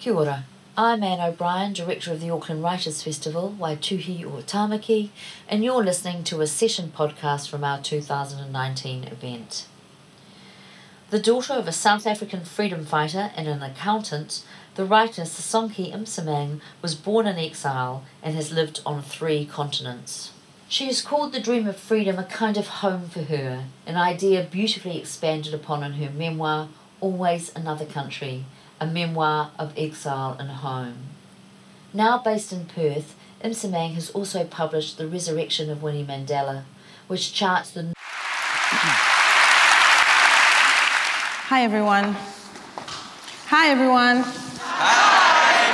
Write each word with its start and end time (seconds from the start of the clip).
Kia 0.00 0.14
ora. 0.14 0.44
I'm 0.78 1.02
Anne 1.02 1.20
O'Brien, 1.20 1.74
Director 1.74 2.10
of 2.10 2.22
the 2.22 2.30
Auckland 2.30 2.62
Writers 2.62 3.02
Festival, 3.02 3.54
Waituhi 3.60 4.24
o 4.24 4.40
Tamaki, 4.40 5.10
and 5.46 5.62
you're 5.62 5.84
listening 5.84 6.24
to 6.24 6.40
a 6.40 6.46
session 6.46 6.90
podcast 6.96 7.50
from 7.50 7.64
our 7.64 7.82
2019 7.82 9.04
event. 9.04 9.66
The 11.10 11.20
daughter 11.20 11.52
of 11.52 11.68
a 11.68 11.72
South 11.72 12.06
African 12.06 12.46
freedom 12.46 12.86
fighter 12.86 13.30
and 13.36 13.46
an 13.46 13.62
accountant, 13.62 14.42
the 14.74 14.86
writer 14.86 15.24
Sisonke 15.24 15.92
Msimang 15.92 16.62
was 16.80 16.94
born 16.94 17.26
in 17.26 17.36
exile 17.36 18.02
and 18.22 18.34
has 18.34 18.50
lived 18.50 18.80
on 18.86 19.02
three 19.02 19.44
continents. 19.44 20.32
She 20.66 20.86
has 20.86 21.02
called 21.02 21.34
the 21.34 21.40
dream 21.40 21.68
of 21.68 21.76
freedom 21.76 22.18
a 22.18 22.24
kind 22.24 22.56
of 22.56 22.68
home 22.68 23.10
for 23.10 23.24
her, 23.24 23.64
an 23.86 23.96
idea 23.96 24.48
beautifully 24.50 24.98
expanded 24.98 25.52
upon 25.52 25.84
in 25.84 25.92
her 25.92 26.08
memoir, 26.08 26.68
Always 27.02 27.54
Another 27.54 27.84
Country, 27.84 28.46
a 28.80 28.86
memoir 28.86 29.50
of 29.58 29.72
exile 29.76 30.36
and 30.38 30.50
home. 30.50 30.94
Now 31.92 32.18
based 32.18 32.52
in 32.52 32.64
Perth, 32.66 33.14
Msimang 33.42 33.94
has 33.94 34.10
also 34.10 34.44
published 34.44 34.98
The 34.98 35.06
Resurrection 35.06 35.70
of 35.70 35.82
Winnie 35.82 36.04
Mandela, 36.04 36.64
which 37.06 37.32
charts 37.32 37.70
the. 37.70 37.92
Hi, 41.48 41.62
everyone. 41.64 42.16
Hi, 43.48 43.70
everyone. 43.70 44.22
Hi. 44.62 45.66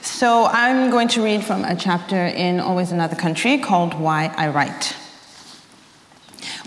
so, 0.00 0.46
I'm 0.46 0.90
going 0.90 1.08
to 1.08 1.22
read 1.22 1.44
from 1.44 1.64
a 1.64 1.76
chapter 1.76 2.26
in 2.26 2.58
Always 2.60 2.90
Another 2.92 3.16
Country 3.16 3.58
called 3.58 3.94
Why 3.94 4.32
I 4.36 4.48
Write. 4.48 4.96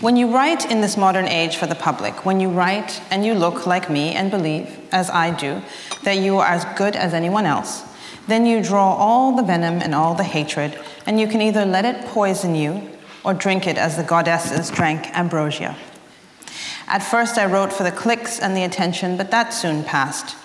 When 0.04 0.16
you 0.16 0.30
write 0.30 0.70
in 0.70 0.82
this 0.82 0.98
modern 0.98 1.26
age 1.26 1.56
for 1.56 1.66
the 1.66 1.74
public, 1.74 2.26
when 2.26 2.38
you 2.38 2.50
write 2.50 3.00
and 3.10 3.24
you 3.24 3.32
look 3.32 3.64
like 3.64 3.88
me 3.88 4.12
and 4.12 4.30
believe, 4.30 4.78
as 4.92 5.08
I 5.08 5.30
do, 5.30 5.62
that 6.02 6.18
you 6.18 6.36
are 6.40 6.46
as 6.46 6.66
good 6.76 6.94
as 6.94 7.14
anyone 7.14 7.46
else, 7.46 7.84
then 8.28 8.44
you 8.44 8.62
draw 8.62 8.96
all 8.96 9.34
the 9.34 9.42
venom 9.42 9.80
and 9.80 9.94
all 9.94 10.14
the 10.14 10.22
hatred, 10.22 10.78
and 11.06 11.18
you 11.18 11.26
can 11.26 11.40
either 11.40 11.64
let 11.64 11.86
it 11.86 12.04
poison 12.04 12.54
you 12.54 12.86
or 13.24 13.32
drink 13.32 13.66
it 13.66 13.78
as 13.78 13.96
the 13.96 14.02
goddesses 14.02 14.70
drank 14.70 15.06
ambrosia. 15.16 15.74
At 16.86 16.98
first, 16.98 17.38
I 17.38 17.46
wrote 17.46 17.72
for 17.72 17.84
the 17.84 17.90
clicks 17.90 18.38
and 18.38 18.54
the 18.54 18.64
attention, 18.64 19.16
but 19.16 19.30
that 19.30 19.54
soon 19.54 19.84
passed. 19.84 20.36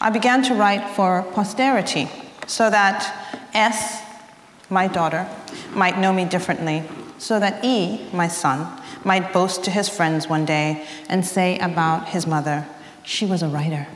I 0.00 0.10
began 0.10 0.42
to 0.42 0.56
write 0.56 0.90
for 0.90 1.22
posterity, 1.34 2.10
so 2.48 2.68
that 2.68 3.46
S, 3.54 4.02
my 4.70 4.88
daughter, 4.88 5.28
might 5.72 5.98
know 5.98 6.12
me 6.12 6.24
differently, 6.24 6.82
so 7.18 7.38
that 7.38 7.64
E, 7.64 8.08
my 8.12 8.26
son, 8.26 8.80
might 9.04 9.32
boast 9.32 9.64
to 9.64 9.70
his 9.70 9.88
friends 9.88 10.28
one 10.28 10.44
day 10.44 10.86
and 11.08 11.24
say 11.24 11.58
about 11.58 12.08
his 12.08 12.26
mother, 12.26 12.66
she 13.02 13.26
was 13.26 13.42
a 13.42 13.48
writer. 13.48 13.86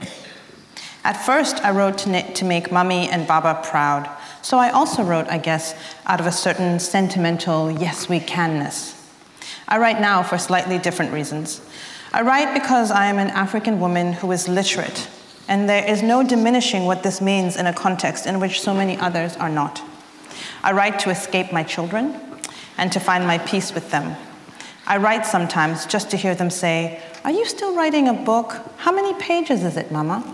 At 1.04 1.14
first, 1.14 1.64
I 1.64 1.70
wrote 1.70 1.98
to, 1.98 2.32
to 2.34 2.44
make 2.44 2.70
Mummy 2.70 3.08
and 3.08 3.26
Baba 3.26 3.62
proud, 3.64 4.10
so 4.42 4.58
I 4.58 4.70
also 4.70 5.02
wrote, 5.02 5.26
I 5.28 5.38
guess, 5.38 5.74
out 6.06 6.20
of 6.20 6.26
a 6.26 6.32
certain 6.32 6.78
sentimental 6.78 7.70
yes 7.70 8.08
we 8.08 8.20
canness. 8.20 8.94
I 9.66 9.78
write 9.78 10.00
now 10.00 10.22
for 10.22 10.38
slightly 10.38 10.78
different 10.78 11.12
reasons. 11.12 11.60
I 12.12 12.22
write 12.22 12.54
because 12.54 12.90
I 12.90 13.06
am 13.06 13.18
an 13.18 13.28
African 13.28 13.80
woman 13.80 14.14
who 14.14 14.32
is 14.32 14.48
literate, 14.48 15.08
and 15.46 15.68
there 15.68 15.84
is 15.84 16.02
no 16.02 16.22
diminishing 16.22 16.84
what 16.84 17.02
this 17.02 17.20
means 17.20 17.56
in 17.56 17.66
a 17.66 17.72
context 17.72 18.26
in 18.26 18.40
which 18.40 18.60
so 18.60 18.74
many 18.74 18.96
others 18.98 19.36
are 19.36 19.50
not. 19.50 19.82
I 20.62 20.72
write 20.72 20.98
to 21.00 21.10
escape 21.10 21.52
my 21.52 21.62
children 21.62 22.20
and 22.76 22.90
to 22.92 23.00
find 23.00 23.26
my 23.26 23.38
peace 23.38 23.74
with 23.74 23.90
them, 23.90 24.16
I 24.88 24.96
write 24.96 25.26
sometimes 25.26 25.84
just 25.84 26.10
to 26.12 26.16
hear 26.16 26.34
them 26.34 26.48
say, 26.48 27.02
Are 27.22 27.30
you 27.30 27.44
still 27.44 27.76
writing 27.76 28.08
a 28.08 28.14
book? 28.14 28.56
How 28.78 28.90
many 28.90 29.12
pages 29.20 29.62
is 29.62 29.76
it, 29.76 29.92
Mama? 29.92 30.24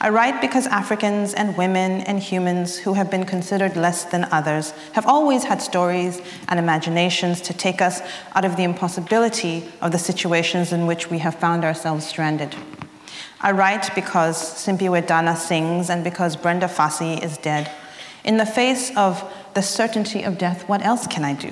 I 0.00 0.10
write 0.10 0.40
because 0.40 0.68
Africans 0.68 1.34
and 1.34 1.56
women 1.56 2.02
and 2.02 2.20
humans 2.20 2.78
who 2.78 2.94
have 2.94 3.10
been 3.10 3.26
considered 3.26 3.76
less 3.76 4.04
than 4.04 4.28
others 4.30 4.70
have 4.92 5.08
always 5.08 5.42
had 5.42 5.60
stories 5.60 6.22
and 6.46 6.60
imaginations 6.60 7.40
to 7.40 7.52
take 7.52 7.82
us 7.82 8.00
out 8.36 8.44
of 8.44 8.56
the 8.56 8.62
impossibility 8.62 9.68
of 9.80 9.90
the 9.90 9.98
situations 9.98 10.72
in 10.72 10.86
which 10.86 11.10
we 11.10 11.18
have 11.18 11.34
found 11.34 11.64
ourselves 11.64 12.06
stranded. 12.06 12.54
I 13.40 13.50
write 13.50 13.92
because 13.96 14.36
Simphiwe 14.36 15.04
Dana 15.04 15.36
sings 15.36 15.90
and 15.90 16.04
because 16.04 16.36
Brenda 16.36 16.68
Fassie 16.68 17.20
is 17.24 17.36
dead. 17.38 17.68
In 18.22 18.36
the 18.36 18.46
face 18.46 18.96
of 18.96 19.28
the 19.54 19.62
certainty 19.62 20.22
of 20.22 20.38
death, 20.38 20.68
what 20.68 20.84
else 20.84 21.08
can 21.08 21.24
I 21.24 21.34
do? 21.34 21.50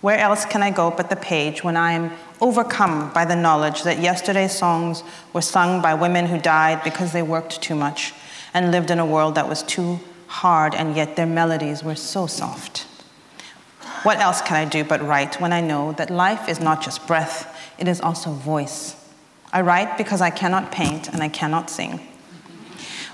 Where 0.00 0.18
else 0.18 0.46
can 0.46 0.62
I 0.62 0.70
go 0.70 0.90
but 0.90 1.10
the 1.10 1.16
page 1.16 1.62
when 1.62 1.76
I 1.76 1.92
am 1.92 2.12
overcome 2.40 3.12
by 3.12 3.26
the 3.26 3.36
knowledge 3.36 3.82
that 3.82 4.00
yesterday's 4.00 4.56
songs 4.56 5.02
were 5.32 5.42
sung 5.42 5.82
by 5.82 5.94
women 5.94 6.26
who 6.26 6.38
died 6.38 6.82
because 6.82 7.12
they 7.12 7.22
worked 7.22 7.60
too 7.60 7.74
much 7.74 8.14
and 8.54 8.70
lived 8.70 8.90
in 8.90 8.98
a 8.98 9.06
world 9.06 9.34
that 9.34 9.48
was 9.48 9.62
too 9.62 10.00
hard, 10.26 10.74
and 10.74 10.96
yet 10.96 11.16
their 11.16 11.26
melodies 11.26 11.82
were 11.84 11.94
so 11.94 12.26
soft? 12.26 12.86
What 14.04 14.18
else 14.18 14.40
can 14.40 14.56
I 14.56 14.64
do 14.64 14.84
but 14.84 15.02
write 15.02 15.40
when 15.40 15.52
I 15.52 15.60
know 15.60 15.92
that 15.92 16.08
life 16.08 16.48
is 16.48 16.60
not 16.60 16.82
just 16.82 17.06
breath, 17.06 17.54
it 17.78 17.86
is 17.86 18.00
also 18.00 18.30
voice? 18.30 18.96
I 19.52 19.60
write 19.60 19.98
because 19.98 20.20
I 20.20 20.30
cannot 20.30 20.72
paint 20.72 21.08
and 21.08 21.22
I 21.22 21.28
cannot 21.28 21.68
sing. 21.68 22.00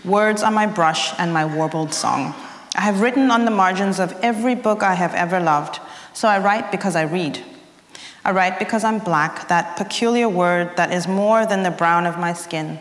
Words 0.04 0.42
are 0.42 0.53
my 0.53 0.66
brush 0.66 1.18
and 1.18 1.32
my 1.32 1.44
warbled 1.44 1.92
song. 1.92 2.34
I 2.76 2.82
have 2.82 3.00
written 3.00 3.30
on 3.30 3.47
the 3.47 3.50
margins 3.50 3.98
of 3.98 4.12
every 4.22 4.54
book 4.54 4.82
I 4.82 4.94
have 4.94 5.14
ever 5.14 5.41
loved 5.41 5.80
so 6.16 6.28
I 6.28 6.38
write 6.38 6.72
because 6.72 6.97
I 6.97 7.03
read. 7.03 7.44
I 8.25 8.31
write 8.31 8.59
because 8.59 8.84
I'm 8.84 9.00
black, 9.00 9.49
that 9.49 9.77
peculiar 9.77 10.31
word 10.31 10.75
that 10.78 10.91
is 10.91 11.06
more 11.06 11.44
than 11.44 11.62
the 11.62 11.71
brown 11.71 12.06
of 12.06 12.19
my 12.19 12.32
skin. 12.32 12.78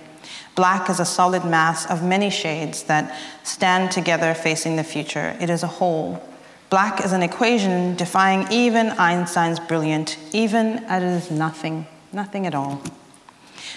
Black 0.56 0.90
is 0.90 1.02
a 1.02 1.06
solid 1.06 1.44
mass 1.44 1.86
of 1.86 2.02
many 2.02 2.30
shades 2.30 2.84
that 2.84 3.14
stand 3.44 3.92
together 3.92 4.34
facing 4.34 4.78
the 4.78 4.86
future. 4.86 5.36
It 5.42 5.50
is 5.50 5.64
a 5.64 5.68
whole. 5.68 6.24
Black 6.70 7.04
is 7.04 7.12
an 7.12 7.24
equation 7.24 7.98
defying 7.98 8.48
even 8.50 8.92
Einstein's 8.92 9.60
brilliant, 9.60 10.18
even 10.32 10.86
as 10.86 11.04
it 11.04 11.26
is 11.26 11.30
nothing, 11.30 11.88
nothing 12.14 12.48
at 12.48 12.56
all. 12.56 12.82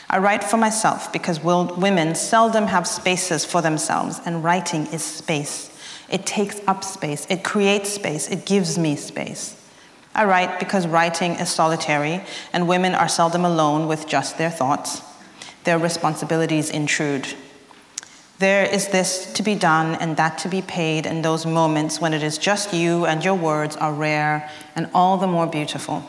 I 0.08 0.18
write 0.18 0.44
for 0.44 0.56
myself 0.56 1.12
because 1.12 1.42
women 1.42 2.14
seldom 2.14 2.68
have 2.68 2.86
spaces 2.86 3.44
for 3.44 3.60
themselves, 3.60 4.20
and 4.24 4.44
writing 4.44 4.86
is 4.86 5.02
space. 5.02 5.76
It 6.10 6.24
takes 6.24 6.60
up 6.66 6.84
space, 6.84 7.26
it 7.28 7.44
creates 7.44 7.90
space, 7.90 8.28
it 8.28 8.46
gives 8.46 8.78
me 8.78 8.96
space. 8.96 9.54
I 10.14 10.24
write 10.24 10.58
because 10.58 10.86
writing 10.86 11.32
is 11.32 11.50
solitary, 11.50 12.22
and 12.52 12.66
women 12.66 12.94
are 12.94 13.08
seldom 13.08 13.44
alone 13.44 13.86
with 13.86 14.08
just 14.08 14.38
their 14.38 14.50
thoughts. 14.50 15.02
Their 15.64 15.78
responsibilities 15.78 16.70
intrude. 16.70 17.28
There 18.38 18.64
is 18.64 18.88
this 18.88 19.32
to 19.34 19.42
be 19.42 19.54
done 19.54 19.96
and 19.96 20.16
that 20.16 20.38
to 20.38 20.48
be 20.48 20.62
paid, 20.62 21.06
and 21.06 21.24
those 21.24 21.44
moments 21.44 22.00
when 22.00 22.14
it 22.14 22.22
is 22.22 22.38
just 22.38 22.72
you 22.72 23.04
and 23.04 23.24
your 23.24 23.34
words 23.34 23.76
are 23.76 23.92
rare 23.92 24.50
and 24.74 24.88
all 24.94 25.18
the 25.18 25.26
more 25.26 25.46
beautiful. 25.46 26.04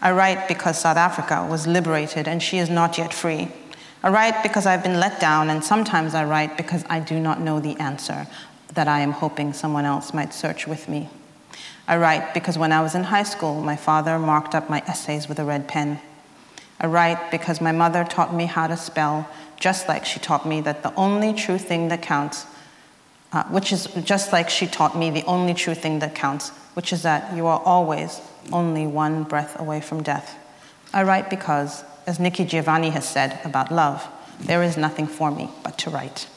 I 0.00 0.12
write 0.12 0.48
because 0.48 0.80
South 0.80 0.96
Africa 0.96 1.46
was 1.48 1.66
liberated 1.66 2.26
and 2.26 2.42
she 2.42 2.58
is 2.58 2.70
not 2.70 2.96
yet 2.96 3.12
free. 3.12 3.48
I 4.02 4.08
write 4.08 4.42
because 4.42 4.66
I've 4.66 4.82
been 4.82 4.98
let 4.98 5.20
down, 5.20 5.50
and 5.50 5.62
sometimes 5.62 6.14
I 6.14 6.24
write 6.24 6.56
because 6.56 6.84
I 6.88 6.98
do 6.98 7.20
not 7.20 7.40
know 7.40 7.60
the 7.60 7.76
answer 7.78 8.26
that 8.74 8.88
I 8.88 9.00
am 9.00 9.12
hoping 9.12 9.52
someone 9.52 9.84
else 9.84 10.14
might 10.14 10.32
search 10.32 10.66
with 10.66 10.88
me. 10.88 11.08
I 11.86 11.96
write 11.96 12.32
because 12.32 12.56
when 12.56 12.72
I 12.72 12.80
was 12.80 12.94
in 12.94 13.04
high 13.04 13.24
school, 13.24 13.60
my 13.60 13.76
father 13.76 14.18
marked 14.18 14.54
up 14.54 14.70
my 14.70 14.82
essays 14.86 15.28
with 15.28 15.38
a 15.38 15.44
red 15.44 15.68
pen. 15.68 16.00
I 16.80 16.86
write 16.86 17.30
because 17.30 17.60
my 17.60 17.72
mother 17.72 18.04
taught 18.04 18.34
me 18.34 18.46
how 18.46 18.66
to 18.66 18.76
spell, 18.76 19.28
just 19.58 19.88
like 19.88 20.04
she 20.04 20.20
taught 20.20 20.46
me 20.46 20.60
that 20.62 20.82
the 20.82 20.94
only 20.94 21.32
true 21.32 21.58
thing 21.58 21.88
that 21.88 22.02
counts, 22.02 22.46
uh, 23.32 23.44
which 23.44 23.72
is 23.72 23.86
just 24.04 24.32
like 24.32 24.48
she 24.48 24.66
taught 24.66 24.96
me 24.96 25.10
the 25.10 25.24
only 25.24 25.54
true 25.54 25.74
thing 25.74 25.98
that 26.00 26.14
counts, 26.14 26.50
which 26.74 26.92
is 26.92 27.02
that 27.02 27.36
you 27.36 27.46
are 27.46 27.60
always 27.64 28.20
only 28.52 28.86
one 28.86 29.22
breath 29.24 29.58
away 29.60 29.80
from 29.80 30.02
death. 30.02 30.36
I 30.92 31.02
write 31.04 31.30
because, 31.30 31.84
as 32.06 32.18
Nikki 32.18 32.44
Giovanni 32.44 32.90
has 32.90 33.08
said 33.08 33.38
about 33.44 33.70
love, 33.70 34.06
there 34.40 34.62
is 34.62 34.76
nothing 34.76 35.06
for 35.06 35.30
me 35.30 35.50
but 35.62 35.78
to 35.78 35.90
write. 35.90 36.28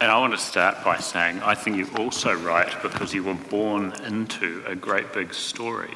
And 0.00 0.12
I 0.12 0.18
want 0.20 0.32
to 0.32 0.38
start 0.38 0.84
by 0.84 0.98
saying 0.98 1.42
I 1.42 1.56
think 1.56 1.76
you're 1.76 1.98
also 1.98 2.32
write 2.32 2.80
because 2.82 3.12
you 3.12 3.24
were 3.24 3.34
born 3.34 3.92
into 4.06 4.62
a 4.64 4.76
great 4.76 5.12
big 5.12 5.34
story. 5.34 5.92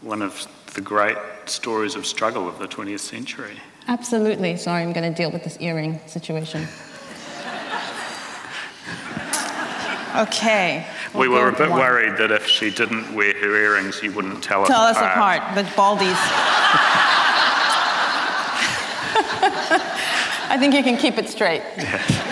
One 0.00 0.22
of 0.22 0.46
the 0.72 0.80
great 0.80 1.18
stories 1.44 1.96
of 1.96 2.06
struggle 2.06 2.48
of 2.48 2.58
the 2.58 2.66
20th 2.66 3.00
century. 3.00 3.58
Absolutely. 3.88 4.56
Sorry, 4.56 4.82
I'm 4.82 4.94
going 4.94 5.12
to 5.12 5.14
deal 5.14 5.30
with 5.30 5.44
this 5.44 5.58
earring 5.60 6.00
situation. 6.06 6.66
okay. 10.16 10.86
we 11.14 11.28
were 11.28 11.50
a 11.50 11.52
bit 11.52 11.68
one. 11.68 11.78
worried 11.78 12.16
that 12.16 12.30
if 12.30 12.46
she 12.46 12.70
didn't 12.70 13.14
wear 13.14 13.34
her 13.34 13.54
earrings, 13.54 14.02
you 14.02 14.12
wouldn't 14.12 14.42
tell, 14.42 14.64
tell 14.64 14.80
us 14.80 14.96
apart. 14.96 15.12
Tell 15.12 15.20
us 15.20 15.36
apart, 15.36 15.54
the 15.56 15.64
baldies. 15.72 16.16
I 20.48 20.56
think 20.58 20.74
you 20.74 20.82
can 20.82 20.96
keep 20.96 21.18
it 21.18 21.28
straight. 21.28 21.62
Yeah. 21.76 22.31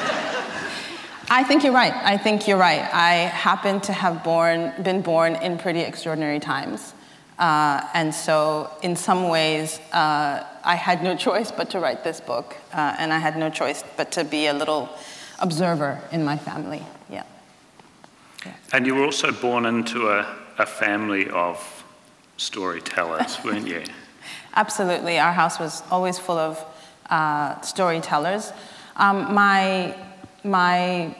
I 1.32 1.44
think 1.44 1.62
you're 1.62 1.72
right. 1.72 1.94
I 1.94 2.16
think 2.16 2.48
you're 2.48 2.58
right. 2.58 2.82
I 2.92 3.12
happen 3.28 3.80
to 3.82 3.92
have 3.92 4.24
born, 4.24 4.72
been 4.82 5.00
born 5.00 5.36
in 5.36 5.58
pretty 5.58 5.78
extraordinary 5.78 6.40
times. 6.40 6.92
Uh, 7.38 7.86
and 7.94 8.12
so, 8.12 8.68
in 8.82 8.96
some 8.96 9.28
ways, 9.28 9.78
uh, 9.92 10.44
I 10.64 10.74
had 10.74 11.04
no 11.04 11.16
choice 11.16 11.52
but 11.52 11.70
to 11.70 11.78
write 11.78 12.02
this 12.02 12.20
book. 12.20 12.56
Uh, 12.72 12.96
and 12.98 13.12
I 13.12 13.18
had 13.18 13.36
no 13.36 13.48
choice 13.48 13.84
but 13.96 14.10
to 14.12 14.24
be 14.24 14.46
a 14.46 14.52
little 14.52 14.88
observer 15.38 16.00
in 16.10 16.24
my 16.24 16.36
family. 16.36 16.82
Yeah. 17.08 17.22
yeah. 18.44 18.54
And 18.72 18.84
you 18.84 18.96
were 18.96 19.04
also 19.04 19.30
born 19.30 19.66
into 19.66 20.08
a, 20.08 20.26
a 20.58 20.66
family 20.66 21.30
of 21.30 21.84
storytellers, 22.38 23.38
weren't 23.44 23.68
you? 23.68 23.84
Absolutely. 24.56 25.20
Our 25.20 25.32
house 25.32 25.60
was 25.60 25.84
always 25.92 26.18
full 26.18 26.38
of 26.38 26.64
uh, 27.08 27.60
storytellers. 27.60 28.52
Um, 28.96 29.32
my, 29.32 29.96
my 30.44 31.16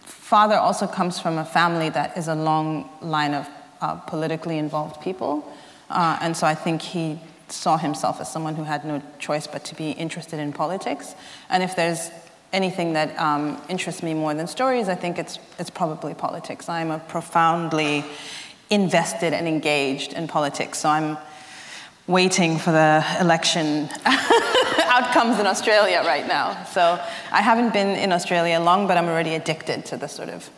father 0.00 0.56
also 0.56 0.86
comes 0.86 1.18
from 1.18 1.38
a 1.38 1.44
family 1.44 1.88
that 1.90 2.16
is 2.16 2.28
a 2.28 2.34
long 2.34 2.88
line 3.00 3.34
of 3.34 3.48
uh, 3.80 3.94
politically 3.96 4.58
involved 4.58 5.00
people. 5.00 5.50
Uh, 5.90 6.18
and 6.20 6.36
so 6.36 6.46
I 6.46 6.54
think 6.54 6.82
he 6.82 7.18
saw 7.48 7.76
himself 7.76 8.20
as 8.20 8.30
someone 8.30 8.54
who 8.54 8.64
had 8.64 8.84
no 8.84 9.02
choice 9.18 9.46
but 9.46 9.64
to 9.64 9.74
be 9.74 9.90
interested 9.90 10.40
in 10.40 10.52
politics. 10.52 11.14
And 11.50 11.62
if 11.62 11.76
there's 11.76 12.10
anything 12.52 12.94
that 12.94 13.18
um, 13.18 13.60
interests 13.68 14.02
me 14.02 14.14
more 14.14 14.32
than 14.34 14.46
stories, 14.46 14.88
I 14.88 14.94
think 14.94 15.18
it's, 15.18 15.38
it's 15.58 15.70
probably 15.70 16.14
politics. 16.14 16.68
I'm 16.68 16.90
a 16.90 16.98
profoundly 16.98 18.04
invested 18.70 19.32
and 19.32 19.46
engaged 19.46 20.12
in 20.12 20.26
politics. 20.26 20.78
So 20.78 20.88
I'm 20.88 21.18
waiting 22.06 22.58
for 22.58 22.70
the 22.70 23.04
election 23.20 23.88
outcomes 24.06 25.38
in 25.38 25.46
Australia 25.46 26.02
right 26.04 26.26
now. 26.26 26.64
So 26.64 27.02
I 27.32 27.40
haven't 27.40 27.72
been 27.72 27.96
in 27.96 28.12
Australia 28.12 28.60
long, 28.60 28.86
but 28.86 28.96
I'm 28.96 29.08
already 29.08 29.34
addicted 29.34 29.86
to 29.86 29.96
the 29.96 30.08
sort 30.08 30.28
of 30.28 30.50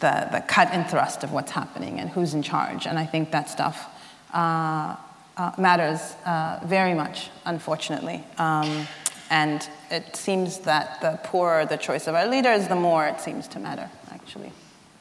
the, 0.00 0.28
the 0.30 0.40
cut 0.40 0.68
and 0.72 0.86
thrust 0.86 1.24
of 1.24 1.32
what's 1.32 1.52
happening 1.52 2.00
and 2.00 2.10
who's 2.10 2.34
in 2.34 2.42
charge. 2.42 2.86
And 2.86 2.98
I 2.98 3.06
think 3.06 3.30
that 3.30 3.48
stuff 3.48 3.88
uh, 4.34 4.96
uh, 5.36 5.52
matters 5.56 6.00
uh, 6.26 6.60
very 6.64 6.94
much, 6.94 7.30
unfortunately. 7.46 8.22
Um, 8.36 8.86
and 9.30 9.66
it 9.90 10.14
seems 10.14 10.58
that 10.60 11.00
the 11.00 11.18
poorer 11.24 11.64
the 11.64 11.78
choice 11.78 12.06
of 12.06 12.14
our 12.14 12.26
leaders, 12.26 12.68
the 12.68 12.76
more 12.76 13.06
it 13.06 13.20
seems 13.20 13.48
to 13.48 13.58
matter, 13.58 13.88
actually. 14.12 14.52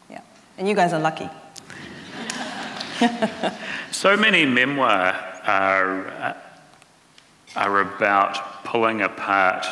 Yeah. 0.09 0.21
And 0.57 0.67
you 0.67 0.75
guys 0.75 0.93
are 0.93 1.01
lucky. 1.01 1.29
so 3.91 4.15
many 4.15 4.45
memoir 4.45 5.32
are, 5.45 6.35
are 7.55 7.79
about 7.81 8.63
pulling 8.63 9.01
apart 9.01 9.65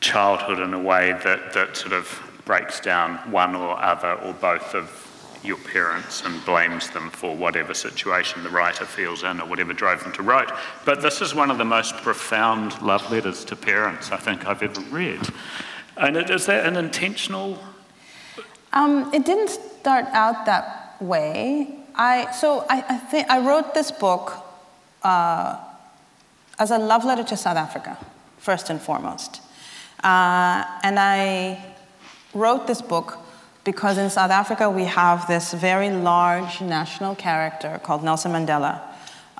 childhood 0.00 0.60
in 0.60 0.74
a 0.74 0.78
way 0.78 1.12
that, 1.24 1.52
that 1.52 1.76
sort 1.76 1.92
of 1.92 2.22
breaks 2.44 2.80
down 2.80 3.16
one 3.30 3.54
or 3.54 3.78
other 3.78 4.12
or 4.12 4.32
both 4.34 4.74
of 4.74 5.04
your 5.44 5.56
parents 5.58 6.24
and 6.24 6.44
blames 6.44 6.90
them 6.90 7.10
for 7.10 7.34
whatever 7.34 7.74
situation 7.74 8.42
the 8.42 8.50
writer 8.50 8.84
feels 8.84 9.22
in 9.22 9.40
or 9.40 9.46
whatever 9.46 9.72
drove 9.72 10.02
them 10.02 10.12
to 10.12 10.22
write. 10.22 10.50
But 10.84 11.00
this 11.00 11.20
is 11.20 11.34
one 11.34 11.50
of 11.50 11.58
the 11.58 11.64
most 11.64 11.96
profound 11.96 12.80
love 12.82 13.10
letters 13.10 13.44
to 13.46 13.56
parents 13.56 14.10
I 14.10 14.16
think 14.16 14.46
I've 14.46 14.62
ever 14.62 14.80
read. 14.90 15.20
And 15.96 16.16
it, 16.16 16.30
is 16.30 16.46
that 16.46 16.66
an 16.66 16.76
intentional? 16.76 17.58
Um, 18.72 19.12
it 19.14 19.24
didn't 19.24 19.48
start 19.48 20.06
out 20.06 20.46
that 20.46 20.96
way. 21.00 21.74
I, 21.98 22.30
so 22.30 22.64
I, 22.70 23.02
I, 23.12 23.26
I 23.28 23.40
wrote 23.40 23.74
this 23.74 23.90
book 23.90 24.32
uh, 25.02 25.56
as 26.58 26.70
a 26.70 26.78
love 26.78 27.04
letter 27.04 27.24
to 27.24 27.36
South 27.36 27.56
Africa, 27.56 27.98
first 28.38 28.70
and 28.70 28.80
foremost. 28.80 29.42
Uh, 30.04 30.64
and 30.84 30.98
I 30.98 31.74
wrote 32.32 32.68
this 32.68 32.80
book 32.80 33.18
because 33.64 33.98
in 33.98 34.10
South 34.10 34.30
Africa 34.30 34.70
we 34.70 34.84
have 34.84 35.26
this 35.26 35.52
very 35.52 35.90
large 35.90 36.60
national 36.60 37.16
character 37.16 37.80
called 37.82 38.04
Nelson 38.04 38.30
Mandela, 38.32 38.80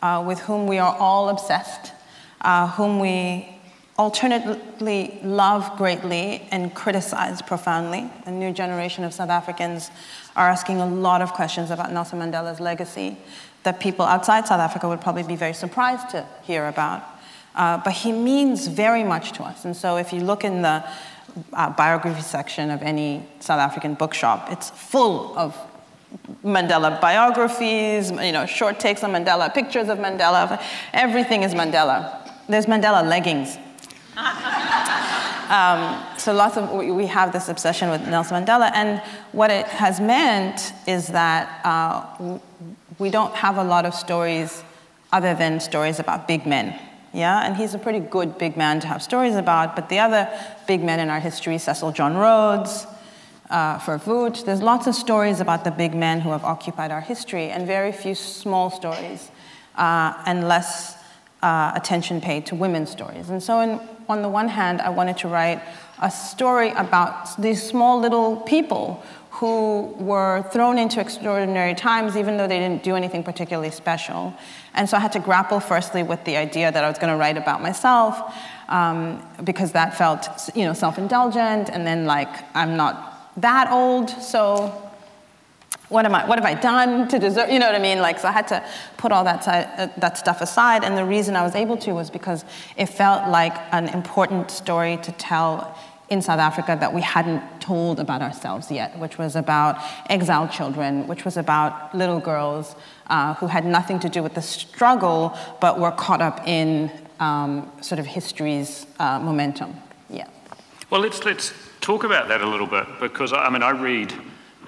uh, 0.03 0.25
with 0.27 0.41
whom 0.41 0.67
we 0.67 0.79
are 0.79 0.97
all 0.97 1.29
obsessed, 1.29 1.93
uh, 2.41 2.67
whom 2.69 2.99
we 2.99 3.49
alternately 3.97 5.19
love 5.23 5.77
greatly 5.77 6.47
and 6.51 6.75
criticize 6.75 7.41
profoundly. 7.43 8.11
A 8.27 8.31
new 8.31 8.53
generation 8.53 9.05
of 9.05 9.13
South 9.13 9.31
Africans 9.31 9.91
are 10.39 10.49
asking 10.49 10.81
a 10.81 10.87
lot 10.87 11.21
of 11.21 11.33
questions 11.33 11.71
about 11.71 11.93
Nelson 11.93 12.21
Mandela's 12.21 12.61
legacy 12.61 13.17
that 13.65 13.81
people 13.81 14.05
outside 14.05 14.47
South 14.47 14.61
Africa 14.61 14.89
would 14.89 15.01
probably 15.01 15.25
be 15.25 15.35
very 15.35 15.53
surprised 15.53 16.11
to 16.11 16.25
hear 16.45 16.69
about. 16.69 17.03
Uh, 17.57 17.79
but 17.79 17.93
he 17.93 18.13
means 18.13 18.69
very 18.69 19.03
much 19.03 19.33
to 19.33 19.43
us. 19.43 19.65
And 19.65 19.77
so 19.77 19.97
if 19.97 20.13
you 20.13 20.21
look 20.21 20.45
in 20.45 20.63
the 20.63 20.85
uh, 21.53 21.71
biography 21.71 22.23
section 22.23 22.71
of 22.71 22.83
any 22.83 23.27
South 23.41 23.59
African 23.59 23.95
bookshop, 23.95 24.47
it's 24.53 24.71
full 24.71 25.37
of 25.37 25.57
Mandela 26.45 27.01
biographies, 27.01 28.13
you 28.13 28.33
know, 28.33 28.47
short 28.47 28.79
takes 28.79 29.03
on 29.03 29.11
Mandela, 29.11 29.53
pictures 29.53 29.89
of 29.89 29.99
Mandela. 29.99 30.63
Everything 30.93 31.43
is 31.43 31.53
Mandela. 31.53 32.17
There's 32.49 32.67
Mandela 32.67 33.07
leggings 33.07 33.59
um, 35.49 36.05
so 36.19 36.33
lots 36.33 36.57
of 36.57 36.71
we 36.73 37.07
have 37.07 37.33
this 37.33 37.49
obsession 37.49 37.91
with 37.91 38.07
Nelson 38.07 38.45
Mandela, 38.45 38.71
and 38.75 39.01
what 39.33 39.51
it 39.51 39.67
has 39.67 40.01
meant 40.01 40.73
is 40.87 41.09
that 41.09 41.61
uh, 41.65 42.39
we 42.99 43.11
don't 43.11 43.35
have 43.35 43.57
a 43.57 43.65
lot 43.65 43.87
of 43.87 43.95
stories 43.95 44.63
other 45.13 45.35
than 45.35 45.61
stories 45.61 45.99
about 45.99 46.29
big 46.29 46.47
men. 46.47 46.79
Yeah, 47.13 47.41
and 47.45 47.57
he's 47.57 47.75
a 47.75 47.79
pretty 47.79 48.01
good 48.01 48.37
big 48.37 48.57
man 48.57 48.81
to 48.81 48.87
have 48.87 49.03
stories 49.03 49.37
about. 49.37 49.75
But 49.75 49.89
the 49.89 49.99
other 49.99 50.29
big 50.67 50.83
men 50.83 51.01
in 51.01 51.09
our 51.09 51.21
history, 51.21 51.57
Cecil 51.57 51.93
John 51.93 52.17
Rhodes, 52.17 52.87
uh, 53.49 53.79
Verwoerd, 53.79 54.45
there's 54.45 54.61
lots 54.61 54.87
of 54.87 54.95
stories 54.95 55.41
about 55.41 55.65
the 55.65 55.71
big 55.71 55.95
men 55.95 56.21
who 56.21 56.31
have 56.31 56.45
occupied 56.45 56.91
our 56.91 57.01
history, 57.01 57.51
and 57.51 57.67
very 57.67 57.93
few 57.93 58.15
small 58.15 58.71
stories, 58.71 59.31
uh, 59.77 60.23
and 60.27 60.47
less 60.47 60.99
uh, 61.43 61.73
attention 61.75 62.21
paid 62.21 62.45
to 62.47 62.55
women's 62.55 62.91
stories. 62.91 63.31
And 63.31 63.43
so, 63.43 63.61
in, 63.61 63.81
on 64.09 64.23
the 64.23 64.29
one 64.29 64.49
hand, 64.49 64.81
I 64.81 64.91
wanted 64.91 65.19
to 65.19 65.29
write 65.29 65.63
a 66.01 66.11
story 66.11 66.71
about 66.71 67.41
these 67.41 67.63
small 67.63 68.01
little 68.01 68.37
people 68.37 69.03
who 69.31 69.95
were 69.99 70.43
thrown 70.51 70.79
into 70.79 71.01
extraordinary 71.01 71.75
times 71.75 72.17
even 72.17 72.37
though 72.37 72.49
they 72.49 72.59
didn't 72.59 72.83
do 72.83 72.97
anything 72.97 73.23
particularly 73.23 73.71
special. 73.71 74.35
And 74.75 74.89
so 74.89 74.97
I 74.97 75.01
had 75.01 75.13
to 75.13 75.21
grapple 75.21 75.61
firstly 75.61 76.03
with 76.03 76.25
the 76.25 76.37
idea 76.37 76.73
that 76.73 76.83
I 76.83 76.89
was 76.89 76.99
going 76.99 77.13
to 77.13 77.17
write 77.17 77.37
about 77.37 77.63
myself 77.63 78.35
um, 78.69 79.25
because 79.45 79.73
that 79.73 79.97
felt, 79.97 80.29
you 80.55 80.65
know, 80.65 80.73
self-indulgent 80.73 81.71
and 81.71 81.87
then 81.87 82.05
like 82.05 82.29
I'm 82.57 82.77
not 82.77 83.33
that 83.37 83.71
old, 83.71 84.11
so 84.11 84.88
what 85.89 86.05
am 86.05 86.15
I, 86.15 86.27
what 86.27 86.39
have 86.39 86.45
I 86.45 86.55
done 86.55 87.09
to 87.09 87.19
deserve, 87.19 87.51
you 87.51 87.59
know 87.59 87.67
what 87.67 87.75
I 87.75 87.79
mean? 87.79 87.99
Like, 88.01 88.19
so 88.19 88.29
I 88.29 88.33
had 88.33 88.49
to 88.49 88.63
put 88.97 89.11
all 89.11 89.25
that, 89.25 89.45
side, 89.45 89.69
uh, 89.77 89.89
that 89.99 90.19
stuff 90.19 90.41
aside. 90.41 90.85
And 90.85 90.97
the 90.97 91.05
reason 91.05 91.35
I 91.35 91.43
was 91.43 91.55
able 91.55 91.77
to 91.79 91.93
was 91.93 92.11
because 92.11 92.45
it 92.77 92.87
felt 92.87 93.31
like 93.31 93.55
an 93.73 93.89
important 93.89 94.51
story 94.51 94.99
to 94.99 95.13
tell 95.13 95.77
in 96.11 96.23
South 96.23 96.41
Africa 96.41 96.77
that 96.81 96.93
we 96.93 97.03
hadn't 97.03 97.43
told 97.61 98.01
about 98.01 98.23
ourselves 98.23 98.71
yet, 98.71 98.99
which 98.99 99.19
was 99.19 99.37
about 99.37 99.77
exiled 100.09 100.51
children, 100.51 101.07
which 101.07 101.25
was 101.25 101.37
about 101.37 101.95
little 101.95 102.21
girls 102.21 102.75
uh, 103.09 103.35
who 103.35 103.47
had 103.47 103.65
nothing 103.65 103.99
to 104.01 104.09
do 104.09 104.23
with 104.23 104.35
the 104.35 104.43
struggle, 104.43 105.37
but 105.61 105.79
were 105.79 105.91
caught 105.91 106.23
up 106.23 106.47
in 106.47 106.91
um, 107.21 107.71
sort 107.83 107.99
of 107.99 108.07
history's 108.07 108.87
uh, 108.99 109.19
momentum. 109.19 109.75
Yeah. 110.09 110.29
Well, 110.89 111.03
let's, 111.03 111.25
let's 111.25 111.53
talk 111.81 112.05
about 112.05 112.29
that 112.29 112.41
a 112.41 112.47
little 112.47 112.67
bit 112.67 112.87
because, 113.01 113.33
I 113.33 113.51
mean, 113.51 113.63
I 113.63 113.71
read 113.71 114.15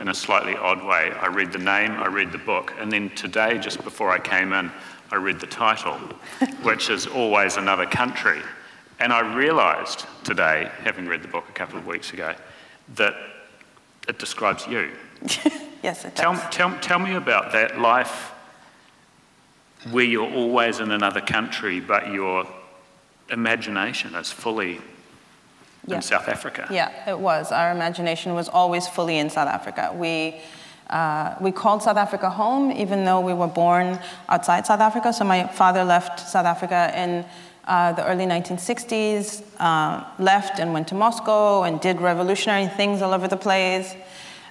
in 0.01 0.09
a 0.09 0.15
slightly 0.15 0.57
odd 0.57 0.83
way. 0.83 1.13
I 1.13 1.27
read 1.27 1.53
the 1.53 1.59
name, 1.59 1.93
I 1.93 2.07
read 2.07 2.33
the 2.33 2.39
book, 2.39 2.73
and 2.79 2.91
then 2.91 3.11
today, 3.11 3.59
just 3.59 3.85
before 3.85 4.11
I 4.11 4.19
came 4.19 4.53
in, 4.53 4.73
I 5.13 5.17
read 5.17 5.39
the 5.39 5.47
title, 5.47 5.99
which 6.63 6.89
is 6.89 7.07
Always 7.07 7.59
Another 7.59 7.87
Country. 7.87 8.41
And 8.99 9.13
I 9.13 9.35
realised 9.35 10.07
today, 10.25 10.71
having 10.83 11.07
read 11.07 11.23
the 11.23 11.29
book 11.29 11.45
a 11.49 11.53
couple 11.53 11.79
of 11.79 11.87
weeks 11.87 12.13
ago, 12.13 12.35
that 12.97 13.15
it 14.09 14.19
describes 14.19 14.67
you. 14.67 14.91
yes, 15.83 16.05
it 16.05 16.17
tell, 16.17 16.33
does. 16.33 16.43
Tell, 16.51 16.79
tell 16.81 16.99
me 16.99 17.15
about 17.15 17.53
that 17.53 17.79
life 17.79 18.33
where 19.91 20.05
you're 20.05 20.31
always 20.31 20.81
in 20.81 20.91
another 20.91 21.21
country, 21.21 21.81
but 21.81 22.09
your 22.09 22.47
imagination 23.31 24.15
is 24.15 24.33
fully 24.33 24.81
yeah. 25.87 25.97
in 25.97 26.03
South 26.03 26.29
Africa. 26.29 26.67
Yeah, 26.71 27.11
it 27.11 27.19
was. 27.19 27.53
Our 27.53 27.73
imagination 27.73 28.35
was 28.35 28.49
always 28.49 28.87
fully 28.87 29.19
in 29.19 29.31
South 29.31 29.49
Africa. 29.49 29.93
We, 29.95 30.41
uh, 30.89 31.35
we 31.41 31.53
called 31.53 31.83
South 31.83 31.97
Africa 31.97 32.31
home, 32.31 32.71
even 32.73 33.05
though 33.05 33.21
we 33.21 33.33
were 33.33 33.47
born 33.47 33.99
outside 34.29 34.67
South 34.67 34.81
Africa. 34.81 35.13
So 35.13 35.25
my 35.25 35.47
father 35.47 35.85
left 35.85 36.21
South 36.21 36.47
Africa 36.47 36.93
in 36.95 37.25
uh, 37.67 37.93
the 37.93 38.05
early 38.07 38.27
1960s, 38.27 39.43
uh, 39.59 40.05
left 40.19 40.59
and 40.59 40.73
went 40.73 40.89
to 40.89 40.95
Moscow 40.95 41.63
and 41.63 41.81
did 41.81 42.01
revolutionary 42.01 42.67
things 42.67 43.03
all 43.03 43.13
over 43.13 43.29
the 43.29 43.37
place. 43.37 43.95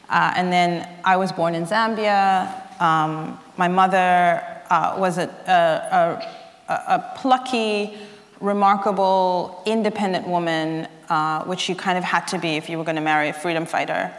Uh, 0.09 0.33
and 0.35 0.51
then 0.51 0.87
I 1.03 1.17
was 1.17 1.31
born 1.31 1.53
in 1.53 1.65
Zambia. 1.65 2.81
Um, 2.81 3.37
my 3.57 3.67
mother 3.67 4.41
uh, 4.69 4.95
was 4.97 5.17
a, 5.17 5.27
a, 5.47 6.73
a, 6.73 6.95
a 6.95 7.13
plucky, 7.17 7.97
remarkable, 8.39 9.61
independent 9.65 10.27
woman 10.27 10.87
uh, 11.09 11.43
which 11.45 11.69
you 11.69 11.75
kind 11.75 11.97
of 11.97 12.03
had 12.03 12.27
to 12.27 12.37
be 12.37 12.49
if 12.49 12.69
you 12.69 12.77
were 12.77 12.83
going 12.83 12.95
to 12.95 13.01
marry 13.01 13.29
a 13.29 13.33
freedom 13.33 13.65
fighter. 13.65 14.13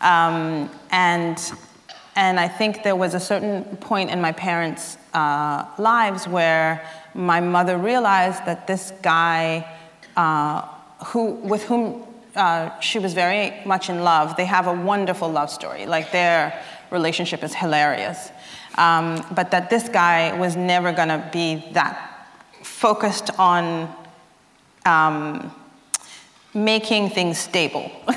Um, 0.00 0.70
and, 0.90 1.38
and 2.16 2.38
I 2.38 2.48
think 2.48 2.82
there 2.82 2.96
was 2.96 3.14
a 3.14 3.20
certain 3.20 3.64
point 3.76 4.10
in 4.10 4.20
my 4.20 4.32
parents' 4.32 4.98
uh, 5.14 5.64
lives 5.78 6.28
where 6.28 6.86
my 7.14 7.40
mother 7.40 7.78
realized 7.78 8.44
that 8.44 8.66
this 8.66 8.92
guy 9.02 9.66
uh, 10.16 10.62
who, 11.06 11.32
with 11.32 11.64
whom 11.64 12.04
uh, 12.34 12.78
she 12.80 12.98
was 12.98 13.14
very 13.14 13.54
much 13.64 13.88
in 13.88 14.04
love, 14.04 14.36
they 14.36 14.44
have 14.44 14.66
a 14.66 14.74
wonderful 14.74 15.30
love 15.30 15.50
story. 15.50 15.86
Like 15.86 16.12
their 16.12 16.62
relationship 16.90 17.42
is 17.42 17.54
hilarious. 17.54 18.30
Um, 18.76 19.24
but 19.34 19.50
that 19.52 19.70
this 19.70 19.88
guy 19.88 20.38
was 20.38 20.54
never 20.56 20.92
going 20.92 21.08
to 21.08 21.26
be 21.32 21.64
that 21.72 22.28
focused 22.62 23.30
on 23.38 23.94
um, 24.84 25.50
making 26.56 27.10
things 27.10 27.38
stable. 27.38 27.92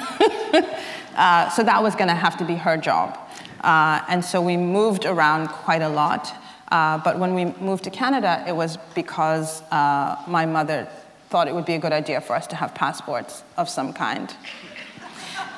uh, 1.16 1.50
so 1.50 1.62
that 1.64 1.84
was 1.84 1.94
going 1.96 2.08
to 2.08 2.16
have 2.16 2.38
to 2.38 2.46
be 2.46 2.56
her 2.56 2.78
job. 2.78 3.18
Uh, 3.62 4.02
and 4.08 4.24
so 4.24 4.42
we 4.42 4.56
moved 4.56 5.06
around 5.06 5.50
quite 5.50 5.82
a 5.82 5.90
lot. 5.90 6.34
Uh, 6.72 6.98
but 7.00 7.20
when 7.20 7.34
we 7.34 7.46
moved 7.64 7.84
to 7.84 7.90
Canada, 7.90 8.44
it 8.48 8.56
was 8.56 8.78
because 8.96 9.62
uh, 9.72 10.16
my 10.28 10.46
mother 10.46 10.88
thought 11.30 11.48
it 11.48 11.54
would 11.54 11.66
be 11.66 11.74
a 11.74 11.80
good 11.80 11.92
idea 11.92 12.22
for 12.22 12.36
us 12.36 12.48
to 12.48 12.56
have 12.56 12.74
passports 12.74 13.44
of 13.58 13.70
some 13.70 13.92
kind. 13.92 14.34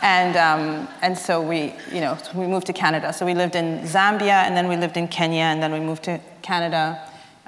And, 0.02 0.36
um, 0.36 0.88
and 1.02 1.16
so 1.16 1.42
we, 1.42 1.74
you 1.92 2.02
know, 2.02 2.18
we 2.34 2.48
moved 2.48 2.66
to 2.68 2.74
Canada. 2.74 3.14
So 3.14 3.26
we 3.26 3.36
lived 3.36 3.56
in 3.56 3.82
Zambia, 3.82 4.46
and 4.46 4.58
then 4.58 4.68
we 4.68 4.76
lived 4.76 4.98
in 4.98 5.08
Kenya, 5.08 5.44
and 5.44 5.62
then 5.62 5.72
we 5.72 5.80
moved 5.80 6.04
to 6.04 6.20
Canada. 6.42 7.00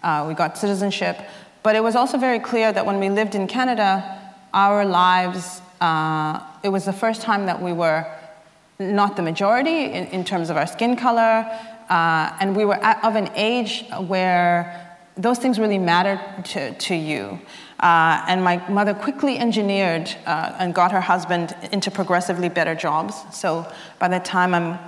Uh, 0.03 0.25
we 0.27 0.35
got 0.35 0.57
citizenship. 0.57 1.17
But 1.63 1.75
it 1.75 1.81
was 1.81 1.95
also 1.95 2.17
very 2.17 2.39
clear 2.39 2.71
that 2.71 2.85
when 2.85 2.99
we 2.99 3.09
lived 3.09 3.33
in 3.33 3.47
Canada, 3.47 4.22
our 4.53 4.85
lives, 4.85 5.61
uh, 5.81 6.39
it 6.63 6.69
was 6.69 6.85
the 6.85 6.93
first 6.93 7.21
time 7.21 7.45
that 7.47 7.61
we 7.61 7.73
were 7.73 8.05
not 8.79 9.15
the 9.15 9.21
majority 9.21 9.85
in, 9.85 10.07
in 10.07 10.23
terms 10.23 10.49
of 10.49 10.57
our 10.57 10.67
skin 10.67 10.95
color, 10.95 11.45
uh, 11.89 12.37
and 12.39 12.55
we 12.55 12.65
were 12.65 12.75
at, 12.75 13.03
of 13.03 13.15
an 13.15 13.29
age 13.35 13.85
where 14.07 14.97
those 15.15 15.37
things 15.37 15.59
really 15.59 15.77
mattered 15.77 16.45
to, 16.45 16.73
to 16.75 16.95
you. 16.95 17.39
Uh, 17.79 18.23
and 18.27 18.43
my 18.43 18.65
mother 18.69 18.93
quickly 18.93 19.37
engineered 19.37 20.09
uh, 20.25 20.55
and 20.57 20.73
got 20.73 20.91
her 20.91 21.01
husband 21.01 21.55
into 21.71 21.91
progressively 21.91 22.49
better 22.49 22.73
jobs. 22.73 23.15
So 23.31 23.69
by 23.99 24.07
the 24.07 24.19
time 24.19 24.53
I'm 24.53 24.79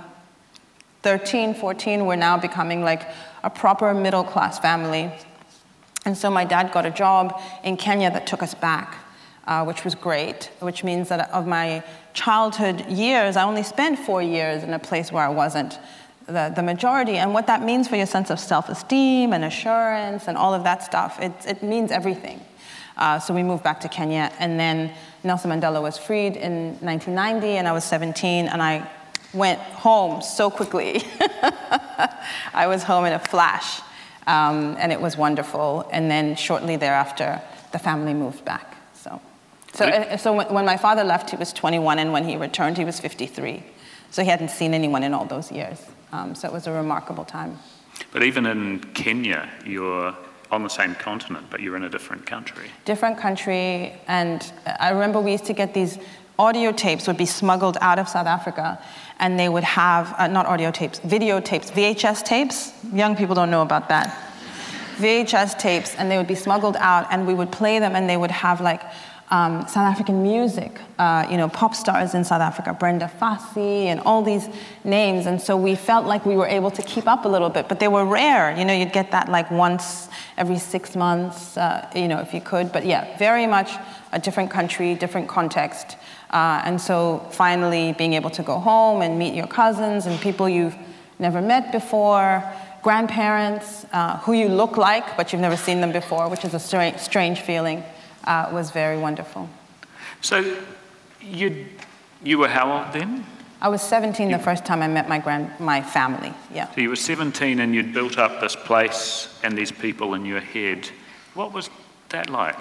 13, 1.02 1.54
14, 1.54 2.06
we're 2.06 2.16
now 2.16 2.38
becoming 2.38 2.82
like 2.82 3.06
a 3.44 3.50
proper 3.50 3.92
middle 3.94 4.24
class 4.24 4.58
family. 4.58 5.12
And 6.04 6.16
so 6.16 6.30
my 6.30 6.44
dad 6.44 6.72
got 6.72 6.86
a 6.86 6.90
job 6.90 7.40
in 7.62 7.76
Kenya 7.76 8.10
that 8.10 8.26
took 8.26 8.42
us 8.42 8.54
back, 8.54 8.96
uh, 9.46 9.64
which 9.64 9.84
was 9.84 9.94
great, 9.94 10.50
which 10.60 10.82
means 10.82 11.08
that 11.08 11.30
of 11.30 11.46
my 11.46 11.82
childhood 12.14 12.86
years, 12.86 13.36
I 13.36 13.44
only 13.44 13.62
spent 13.62 13.98
four 13.98 14.22
years 14.22 14.62
in 14.62 14.72
a 14.74 14.78
place 14.78 15.12
where 15.12 15.24
I 15.24 15.28
wasn't 15.28 15.78
the, 16.26 16.52
the 16.54 16.62
majority. 16.62 17.18
And 17.18 17.32
what 17.32 17.46
that 17.46 17.62
means 17.62 17.86
for 17.88 17.96
your 17.96 18.06
sense 18.06 18.30
of 18.30 18.40
self 18.40 18.68
esteem 18.68 19.32
and 19.32 19.44
assurance 19.44 20.26
and 20.28 20.36
all 20.36 20.54
of 20.54 20.64
that 20.64 20.82
stuff, 20.82 21.20
it, 21.20 21.32
it 21.46 21.62
means 21.62 21.90
everything. 21.90 22.40
Uh, 22.96 23.18
so 23.18 23.34
we 23.34 23.42
moved 23.42 23.62
back 23.62 23.80
to 23.80 23.88
Kenya, 23.88 24.32
and 24.38 24.58
then 24.58 24.90
Nelson 25.22 25.50
Mandela 25.50 25.82
was 25.82 25.98
freed 25.98 26.34
in 26.34 26.68
1990, 26.80 27.58
and 27.58 27.68
I 27.68 27.72
was 27.72 27.84
17, 27.84 28.48
and 28.48 28.62
I 28.62 28.88
went 29.34 29.60
home 29.60 30.22
so 30.22 30.50
quickly. 30.50 31.02
I 32.54 32.66
was 32.66 32.82
home 32.82 33.04
in 33.04 33.12
a 33.12 33.18
flash, 33.18 33.82
um, 34.26 34.76
and 34.78 34.92
it 34.92 35.00
was 35.00 35.14
wonderful. 35.14 35.86
And 35.92 36.10
then 36.10 36.36
shortly 36.36 36.76
thereafter, 36.76 37.42
the 37.72 37.78
family 37.78 38.14
moved 38.14 38.46
back. 38.46 38.75
So, 39.76 39.90
so, 39.90 40.16
so 40.16 40.52
when 40.52 40.64
my 40.64 40.76
father 40.76 41.04
left, 41.04 41.30
he 41.30 41.36
was 41.36 41.52
21, 41.52 41.98
and 41.98 42.12
when 42.12 42.24
he 42.24 42.36
returned, 42.36 42.78
he 42.78 42.84
was 42.84 42.98
53. 42.98 43.62
So 44.10 44.22
he 44.22 44.30
hadn't 44.30 44.50
seen 44.50 44.72
anyone 44.72 45.02
in 45.02 45.12
all 45.12 45.26
those 45.26 45.52
years. 45.52 45.78
Um, 46.12 46.34
so 46.34 46.48
it 46.48 46.52
was 46.52 46.66
a 46.66 46.72
remarkable 46.72 47.24
time. 47.24 47.58
But 48.12 48.22
even 48.22 48.46
in 48.46 48.80
Kenya, 48.94 49.50
you're 49.64 50.14
on 50.50 50.62
the 50.62 50.68
same 50.68 50.94
continent, 50.94 51.46
but 51.50 51.60
you're 51.60 51.76
in 51.76 51.84
a 51.84 51.88
different 51.88 52.24
country. 52.24 52.70
Different 52.84 53.18
country, 53.18 53.92
and 54.06 54.52
I 54.80 54.90
remember 54.90 55.20
we 55.20 55.32
used 55.32 55.46
to 55.46 55.52
get 55.52 55.74
these 55.74 55.98
audio 56.38 56.70
tapes 56.72 57.06
would 57.06 57.16
be 57.16 57.26
smuggled 57.26 57.76
out 57.80 57.98
of 57.98 58.08
South 58.08 58.26
Africa, 58.26 58.80
and 59.18 59.38
they 59.38 59.48
would 59.48 59.64
have 59.64 60.14
uh, 60.18 60.26
not 60.26 60.46
audio 60.46 60.70
tapes, 60.70 60.98
video 61.00 61.40
tapes, 61.40 61.70
VHS 61.70 62.24
tapes. 62.24 62.72
Young 62.92 63.16
people 63.16 63.34
don't 63.34 63.50
know 63.50 63.62
about 63.62 63.88
that. 63.88 64.22
VHS 64.96 65.58
tapes, 65.58 65.94
and 65.96 66.10
they 66.10 66.16
would 66.16 66.26
be 66.26 66.34
smuggled 66.34 66.76
out, 66.76 67.06
and 67.10 67.26
we 67.26 67.34
would 67.34 67.50
play 67.50 67.78
them, 67.78 67.96
and 67.96 68.08
they 68.08 68.16
would 68.16 68.30
have 68.30 68.60
like 68.60 68.82
um, 69.30 69.62
South 69.62 69.78
African 69.90 70.22
music, 70.22 70.80
uh, 70.98 71.26
you 71.28 71.36
know, 71.36 71.48
pop 71.48 71.74
stars 71.74 72.14
in 72.14 72.22
South 72.24 72.40
Africa, 72.40 72.72
Brenda 72.72 73.10
Fassie, 73.20 73.86
and 73.86 73.98
all 74.00 74.22
these 74.22 74.48
names. 74.84 75.26
And 75.26 75.40
so 75.40 75.56
we 75.56 75.74
felt 75.74 76.06
like 76.06 76.24
we 76.24 76.36
were 76.36 76.46
able 76.46 76.70
to 76.70 76.82
keep 76.82 77.08
up 77.08 77.24
a 77.24 77.28
little 77.28 77.50
bit, 77.50 77.68
but 77.68 77.80
they 77.80 77.88
were 77.88 78.04
rare. 78.04 78.56
You 78.56 78.64
know, 78.64 78.72
you'd 78.72 78.92
get 78.92 79.10
that 79.10 79.28
like 79.28 79.50
once 79.50 80.08
every 80.36 80.58
six 80.58 80.94
months, 80.94 81.56
uh, 81.56 81.88
you 81.94 82.06
know, 82.06 82.20
if 82.20 82.32
you 82.32 82.40
could. 82.40 82.72
But 82.72 82.86
yeah, 82.86 83.16
very 83.18 83.48
much 83.48 83.72
a 84.12 84.20
different 84.20 84.50
country, 84.50 84.94
different 84.94 85.28
context. 85.28 85.96
Uh, 86.30 86.62
and 86.64 86.80
so 86.80 87.26
finally 87.32 87.94
being 87.94 88.12
able 88.12 88.30
to 88.30 88.42
go 88.44 88.60
home 88.60 89.02
and 89.02 89.18
meet 89.18 89.34
your 89.34 89.48
cousins 89.48 90.06
and 90.06 90.20
people 90.20 90.48
you've 90.48 90.76
never 91.18 91.42
met 91.42 91.72
before, 91.72 92.44
grandparents 92.82 93.86
uh, 93.92 94.18
who 94.18 94.34
you 94.34 94.48
look 94.48 94.76
like, 94.76 95.16
but 95.16 95.32
you've 95.32 95.42
never 95.42 95.56
seen 95.56 95.80
them 95.80 95.90
before, 95.90 96.28
which 96.28 96.44
is 96.44 96.54
a 96.54 96.60
strange, 96.60 96.98
strange 96.98 97.40
feeling 97.40 97.82
uh, 98.26 98.50
was 98.52 98.70
very 98.70 98.98
wonderful. 98.98 99.48
So 100.20 100.56
you, 101.20 101.66
you 102.22 102.38
were 102.38 102.48
how 102.48 102.72
old 102.72 102.92
then? 102.92 103.24
I 103.60 103.68
was 103.68 103.80
17 103.82 104.30
you, 104.30 104.36
the 104.36 104.42
first 104.42 104.64
time 104.64 104.82
I 104.82 104.88
met 104.88 105.08
my, 105.08 105.18
grand, 105.18 105.58
my 105.58 105.80
family, 105.82 106.32
yeah. 106.52 106.70
So 106.74 106.80
you 106.80 106.90
were 106.90 106.96
17 106.96 107.60
and 107.60 107.74
you'd 107.74 107.94
built 107.94 108.18
up 108.18 108.40
this 108.40 108.54
place 108.54 109.34
and 109.42 109.56
these 109.56 109.72
people 109.72 110.14
in 110.14 110.26
your 110.26 110.40
head. 110.40 110.90
What 111.34 111.52
was 111.52 111.70
that 112.10 112.28
like? 112.28 112.58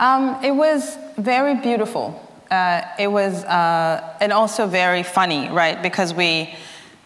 Um, 0.00 0.42
it 0.42 0.50
was 0.50 0.96
very 1.16 1.54
beautiful. 1.54 2.28
Uh, 2.50 2.82
it 2.98 3.06
was, 3.06 3.44
uh, 3.44 4.16
and 4.20 4.32
also 4.32 4.66
very 4.66 5.02
funny, 5.02 5.48
right? 5.50 5.80
Because 5.80 6.12
we, 6.12 6.54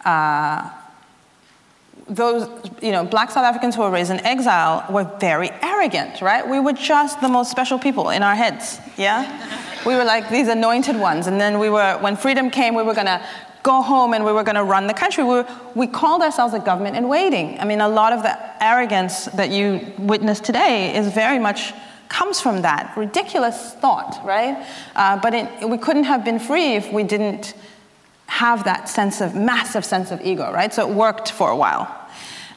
uh, 0.04 0.70
those, 2.08 2.48
you 2.80 2.92
know, 2.92 3.04
black 3.04 3.30
South 3.30 3.44
Africans 3.44 3.74
who 3.74 3.82
were 3.82 3.90
raised 3.90 4.10
in 4.10 4.20
exile 4.20 4.84
were 4.92 5.04
very 5.18 5.50
arrogant, 5.62 6.20
right? 6.22 6.46
We 6.48 6.60
were 6.60 6.72
just 6.72 7.20
the 7.20 7.28
most 7.28 7.50
special 7.50 7.78
people 7.78 8.10
in 8.10 8.22
our 8.22 8.34
heads, 8.34 8.78
yeah? 8.96 9.84
we 9.84 9.94
were 9.94 10.04
like 10.04 10.30
these 10.30 10.48
anointed 10.48 10.96
ones. 10.96 11.26
And 11.26 11.40
then 11.40 11.58
we 11.58 11.68
were, 11.68 11.98
when 11.98 12.16
freedom 12.16 12.50
came, 12.50 12.74
we 12.74 12.82
were 12.82 12.94
gonna 12.94 13.24
go 13.62 13.82
home 13.82 14.14
and 14.14 14.24
we 14.24 14.32
were 14.32 14.44
gonna 14.44 14.64
run 14.64 14.86
the 14.86 14.94
country. 14.94 15.24
We, 15.24 15.30
were, 15.30 15.46
we 15.74 15.86
called 15.86 16.22
ourselves 16.22 16.54
a 16.54 16.60
government 16.60 16.96
in 16.96 17.08
waiting. 17.08 17.58
I 17.58 17.64
mean, 17.64 17.80
a 17.80 17.88
lot 17.88 18.12
of 18.12 18.22
the 18.22 18.64
arrogance 18.64 19.24
that 19.26 19.50
you 19.50 19.92
witness 19.98 20.38
today 20.38 20.96
is 20.96 21.12
very 21.12 21.38
much 21.38 21.72
comes 22.08 22.40
from 22.40 22.62
that 22.62 22.96
ridiculous 22.96 23.74
thought, 23.74 24.20
right? 24.24 24.64
Uh, 24.94 25.18
but 25.20 25.34
it, 25.34 25.68
we 25.68 25.76
couldn't 25.76 26.04
have 26.04 26.24
been 26.24 26.38
free 26.38 26.74
if 26.74 26.92
we 26.92 27.02
didn't 27.02 27.54
have 28.26 28.64
that 28.64 28.88
sense 28.88 29.20
of 29.20 29.34
massive 29.34 29.84
sense 29.84 30.10
of 30.10 30.20
ego, 30.20 30.52
right? 30.52 30.72
So 30.72 30.88
it 30.88 30.94
worked 30.94 31.30
for 31.30 31.50
a 31.50 31.56
while. 31.56 31.88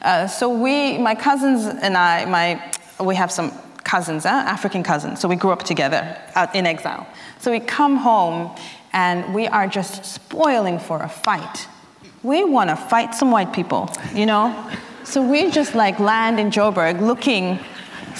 Uh, 0.02 0.26
so 0.26 0.48
we, 0.48 0.98
my 0.98 1.14
cousins 1.14 1.66
and 1.66 1.96
I, 1.96 2.24
my, 2.24 3.04
we 3.04 3.14
have 3.16 3.30
some 3.30 3.52
cousins, 3.84 4.26
African 4.26 4.82
cousins. 4.82 5.20
So 5.20 5.28
we 5.28 5.36
grew 5.36 5.50
up 5.50 5.62
together 5.62 6.16
out 6.34 6.54
in 6.54 6.66
exile. 6.66 7.06
So 7.38 7.50
we 7.50 7.60
come 7.60 7.96
home 7.96 8.54
and 8.92 9.34
we 9.34 9.46
are 9.46 9.66
just 9.66 10.04
spoiling 10.04 10.78
for 10.78 11.02
a 11.02 11.08
fight. 11.08 11.68
We 12.22 12.44
want 12.44 12.70
to 12.70 12.76
fight 12.76 13.14
some 13.14 13.30
white 13.30 13.52
people, 13.52 13.90
you 14.14 14.26
know? 14.26 14.70
So 15.04 15.22
we 15.26 15.50
just 15.50 15.74
like 15.74 15.98
land 15.98 16.38
in 16.38 16.50
Joburg 16.50 17.00
looking 17.00 17.58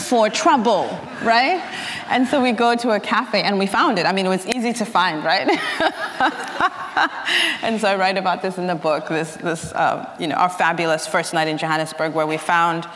for 0.09 0.29
trouble, 0.29 0.87
right? 1.23 1.61
And 2.09 2.27
so 2.27 2.43
we 2.43 2.53
go 2.53 2.75
to 2.77 2.91
a 2.91 3.01
cafe 3.01 3.43
and 3.43 3.59
we 3.59 3.67
found 3.67 3.99
it. 3.99 4.07
I 4.07 4.13
mean, 4.13 4.27
it 4.27 4.31
was 4.31 4.47
easy 4.47 4.73
to 4.75 4.85
find, 4.85 5.25
right? 5.25 5.49
and 7.63 7.81
so 7.81 7.89
I 7.89 7.97
write 7.97 8.19
about 8.19 8.43
this 8.43 8.59
in 8.59 8.67
the 8.67 8.75
book, 8.75 9.09
this, 9.09 9.37
this 9.37 9.73
uh, 9.73 10.15
you 10.19 10.27
know, 10.27 10.37
our 10.37 10.49
fabulous 10.49 11.07
first 11.07 11.35
night 11.35 11.49
in 11.49 11.59
Johannesburg 11.59 12.15
where 12.15 12.27
we 12.27 12.37
found 12.37 12.89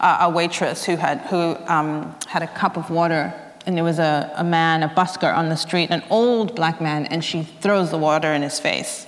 uh, 0.00 0.18
a 0.22 0.30
waitress 0.30 0.84
who 0.84 0.96
had, 0.96 1.20
who, 1.22 1.56
um, 1.66 2.14
had 2.26 2.42
a 2.42 2.48
cup 2.48 2.76
of 2.76 2.90
water 2.90 3.34
and 3.66 3.76
there 3.76 3.84
was 3.84 3.98
a, 3.98 4.32
a 4.36 4.44
man, 4.44 4.82
a 4.82 4.88
busker 4.88 5.34
on 5.34 5.48
the 5.48 5.56
street, 5.56 5.90
an 5.90 6.02
old 6.10 6.56
black 6.56 6.80
man, 6.80 7.06
and 7.06 7.24
she 7.24 7.44
throws 7.44 7.90
the 7.90 7.98
water 7.98 8.32
in 8.32 8.42
his 8.42 8.58
face. 8.58 9.06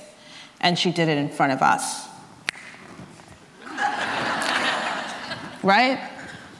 And 0.60 0.78
she 0.78 0.92
did 0.92 1.08
it 1.08 1.18
in 1.18 1.28
front 1.28 1.52
of 1.52 1.60
us. 1.60 2.06
right? 5.62 5.98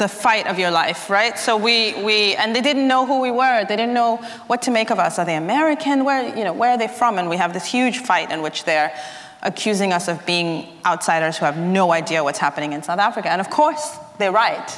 The 0.05 0.09
fight 0.09 0.47
of 0.47 0.59
your 0.59 0.71
life, 0.71 1.09
right? 1.09 1.39
So 1.39 1.57
we, 1.57 1.95
we, 2.05 2.35
and 2.35 2.55
they 2.55 2.61
didn't 2.61 2.87
know 2.87 3.07
who 3.07 3.23
we 3.23 3.31
were. 3.31 3.65
They 3.65 3.75
didn't 3.75 3.95
know 3.95 4.19
what 4.49 4.61
to 4.63 4.71
make 4.71 4.91
of 4.91 4.99
us. 4.99 5.19
Are 5.19 5.25
they 5.25 5.37
American? 5.37 6.05
Where, 6.05 6.37
you 6.37 6.45
know, 6.45 6.53
where 6.53 6.73
are 6.73 6.79
they 6.79 6.89
from? 6.89 7.17
And 7.19 7.31
we 7.31 7.39
have 7.39 7.55
this 7.55 7.65
huge 7.65 8.01
fight 8.01 8.31
in 8.31 8.43
which 8.43 8.65
they're 8.65 8.95
accusing 9.43 9.95
us 9.95 10.07
of 10.07 10.25
being 10.27 10.69
outsiders 10.85 11.39
who 11.39 11.47
have 11.47 11.57
no 11.57 11.91
idea 11.91 12.23
what's 12.23 12.39
happening 12.39 12.75
in 12.75 12.83
South 12.83 12.99
Africa. 12.99 13.31
And 13.31 13.41
of 13.41 13.49
course, 13.49 13.97
they're 14.19 14.31
right. 14.31 14.69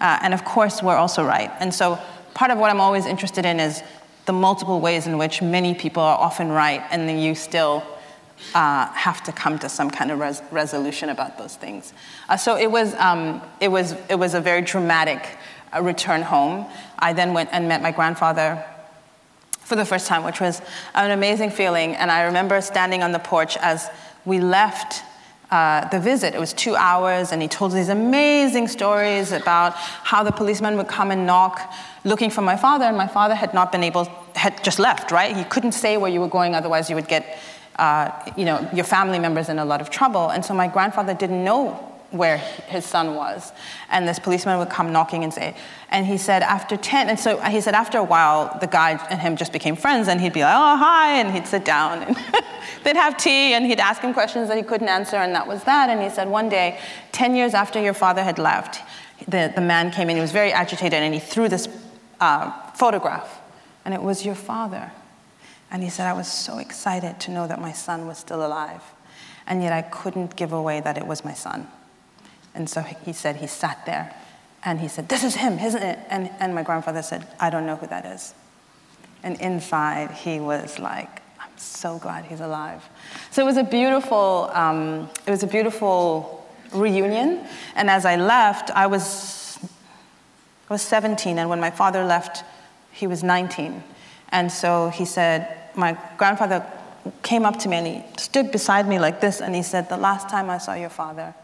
Uh, 0.00 0.20
and 0.22 0.32
of 0.32 0.44
course, 0.44 0.84
we're 0.84 1.00
also 1.04 1.24
right. 1.24 1.50
And 1.58 1.74
so 1.74 1.98
part 2.34 2.52
of 2.52 2.58
what 2.58 2.70
I'm 2.70 2.80
always 2.80 3.06
interested 3.06 3.44
in 3.44 3.58
is 3.58 3.82
the 4.26 4.32
multiple 4.32 4.80
ways 4.80 5.08
in 5.08 5.18
which 5.18 5.42
many 5.42 5.74
people 5.74 6.04
are 6.04 6.16
often 6.16 6.48
right, 6.48 6.82
and 6.92 7.08
then 7.08 7.18
you 7.18 7.34
still 7.34 7.82
uh, 8.54 8.86
have 8.88 9.22
to 9.24 9.32
come 9.32 9.58
to 9.58 9.68
some 9.68 9.90
kind 9.90 10.10
of 10.10 10.18
res- 10.18 10.42
resolution 10.50 11.08
about 11.08 11.38
those 11.38 11.56
things. 11.56 11.92
Uh, 12.28 12.36
so 12.36 12.56
it 12.56 12.70
was, 12.70 12.94
um, 12.94 13.40
it, 13.60 13.68
was, 13.68 13.94
it 14.08 14.18
was 14.18 14.34
a 14.34 14.40
very 14.40 14.62
dramatic 14.62 15.38
uh, 15.74 15.82
return 15.82 16.22
home. 16.22 16.66
I 16.98 17.12
then 17.12 17.32
went 17.34 17.50
and 17.52 17.68
met 17.68 17.82
my 17.82 17.92
grandfather 17.92 18.64
for 19.60 19.76
the 19.76 19.84
first 19.84 20.06
time, 20.06 20.24
which 20.24 20.40
was 20.40 20.60
an 20.94 21.12
amazing 21.12 21.50
feeling. 21.50 21.94
And 21.94 22.10
I 22.10 22.22
remember 22.22 22.60
standing 22.60 23.02
on 23.02 23.12
the 23.12 23.20
porch 23.20 23.56
as 23.58 23.88
we 24.24 24.40
left 24.40 25.04
uh, 25.50 25.88
the 25.88 25.98
visit. 25.98 26.34
It 26.34 26.40
was 26.40 26.52
two 26.52 26.76
hours, 26.76 27.32
and 27.32 27.42
he 27.42 27.48
told 27.48 27.72
these 27.72 27.88
amazing 27.88 28.68
stories 28.68 29.32
about 29.32 29.74
how 29.74 30.22
the 30.22 30.32
policeman 30.32 30.76
would 30.76 30.88
come 30.88 31.10
and 31.10 31.26
knock 31.26 31.72
looking 32.04 32.30
for 32.30 32.40
my 32.40 32.56
father, 32.56 32.84
and 32.84 32.96
my 32.96 33.08
father 33.08 33.34
had 33.34 33.52
not 33.52 33.72
been 33.72 33.82
able, 33.82 34.04
had 34.34 34.62
just 34.64 34.78
left, 34.78 35.10
right? 35.10 35.36
He 35.36 35.44
couldn't 35.44 35.72
say 35.72 35.96
where 35.96 36.10
you 36.10 36.20
were 36.20 36.28
going, 36.28 36.54
otherwise, 36.54 36.88
you 36.88 36.96
would 36.96 37.08
get 37.08 37.38
uh, 37.76 38.10
you 38.36 38.44
know, 38.44 38.68
your 38.72 38.84
family 38.84 39.18
members 39.18 39.48
in 39.48 39.58
a 39.58 39.64
lot 39.64 39.80
of 39.80 39.90
trouble. 39.90 40.30
And 40.30 40.44
so 40.44 40.54
my 40.54 40.68
grandfather 40.68 41.14
didn't 41.14 41.44
know 41.44 41.90
where 42.10 42.38
his 42.38 42.84
son 42.84 43.14
was. 43.14 43.52
And 43.88 44.06
this 44.06 44.18
policeman 44.18 44.58
would 44.58 44.70
come 44.70 44.92
knocking 44.92 45.22
and 45.22 45.32
say, 45.32 45.54
and 45.90 46.06
he 46.06 46.18
said 46.18 46.42
after 46.42 46.76
10, 46.76 47.08
and 47.08 47.18
so 47.18 47.40
he 47.40 47.60
said 47.60 47.74
after 47.74 47.98
a 47.98 48.04
while, 48.04 48.58
the 48.60 48.66
guy 48.66 48.92
and 49.10 49.20
him 49.20 49.36
just 49.36 49.52
became 49.52 49.76
friends 49.76 50.08
and 50.08 50.20
he'd 50.20 50.32
be 50.32 50.42
like, 50.42 50.54
oh, 50.54 50.76
hi, 50.76 51.20
and 51.20 51.32
he'd 51.32 51.46
sit 51.46 51.64
down 51.64 52.02
and 52.02 52.16
they'd 52.84 52.96
have 52.96 53.16
tea 53.16 53.54
and 53.54 53.64
he'd 53.66 53.80
ask 53.80 54.02
him 54.02 54.12
questions 54.12 54.48
that 54.48 54.56
he 54.56 54.62
couldn't 54.62 54.88
answer 54.88 55.16
and 55.16 55.34
that 55.34 55.46
was 55.46 55.62
that. 55.64 55.88
And 55.88 56.02
he 56.02 56.10
said 56.10 56.28
one 56.28 56.48
day, 56.48 56.78
10 57.12 57.34
years 57.34 57.54
after 57.54 57.80
your 57.80 57.94
father 57.94 58.22
had 58.22 58.38
left, 58.38 58.82
the, 59.28 59.52
the 59.54 59.60
man 59.60 59.90
came 59.90 60.10
in, 60.10 60.16
he 60.16 60.22
was 60.22 60.32
very 60.32 60.52
agitated 60.52 60.94
and 60.94 61.14
he 61.14 61.20
threw 61.20 61.48
this 61.48 61.68
uh, 62.20 62.50
photograph 62.72 63.40
and 63.84 63.94
it 63.94 64.02
was 64.02 64.24
your 64.24 64.34
father. 64.34 64.90
And 65.70 65.82
he 65.82 65.90
said, 65.90 66.06
I 66.06 66.12
was 66.12 66.30
so 66.30 66.58
excited 66.58 67.20
to 67.20 67.30
know 67.30 67.46
that 67.46 67.60
my 67.60 67.72
son 67.72 68.06
was 68.06 68.18
still 68.18 68.44
alive. 68.44 68.82
And 69.46 69.62
yet 69.62 69.72
I 69.72 69.82
couldn't 69.82 70.36
give 70.36 70.52
away 70.52 70.80
that 70.80 70.96
it 70.96 71.06
was 71.06 71.24
my 71.24 71.34
son. 71.34 71.68
And 72.54 72.68
so 72.68 72.82
he 72.82 73.12
said 73.12 73.36
he 73.36 73.46
sat 73.46 73.86
there 73.86 74.14
and 74.64 74.80
he 74.80 74.88
said, 74.88 75.08
This 75.08 75.24
is 75.24 75.36
him, 75.36 75.58
isn't 75.58 75.82
it? 75.82 75.98
And, 76.08 76.30
and 76.40 76.54
my 76.54 76.62
grandfather 76.62 77.02
said, 77.02 77.26
I 77.38 77.50
don't 77.50 77.66
know 77.66 77.76
who 77.76 77.86
that 77.86 78.04
is. 78.04 78.34
And 79.22 79.40
inside 79.40 80.10
he 80.10 80.40
was 80.40 80.78
like, 80.78 81.22
I'm 81.38 81.56
so 81.56 81.98
glad 81.98 82.24
he's 82.24 82.40
alive. 82.40 82.88
So 83.30 83.42
it 83.42 83.46
was 83.46 83.56
a 83.56 83.64
beautiful, 83.64 84.50
um, 84.52 85.08
it 85.26 85.30
was 85.30 85.42
a 85.42 85.46
beautiful 85.46 86.46
reunion. 86.72 87.46
And 87.74 87.90
as 87.90 88.04
I 88.04 88.16
left, 88.16 88.70
I 88.70 88.86
was, 88.86 89.58
I 90.68 90.74
was 90.74 90.82
17, 90.82 91.38
and 91.38 91.48
when 91.48 91.60
my 91.60 91.70
father 91.70 92.04
left, 92.04 92.44
he 92.92 93.06
was 93.06 93.22
19. 93.22 93.82
And 94.30 94.50
so 94.50 94.88
he 94.90 95.04
said, 95.04 95.59
my 95.74 95.98
grandfather 96.16 96.64
came 97.22 97.44
up 97.44 97.58
to 97.60 97.68
me 97.68 97.76
and 97.76 97.86
he 97.86 98.02
stood 98.18 98.52
beside 98.52 98.88
me 98.88 98.98
like 98.98 99.20
this 99.20 99.40
and 99.40 99.54
he 99.54 99.62
said, 99.62 99.88
The 99.88 99.96
last 99.96 100.28
time 100.28 100.50
I 100.50 100.58
saw 100.58 100.74
your 100.74 100.90
father, 100.90 101.34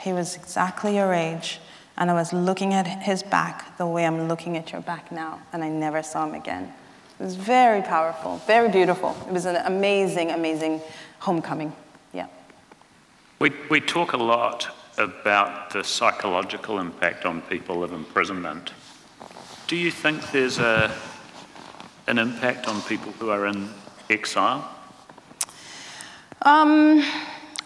he 0.00 0.12
was 0.12 0.36
exactly 0.36 0.96
your 0.96 1.12
age, 1.12 1.60
and 1.96 2.10
I 2.10 2.14
was 2.14 2.32
looking 2.32 2.72
at 2.72 2.86
his 2.86 3.22
back 3.22 3.76
the 3.76 3.86
way 3.86 4.06
I'm 4.06 4.28
looking 4.28 4.56
at 4.56 4.72
your 4.72 4.80
back 4.80 5.12
now, 5.12 5.40
and 5.52 5.62
I 5.62 5.68
never 5.68 6.02
saw 6.02 6.26
him 6.26 6.34
again. 6.34 6.72
It 7.18 7.24
was 7.24 7.36
very 7.36 7.82
powerful, 7.82 8.38
very 8.46 8.70
beautiful. 8.70 9.14
It 9.28 9.32
was 9.32 9.44
an 9.44 9.56
amazing, 9.56 10.30
amazing 10.30 10.80
homecoming. 11.18 11.74
Yeah. 12.14 12.28
We, 13.38 13.52
we 13.68 13.80
talk 13.80 14.14
a 14.14 14.16
lot 14.16 14.74
about 14.96 15.70
the 15.70 15.84
psychological 15.84 16.78
impact 16.78 17.26
on 17.26 17.42
people 17.42 17.84
of 17.84 17.92
imprisonment. 17.92 18.72
Do 19.66 19.76
you 19.76 19.90
think 19.90 20.30
there's 20.30 20.58
a 20.58 20.90
an 22.10 22.18
impact 22.18 22.68
on 22.68 22.82
people 22.82 23.12
who 23.12 23.30
are 23.30 23.46
in 23.46 23.70
exile? 24.10 24.68
Um, 26.42 27.04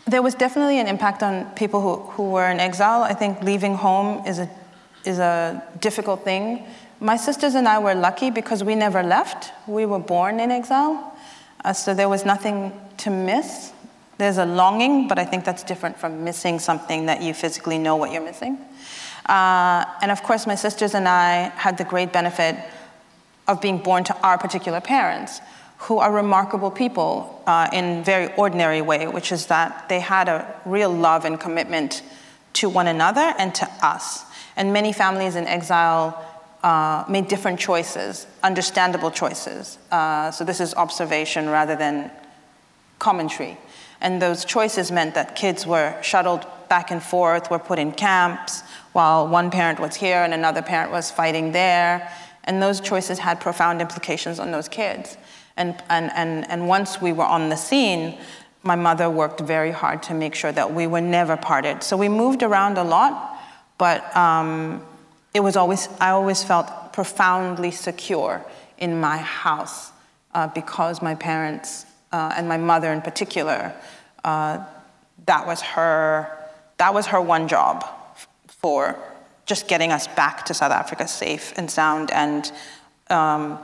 there 0.07 0.23
was 0.23 0.35
definitely 0.35 0.79
an 0.79 0.87
impact 0.87 1.23
on 1.23 1.47
people 1.53 1.81
who, 1.81 1.97
who 2.13 2.31
were 2.31 2.51
in 2.51 2.61
exile. 2.61 3.03
I 3.03 3.15
think 3.15 3.43
leaving 3.43 3.75
home 3.75 4.27
is 4.27 4.39
a, 4.39 4.49
is 5.05 5.19
a 5.19 5.63
difficult 5.81 6.25
thing. 6.25 6.65
My 7.01 7.17
sisters 7.17 7.55
and 7.55 7.67
I 7.67 7.79
were 7.79 7.95
lucky 7.95 8.31
because 8.31 8.63
we 8.63 8.75
never 8.75 9.03
left. 9.03 9.53
We 9.67 9.87
were 9.87 9.99
born 9.99 10.41
in 10.41 10.51
exile, 10.51 11.17
uh, 11.65 11.73
so 11.73 11.95
there 11.95 12.09
was 12.09 12.25
nothing 12.25 12.73
to 12.99 13.11
miss. 13.11 13.73
There's 14.19 14.39
a 14.39 14.47
longing, 14.47 15.09
but 15.09 15.19
I 15.19 15.25
think 15.25 15.45
that's 15.45 15.65
different 15.65 15.99
from 15.99 16.23
missing 16.23 16.59
something 16.59 17.07
that 17.07 17.21
you 17.23 17.35
physically 17.35 17.79
know 17.79 17.97
what 17.97 18.13
you're 18.13 18.25
missing. 18.25 18.59
Uh, 19.27 19.85
and 20.03 20.11
of 20.11 20.23
course, 20.23 20.47
my 20.47 20.55
sisters 20.55 20.95
and 20.95 21.09
I 21.09 21.49
had 21.57 21.79
the 21.79 21.85
great 21.85 22.13
benefit 22.13 22.57
of 23.47 23.61
being 23.61 23.79
born 23.79 24.05
to 24.05 24.17
our 24.23 24.39
particular 24.39 24.81
parents, 24.81 25.41
who 25.79 25.99
are 25.99 26.13
remarkable 26.13 26.71
people 26.71 27.43
uh, 27.47 27.69
in 27.73 28.03
very 28.05 28.35
ordinary 28.37 28.81
way, 28.81 29.07
which 29.07 29.33
is 29.33 29.47
that 29.47 29.89
they 29.89 30.01
had 30.01 30.29
a 30.29 30.61
real 30.65 30.91
love 30.91 31.25
and 31.25 31.39
commitment 31.39 32.03
to 32.55 32.69
one 32.69 32.87
another 32.87 33.35
and 33.39 33.55
to 33.55 33.69
us. 33.83 34.25
And 34.57 34.73
many 34.73 34.93
families 34.93 35.37
in 35.37 35.47
exile 35.47 36.25
uh, 36.63 37.05
made 37.09 37.29
different 37.29 37.61
choices, 37.61 38.27
understandable 38.43 39.11
choices. 39.11 39.77
Uh, 39.91 40.31
so 40.31 40.45
this 40.45 40.61
is 40.61 40.75
observation 40.75 41.49
rather 41.51 41.77
than 41.77 42.11
commentary. 42.99 43.59
And 44.01 44.23
those 44.23 44.45
choices 44.45 44.91
meant 44.91 45.15
that 45.15 45.37
kids 45.37 45.67
were 45.67 45.95
shuttled 46.03 46.47
back 46.69 46.91
and 46.91 47.03
forth, 47.03 47.51
were 47.51 47.59
put 47.59 47.79
in 47.79 47.93
camps, 47.93 48.63
while 48.93 49.29
one 49.29 49.51
parent 49.51 49.81
was 49.81 49.95
here 49.97 50.19
and 50.19 50.33
another 50.33 50.63
parent 50.63 50.91
was 50.91 51.11
fighting 51.11 51.53
there. 51.53 52.11
And 52.45 52.63
those 52.63 52.81
choices 52.81 53.19
had 53.19 53.41
profound 53.41 53.81
implications 53.81 54.39
on 54.39 54.51
those 54.51 54.69
kids. 54.69 55.17
And, 55.57 55.75
and, 55.89 56.11
and, 56.15 56.49
and 56.51 56.69
once 56.69 57.01
we 57.01 57.13
were 57.13 57.25
on 57.25 57.49
the 57.49 57.57
scene, 57.57 58.19
my 58.63 58.75
mother 58.75 59.11
worked 59.11 59.41
very 59.41 59.71
hard 59.71 60.03
to 60.05 60.15
make 60.15 60.35
sure 60.35 60.53
that 60.53 60.73
we 60.73 60.87
were 60.87 61.01
never 61.01 61.37
parted. 61.37 61.83
So 61.83 61.97
we 61.97 62.09
moved 62.09 62.43
around 62.43 62.79
a 62.79 62.85
lot, 62.85 63.39
but 63.79 64.15
um, 64.17 64.85
it 65.35 65.41
was 65.41 65.57
always, 65.57 65.89
I 66.01 66.11
always 66.11 66.43
felt 66.43 66.93
profoundly 66.93 67.71
secure 67.71 68.45
in 68.79 69.01
my 69.01 69.19
house 69.19 69.93
uh, 70.35 70.49
because 70.49 71.03
my 71.03 71.15
parents, 71.15 71.87
uh, 72.13 72.33
and 72.37 72.49
my 72.49 72.57
mother 72.57 72.93
in 72.93 73.03
particular, 73.03 73.73
uh, 74.25 74.65
that 75.27 75.47
was 75.47 75.61
her, 75.61 76.31
that 76.79 76.95
was 76.95 77.07
her 77.07 77.21
one 77.21 77.49
job 77.49 77.85
for 78.47 78.99
just 79.47 79.69
getting 79.69 79.93
us 79.93 80.07
back 80.07 80.45
to 80.47 80.55
South 80.55 80.73
Africa 80.73 81.07
safe 81.07 81.53
and 81.57 81.71
sound 81.71 82.11
and 82.11 82.53
um, 83.11 83.59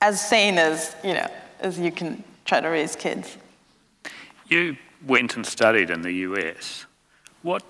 as 0.00 0.20
sane 0.20 0.58
as 0.58 0.94
you 1.04 1.14
know 1.14 1.28
as 1.60 1.78
you 1.78 1.92
can 1.92 2.22
try 2.44 2.60
to 2.60 2.68
raise 2.68 2.96
kids. 2.96 3.36
You 4.48 4.76
went 5.06 5.36
and 5.36 5.46
studied 5.46 5.90
in 5.90 6.02
the 6.02 6.12
US. 6.12 6.86
What 7.42 7.62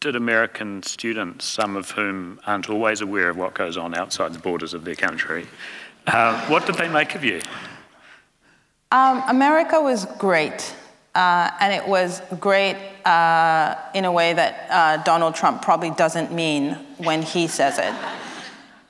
did 0.00 0.16
American 0.16 0.82
students, 0.82 1.44
some 1.44 1.76
of 1.76 1.90
whom 1.90 2.40
aren't 2.46 2.68
always 2.68 3.00
aware 3.00 3.30
of 3.30 3.36
what 3.36 3.54
goes 3.54 3.76
on 3.76 3.94
outside 3.94 4.32
the 4.32 4.38
borders 4.38 4.74
of 4.74 4.84
their 4.84 4.94
country, 4.94 5.46
uh, 6.06 6.46
what 6.46 6.66
did 6.66 6.74
they 6.74 6.88
make 6.88 7.14
of 7.14 7.24
you? 7.24 7.40
Um, 8.92 9.22
America 9.28 9.80
was 9.80 10.06
great. 10.18 10.74
Uh, 11.14 11.50
and 11.60 11.72
it 11.72 11.86
was 11.88 12.20
great 12.40 12.76
uh, 13.04 13.76
in 13.94 14.04
a 14.04 14.10
way 14.10 14.32
that 14.32 14.66
uh, 14.68 15.02
Donald 15.04 15.34
Trump 15.34 15.62
probably 15.62 15.90
doesn't 15.90 16.32
mean 16.32 16.72
when 16.98 17.22
he 17.22 17.46
says 17.46 17.78
it. 17.78 17.94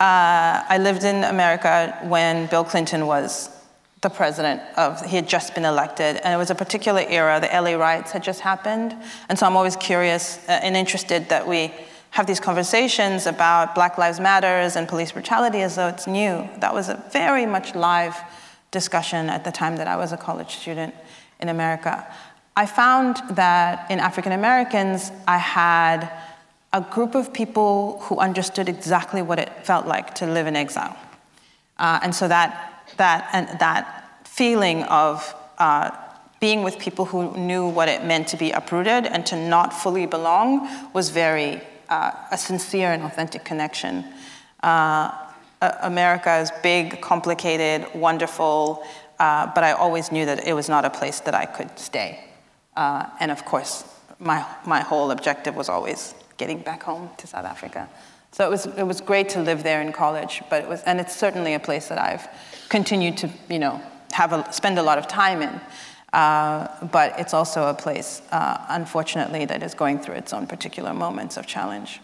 Uh, 0.00 0.64
I 0.68 0.78
lived 0.80 1.04
in 1.04 1.22
America 1.24 1.98
when 2.04 2.46
Bill 2.46 2.64
Clinton 2.64 3.06
was 3.06 3.50
the 4.00 4.10
president 4.10 4.62
of, 4.76 5.04
he 5.04 5.16
had 5.16 5.28
just 5.28 5.54
been 5.54 5.64
elected, 5.64 6.16
and 6.16 6.32
it 6.32 6.36
was 6.36 6.50
a 6.50 6.54
particular 6.54 7.04
era. 7.08 7.40
The 7.40 7.48
LA 7.48 7.76
riots 7.76 8.12
had 8.12 8.22
just 8.22 8.40
happened. 8.40 8.94
And 9.28 9.38
so 9.38 9.46
I'm 9.46 9.56
always 9.56 9.76
curious 9.76 10.38
uh, 10.48 10.60
and 10.62 10.76
interested 10.76 11.28
that 11.28 11.46
we 11.46 11.72
have 12.10 12.26
these 12.26 12.40
conversations 12.40 13.26
about 13.26 13.74
Black 13.74 13.98
Lives 13.98 14.20
Matters 14.20 14.76
and 14.76 14.86
police 14.86 15.12
brutality 15.12 15.62
as 15.62 15.76
though 15.76 15.88
it's 15.88 16.06
new. 16.06 16.48
That 16.58 16.72
was 16.72 16.88
a 16.88 17.02
very 17.12 17.44
much 17.44 17.74
live 17.74 18.16
discussion 18.70 19.30
at 19.30 19.44
the 19.44 19.52
time 19.52 19.76
that 19.76 19.88
I 19.88 19.96
was 19.96 20.12
a 20.12 20.16
college 20.16 20.56
student 20.56 20.94
in 21.44 21.48
America. 21.48 21.94
I 22.56 22.66
found 22.66 23.12
that 23.36 23.90
in 23.90 23.98
African 24.00 24.32
Americans, 24.32 25.12
I 25.36 25.38
had 25.38 26.00
a 26.72 26.80
group 26.80 27.14
of 27.14 27.32
people 27.32 28.00
who 28.04 28.14
understood 28.28 28.68
exactly 28.68 29.22
what 29.22 29.38
it 29.38 29.50
felt 29.70 29.86
like 29.86 30.14
to 30.20 30.24
live 30.26 30.46
in 30.46 30.56
exile. 30.56 30.96
Uh, 31.78 32.00
and 32.02 32.12
so 32.14 32.26
that, 32.28 32.50
that, 32.96 33.20
and 33.32 33.46
that 33.60 33.84
feeling 34.24 34.82
of 34.84 35.34
uh, 35.58 35.90
being 36.40 36.62
with 36.62 36.78
people 36.78 37.04
who 37.04 37.36
knew 37.36 37.68
what 37.68 37.88
it 37.88 38.04
meant 38.04 38.26
to 38.28 38.36
be 38.36 38.50
uprooted 38.50 39.06
and 39.06 39.26
to 39.26 39.36
not 39.36 39.72
fully 39.72 40.06
belong 40.06 40.68
was 40.92 41.10
very 41.10 41.60
uh, 41.88 42.12
a 42.30 42.38
sincere 42.38 42.92
and 42.92 43.02
authentic 43.02 43.44
connection. 43.44 44.04
Uh, 44.62 45.10
America 45.82 46.32
is 46.38 46.50
big, 46.62 47.00
complicated, 47.00 47.86
wonderful, 47.94 48.84
uh, 49.18 49.50
but 49.54 49.64
I 49.64 49.72
always 49.72 50.10
knew 50.10 50.26
that 50.26 50.46
it 50.46 50.52
was 50.52 50.68
not 50.68 50.84
a 50.84 50.90
place 50.90 51.20
that 51.20 51.34
I 51.34 51.46
could 51.46 51.78
stay. 51.78 52.24
Uh, 52.76 53.06
and 53.20 53.30
of 53.30 53.44
course, 53.44 53.84
my, 54.18 54.44
my 54.66 54.80
whole 54.80 55.10
objective 55.10 55.54
was 55.54 55.68
always 55.68 56.14
getting 56.36 56.58
back 56.58 56.82
home 56.82 57.10
to 57.18 57.26
South 57.26 57.44
Africa. 57.44 57.88
So 58.32 58.44
it 58.44 58.50
was, 58.50 58.66
it 58.66 58.82
was 58.82 59.00
great 59.00 59.28
to 59.30 59.40
live 59.40 59.62
there 59.62 59.80
in 59.80 59.92
college, 59.92 60.42
but 60.50 60.62
it 60.64 60.68
was, 60.68 60.82
and 60.82 60.98
it's 60.98 61.14
certainly 61.14 61.54
a 61.54 61.60
place 61.60 61.88
that 61.88 61.98
I've 61.98 62.26
continued 62.68 63.16
to, 63.18 63.30
you 63.48 63.60
know, 63.60 63.80
have 64.12 64.32
a, 64.32 64.52
spend 64.52 64.78
a 64.78 64.82
lot 64.82 64.98
of 64.98 65.06
time 65.06 65.42
in. 65.42 65.60
Uh, 66.12 66.68
but 66.86 67.18
it's 67.18 67.34
also 67.34 67.68
a 67.68 67.74
place, 67.74 68.22
uh, 68.30 68.64
unfortunately, 68.68 69.44
that 69.44 69.62
is 69.62 69.74
going 69.74 69.98
through 69.98 70.14
its 70.14 70.32
own 70.32 70.46
particular 70.46 70.94
moments 70.94 71.36
of 71.36 71.46
challenge. 71.46 72.00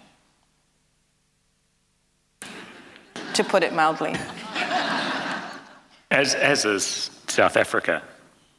To 3.34 3.44
put 3.44 3.62
it 3.62 3.72
mildly. 3.72 4.14
As, 6.10 6.34
as 6.34 6.64
is 6.64 7.10
South 7.28 7.56
Africa. 7.56 8.02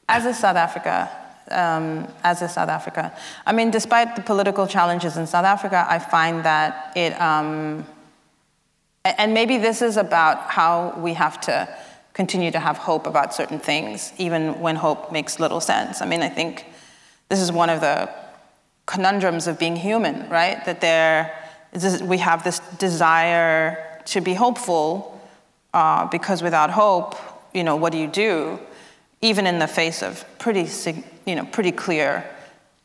As 0.07 0.25
is 0.25 0.39
South 0.39 0.55
Africa. 0.55 1.09
Um, 1.49 2.07
as 2.23 2.41
is 2.41 2.53
South 2.53 2.69
Africa. 2.69 3.13
I 3.45 3.51
mean, 3.51 3.71
despite 3.71 4.15
the 4.15 4.21
political 4.21 4.67
challenges 4.67 5.17
in 5.17 5.27
South 5.27 5.43
Africa, 5.43 5.85
I 5.89 5.99
find 5.99 6.45
that 6.45 6.93
it, 6.95 7.19
um, 7.19 7.85
and 9.03 9.33
maybe 9.33 9.57
this 9.57 9.81
is 9.81 9.97
about 9.97 10.49
how 10.49 10.95
we 10.97 11.13
have 11.13 11.41
to 11.41 11.67
continue 12.13 12.51
to 12.51 12.59
have 12.59 12.77
hope 12.77 13.05
about 13.05 13.33
certain 13.33 13.59
things, 13.59 14.13
even 14.17 14.61
when 14.61 14.77
hope 14.77 15.11
makes 15.11 15.39
little 15.39 15.59
sense. 15.59 16.01
I 16.01 16.05
mean, 16.05 16.21
I 16.21 16.29
think 16.29 16.65
this 17.27 17.41
is 17.41 17.51
one 17.51 17.69
of 17.69 17.81
the 17.81 18.09
conundrums 18.85 19.47
of 19.47 19.59
being 19.59 19.75
human, 19.75 20.29
right? 20.29 20.63
That 20.65 20.79
there, 20.79 21.37
we 22.01 22.17
have 22.19 22.43
this 22.43 22.59
desire 22.77 24.01
to 24.05 24.21
be 24.21 24.33
hopeful, 24.33 25.19
uh, 25.73 26.05
because 26.07 26.41
without 26.41 26.69
hope, 26.69 27.15
you 27.53 27.63
know, 27.63 27.75
what 27.75 27.91
do 27.91 27.97
you 27.97 28.07
do? 28.07 28.59
Even 29.21 29.45
in 29.45 29.59
the 29.59 29.67
face 29.67 30.01
of 30.01 30.25
pretty, 30.39 30.67
you 31.25 31.35
know, 31.35 31.45
pretty 31.45 31.71
clear 31.71 32.25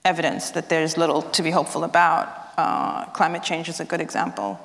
evidence 0.04 0.50
that 0.50 0.68
there's 0.68 0.96
little 0.96 1.22
to 1.22 1.42
be 1.42 1.50
hopeful 1.50 1.84
about. 1.84 2.52
Uh, 2.56 3.04
climate 3.06 3.42
change 3.42 3.68
is 3.68 3.80
a 3.80 3.84
good 3.84 4.00
example. 4.00 4.60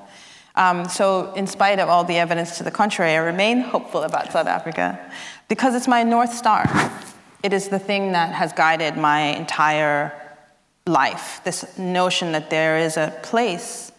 Um, 0.55 0.87
so, 0.89 1.33
in 1.33 1.47
spite 1.47 1.79
of 1.79 1.87
all 1.87 2.03
the 2.03 2.17
evidence 2.17 2.57
to 2.57 2.63
the 2.63 2.71
contrary, 2.71 3.13
I 3.13 3.17
remain 3.17 3.61
hopeful 3.61 4.03
about 4.03 4.31
South 4.31 4.47
Africa 4.47 4.99
because 5.47 5.75
it's 5.75 5.87
my 5.87 6.03
North 6.03 6.33
Star. 6.33 6.65
It 7.41 7.53
is 7.53 7.69
the 7.69 7.79
thing 7.79 8.11
that 8.11 8.33
has 8.33 8.51
guided 8.53 8.97
my 8.97 9.21
entire 9.21 10.13
life 10.87 11.41
this 11.43 11.77
notion 11.77 12.31
that 12.31 12.49
there 12.49 12.77
is 12.77 12.97
a 12.97 13.15
place 13.21 13.91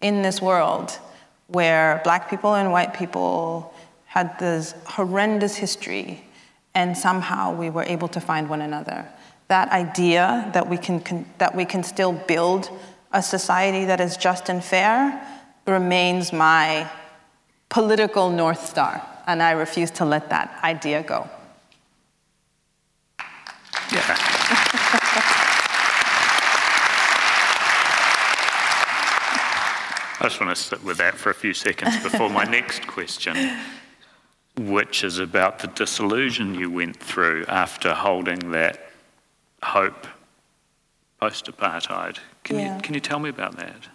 in 0.00 0.22
this 0.22 0.40
world 0.40 0.98
where 1.48 2.00
black 2.04 2.30
people 2.30 2.54
and 2.54 2.72
white 2.72 2.94
people 2.94 3.74
had 4.10 4.36
this 4.40 4.74
horrendous 4.86 5.54
history, 5.54 6.20
and 6.74 6.98
somehow 6.98 7.54
we 7.54 7.70
were 7.70 7.84
able 7.84 8.08
to 8.08 8.20
find 8.20 8.50
one 8.50 8.60
another. 8.60 9.08
That 9.46 9.70
idea 9.70 10.50
that 10.52 10.68
we 10.68 10.78
can, 10.78 10.98
can 10.98 11.26
that 11.38 11.54
we 11.54 11.64
can 11.64 11.84
still 11.84 12.12
build 12.12 12.70
a 13.12 13.22
society 13.22 13.84
that 13.84 14.00
is 14.00 14.16
just 14.16 14.48
and 14.48 14.64
fair 14.64 15.24
remains 15.64 16.32
my 16.32 16.90
political 17.68 18.30
North 18.30 18.66
Star, 18.66 19.00
and 19.28 19.40
I 19.40 19.52
refuse 19.52 19.92
to 19.92 20.04
let 20.04 20.28
that 20.30 20.58
idea 20.64 21.04
go. 21.04 21.28
Yeah. 23.92 24.16
I 30.18 30.24
just 30.24 30.40
want 30.40 30.54
to 30.54 30.60
sit 30.60 30.82
with 30.82 30.96
that 30.98 31.14
for 31.14 31.30
a 31.30 31.34
few 31.34 31.54
seconds 31.54 32.02
before 32.02 32.28
my 32.28 32.44
next 32.58 32.88
question, 32.88 33.36
which 34.68 35.04
is 35.04 35.18
about 35.18 35.60
the 35.60 35.68
disillusion 35.68 36.54
you 36.54 36.70
went 36.70 36.98
through 36.98 37.44
after 37.48 37.94
holding 37.94 38.50
that 38.50 38.90
hope 39.62 40.06
post 41.18 41.46
apartheid. 41.46 42.18
Can, 42.44 42.58
yeah. 42.58 42.76
you, 42.76 42.82
can 42.82 42.94
you 42.94 43.00
tell 43.00 43.18
me 43.18 43.30
about 43.30 43.56
that? 43.56 43.88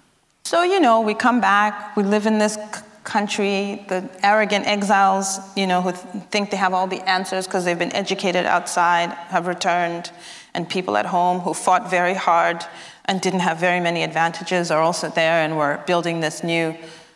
So, 0.44 0.64
you 0.64 0.80
know, 0.80 1.02
we 1.02 1.14
come 1.14 1.42
back, 1.42 1.96
we 1.96 2.04
live 2.04 2.26
in 2.26 2.38
this 2.38 2.58
country, 3.04 3.86
the 3.88 4.10
arrogant 4.24 4.66
exiles, 4.68 5.40
you 5.56 5.68
know, 5.68 5.82
who 5.82 5.92
th- 5.92 6.26
think 6.32 6.52
they 6.52 6.58
have 6.58 6.74
all 6.74 6.88
the 6.88 7.02
answers 7.08 7.46
because 7.46 7.66
they've 7.66 7.80
been 7.80 7.94
educated 7.94 8.46
outside, 8.46 9.10
have 9.30 9.48
returned, 9.48 10.12
and 10.54 10.68
people 10.68 10.98
at 10.98 11.06
home 11.06 11.40
who 11.40 11.54
fought 11.54 11.90
very 11.90 12.14
hard 12.14 12.64
and 13.06 13.22
didn't 13.22 13.42
have 13.42 13.60
very 13.60 13.80
many 13.80 14.04
advantages 14.04 14.72
are 14.72 14.82
also 14.82 15.10
there, 15.10 15.44
and 15.44 15.58
we're 15.58 15.78
building 15.86 16.20
this 16.20 16.44
new 16.44 16.76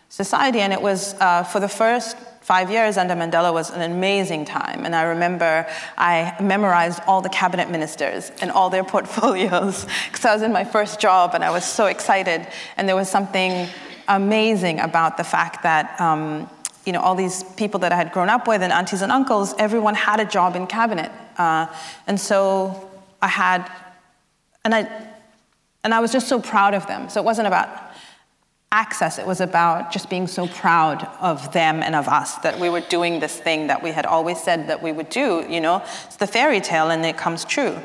society. 0.10 0.60
And 0.60 0.72
it 0.72 0.82
was 0.82 1.16
uh, 1.20 1.44
for 1.44 1.60
the 1.60 1.70
first 1.70 2.16
five 2.50 2.72
years 2.72 2.98
under 2.98 3.14
Mandela 3.14 3.54
was 3.54 3.70
an 3.70 3.84
amazing 3.84 4.44
time. 4.44 4.84
And 4.84 4.96
I 4.96 5.04
remember 5.04 5.68
I 6.00 6.36
memorized 6.42 7.00
all 7.06 7.22
the 7.22 7.30
cabinet 7.30 7.70
ministers 7.70 8.32
and 8.42 8.50
all 8.50 8.72
their 8.72 8.84
portfolios 8.96 9.86
because 10.08 10.26
I 10.26 10.34
was 10.34 10.42
in 10.42 10.52
my 10.52 10.64
first 10.64 11.00
job 11.00 11.36
and 11.36 11.44
I 11.44 11.52
was 11.52 11.64
so 11.64 11.86
excited. 11.86 12.48
And 12.76 12.90
there 12.90 12.96
was 12.96 13.08
something 13.08 13.68
amazing 14.08 14.80
about 14.80 15.16
the 15.18 15.24
fact 15.24 15.62
that. 15.62 16.02
Um, 16.02 16.50
you 16.86 16.94
know, 16.94 17.02
all 17.02 17.14
these 17.14 17.44
people 17.44 17.82
that 17.82 17.92
I 17.92 17.98
had 17.98 18.12
grown 18.12 18.30
up 18.30 18.48
with 18.48 18.64
and 18.64 18.74
aunties 18.74 19.04
and 19.04 19.12
uncles, 19.12 19.54
everyone 19.60 19.94
had 19.94 20.20
a 20.20 20.26
job 20.26 20.56
in 20.56 20.66
cabinet. 20.66 21.12
Uh, 21.38 21.68
and 22.08 22.20
so 22.20 22.90
I 23.22 23.28
had, 23.28 23.70
and 24.64 24.74
I, 24.74 24.90
and 25.84 25.94
I 25.94 26.00
was 26.00 26.12
just 26.12 26.28
so 26.28 26.40
proud 26.42 26.74
of 26.74 26.88
them. 26.88 27.10
So 27.10 27.20
it 27.22 27.26
wasn't 27.26 27.48
about 27.48 27.89
access. 28.72 29.18
It 29.18 29.26
was 29.26 29.42
about 29.42 29.92
just 29.92 30.10
being 30.10 30.28
so 30.28 30.48
proud 30.48 31.04
of 31.20 31.52
them 31.54 31.82
and 31.82 31.96
of 31.96 32.08
us 32.08 32.36
that 32.38 32.60
we 32.60 32.70
were 32.70 32.82
doing 32.82 33.20
this 33.20 33.38
thing 33.38 33.68
that 33.68 33.82
we 33.82 33.92
had 33.92 34.06
always 34.06 34.42
said 34.42 34.68
that 34.68 34.84
we 34.84 34.92
would 34.92 35.10
do. 35.10 35.46
You 35.50 35.60
know, 35.60 35.84
it's 36.06 36.18
the 36.18 36.28
fairy 36.28 36.62
tale 36.62 36.92
and 36.92 37.04
it 37.04 37.18
comes 37.18 37.46
true. 37.46 37.78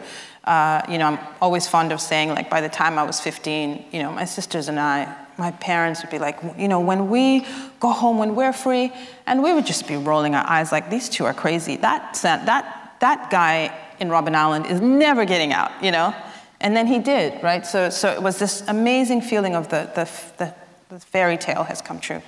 Uh, 0.45 0.83
you 0.89 0.99
know, 0.99 1.07
I'm 1.07 1.19
always 1.41 1.67
fond 1.67 1.91
of 1.91 2.03
saying, 2.03 2.29
like, 2.29 2.51
by 2.51 2.61
the 2.61 2.69
time 2.69 2.99
I 2.99 3.05
was 3.05 3.19
15, 3.19 3.87
you 3.93 4.03
know, 4.03 4.13
my 4.13 4.27
sisters 4.27 4.69
and 4.69 4.79
I, 4.79 5.15
my 5.39 5.53
parents 5.53 6.03
would 6.03 6.11
be 6.11 6.19
like, 6.19 6.39
you 6.59 6.69
know, 6.69 6.81
when 6.81 7.09
we 7.09 7.47
go 7.81 7.91
home, 7.91 8.19
when 8.19 8.35
we're 8.35 8.53
free, 8.53 8.93
and 9.27 9.43
we 9.43 9.55
would 9.55 9.65
just 9.65 9.89
be 9.89 9.97
rolling 9.97 10.35
our 10.35 10.47
eyes 10.47 10.71
like, 10.71 10.91
these 10.91 11.09
two 11.09 11.25
are 11.25 11.33
crazy. 11.33 11.77
That, 11.77 12.19
that, 12.23 12.97
that 13.01 13.31
guy 13.31 13.75
in 14.01 14.09
Robben 14.09 14.35
Island 14.35 14.67
is 14.67 14.83
never 14.83 15.25
getting 15.25 15.55
out, 15.55 15.71
you 15.83 15.91
know? 15.91 16.15
And 16.61 16.77
then 16.77 16.87
he 16.87 16.99
did, 16.99 17.43
right? 17.43 17.65
So, 17.67 17.89
so 17.89 18.13
it 18.13 18.23
was 18.23 18.39
this 18.39 18.63
amazing 18.69 19.23
feeling 19.23 19.55
of 19.55 19.71
the, 19.71 19.91
the, 19.95 20.11
the 20.37 20.55
the 20.95 21.01
fairy 21.01 21.37
tale 21.37 21.65
has 21.65 21.83
come 21.83 21.99
true. 21.99 22.23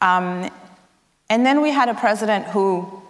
Um, 0.00 0.50
and 1.28 1.44
then 1.44 1.60
we 1.60 1.70
had 1.70 1.90
a 1.90 1.94
president 1.94 2.46
who, 2.46 3.02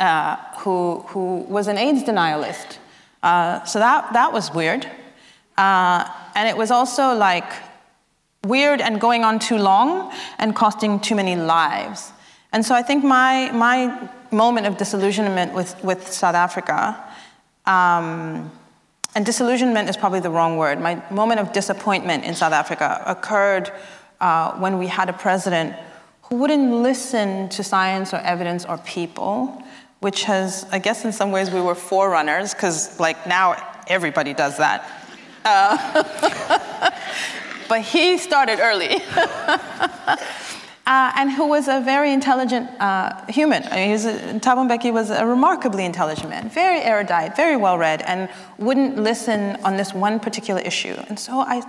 uh, 0.00 0.36
who, 0.60 1.00
who 1.08 1.40
was 1.40 1.68
an 1.68 1.76
AIDS 1.76 2.04
denialist. 2.04 2.78
Uh, 3.22 3.62
so 3.64 3.78
that, 3.78 4.14
that 4.14 4.32
was 4.32 4.50
weird. 4.54 4.86
Uh, 5.58 6.08
and 6.34 6.48
it 6.48 6.56
was 6.56 6.70
also 6.70 7.14
like 7.14 7.52
weird 8.44 8.80
and 8.80 8.98
going 8.98 9.24
on 9.24 9.38
too 9.38 9.58
long 9.58 10.10
and 10.38 10.56
costing 10.56 11.00
too 11.00 11.14
many 11.14 11.36
lives. 11.36 12.10
And 12.52 12.64
so 12.64 12.74
I 12.74 12.80
think 12.80 13.04
my, 13.04 13.50
my 13.52 14.08
moment 14.30 14.66
of 14.66 14.78
disillusionment 14.78 15.52
with, 15.52 15.84
with 15.84 16.10
South 16.10 16.34
Africa, 16.34 16.96
um, 17.66 18.50
and 19.14 19.26
disillusionment 19.26 19.88
is 19.88 19.96
probably 19.96 20.20
the 20.20 20.30
wrong 20.30 20.56
word, 20.56 20.80
my 20.80 21.02
moment 21.10 21.40
of 21.40 21.52
disappointment 21.52 22.24
in 22.24 22.34
South 22.34 22.52
Africa 22.52 23.02
occurred 23.06 23.72
uh, 24.20 24.52
when 24.58 24.78
we 24.78 24.86
had 24.86 25.08
a 25.08 25.12
president 25.12 25.74
who 26.22 26.36
wouldn't 26.36 26.72
listen 26.72 27.48
to 27.50 27.62
science 27.62 28.12
or 28.12 28.18
evidence 28.18 28.64
or 28.64 28.78
people, 28.78 29.62
which 30.00 30.24
has, 30.24 30.66
I 30.70 30.78
guess, 30.78 31.04
in 31.04 31.12
some 31.12 31.30
ways 31.30 31.50
we 31.50 31.60
were 31.60 31.74
forerunners, 31.74 32.54
because 32.54 33.00
like 33.00 33.26
now 33.26 33.56
everybody 33.86 34.34
does 34.34 34.58
that. 34.58 34.86
Uh, 35.44 36.90
but 37.68 37.80
he 37.80 38.18
started 38.18 38.60
early. 38.60 38.96
Uh, 40.88 41.12
and 41.16 41.30
who 41.30 41.46
was 41.46 41.68
a 41.68 41.82
very 41.82 42.14
intelligent 42.14 42.66
uh, 42.80 43.12
human. 43.26 43.62
I 43.64 43.76
mean, 43.76 43.90
was 44.94 45.10
a, 45.10 45.26
remarkably 45.26 45.84
intelligent 45.84 46.30
man, 46.30 46.48
very 46.48 46.80
erudite, 46.80 47.36
very 47.36 47.56
well 47.56 47.76
read, 47.76 48.00
and 48.06 48.30
wouldn't 48.56 48.96
listen 48.96 49.56
on 49.64 49.76
this 49.76 49.92
one 49.92 50.18
particular 50.18 50.62
issue. 50.62 50.94
And 51.10 51.18
so 51.18 51.40
I 51.40 51.60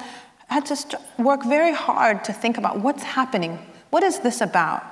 had 0.49 0.65
to 0.67 0.75
st- 0.75 1.01
work 1.17 1.43
very 1.43 1.73
hard 1.73 2.23
to 2.25 2.33
think 2.33 2.57
about 2.57 2.79
what's 2.79 3.03
happening. 3.03 3.59
What 3.89 4.03
is 4.03 4.19
this 4.19 4.41
about? 4.41 4.83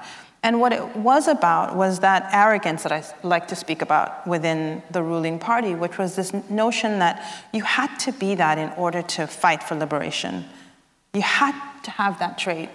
And 0.44 0.62
what 0.62 0.72
it 0.72 0.96
was 0.96 1.28
about 1.28 1.76
was 1.76 2.00
that 2.00 2.30
arrogance 2.32 2.84
that 2.84 2.92
I 2.92 3.04
like 3.24 3.48
to 3.48 3.56
speak 3.56 3.82
about 3.82 4.26
within 4.28 4.84
the 4.92 5.02
ruling 5.02 5.40
party, 5.40 5.74
which 5.74 5.98
was 5.98 6.16
this 6.16 6.32
notion 6.50 7.00
that 7.00 7.26
you 7.52 7.64
had 7.64 7.98
to 8.00 8.12
be 8.12 8.36
that 8.36 8.58
in 8.58 8.70
order 8.78 9.02
to 9.02 9.28
fight 9.28 9.64
for 9.64 9.76
liberation. 9.76 10.46
You 11.14 11.22
had 11.22 11.56
to 11.84 11.92
have 11.92 12.20
that 12.20 12.38
trait. 12.38 12.70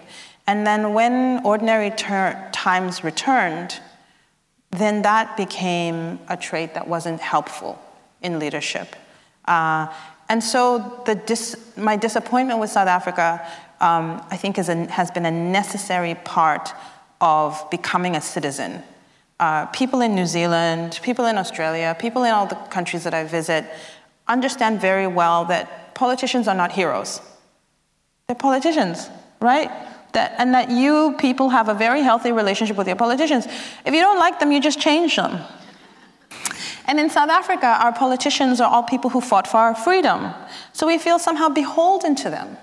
And 0.46 0.66
then 0.66 0.92
when 0.92 1.44
ordinary 1.46 1.90
ter- 1.90 2.50
times 2.52 3.04
returned, 3.04 3.78
then 4.70 5.02
that 5.02 5.36
became 5.36 6.18
a 6.28 6.36
trait 6.36 6.74
that 6.74 6.88
wasn't 6.88 7.20
helpful 7.20 7.78
in 8.22 8.38
leadership. 8.38 8.96
Uh, 9.44 9.92
and 10.32 10.42
so 10.42 11.04
dis- 11.26 11.56
my 11.76 11.94
disappointment 11.94 12.58
with 12.58 12.70
South 12.70 12.88
Africa, 12.88 13.46
um, 13.82 14.24
I 14.30 14.38
think, 14.38 14.56
a, 14.56 14.90
has 14.90 15.10
been 15.10 15.26
a 15.26 15.30
necessary 15.30 16.14
part 16.14 16.72
of 17.20 17.62
becoming 17.70 18.16
a 18.16 18.20
citizen. 18.22 18.82
Uh, 19.38 19.66
people 19.66 20.00
in 20.00 20.14
New 20.14 20.24
Zealand, 20.24 20.98
people 21.02 21.26
in 21.26 21.36
Australia, 21.36 21.94
people 21.98 22.24
in 22.24 22.32
all 22.32 22.46
the 22.46 22.54
countries 22.54 23.04
that 23.04 23.12
I 23.12 23.24
visit 23.24 23.66
understand 24.26 24.80
very 24.80 25.06
well 25.06 25.44
that 25.52 25.94
politicians 25.94 26.48
are 26.48 26.54
not 26.54 26.72
heroes. 26.72 27.20
They're 28.26 28.34
politicians, 28.34 29.10
right? 29.38 29.70
That, 30.14 30.34
and 30.38 30.54
that 30.54 30.70
you 30.70 31.14
people 31.18 31.50
have 31.50 31.68
a 31.68 31.74
very 31.74 32.00
healthy 32.00 32.32
relationship 32.32 32.78
with 32.78 32.86
your 32.86 32.96
politicians. 32.96 33.44
If 33.84 33.92
you 33.92 34.00
don't 34.00 34.18
like 34.18 34.40
them, 34.40 34.50
you 34.50 34.62
just 34.62 34.80
change 34.80 35.14
them. 35.16 35.44
And 36.86 36.98
in 36.98 37.10
South 37.10 37.30
Africa, 37.30 37.66
our 37.66 37.92
politicians 37.92 38.60
are 38.60 38.70
all 38.70 38.82
people 38.82 39.10
who 39.10 39.20
fought 39.20 39.46
for 39.46 39.58
our 39.58 39.74
freedom. 39.74 40.32
So 40.72 40.86
we 40.86 40.98
feel 40.98 41.18
somehow 41.18 41.48
beholden 41.48 42.14
to 42.16 42.30
them. 42.30 42.56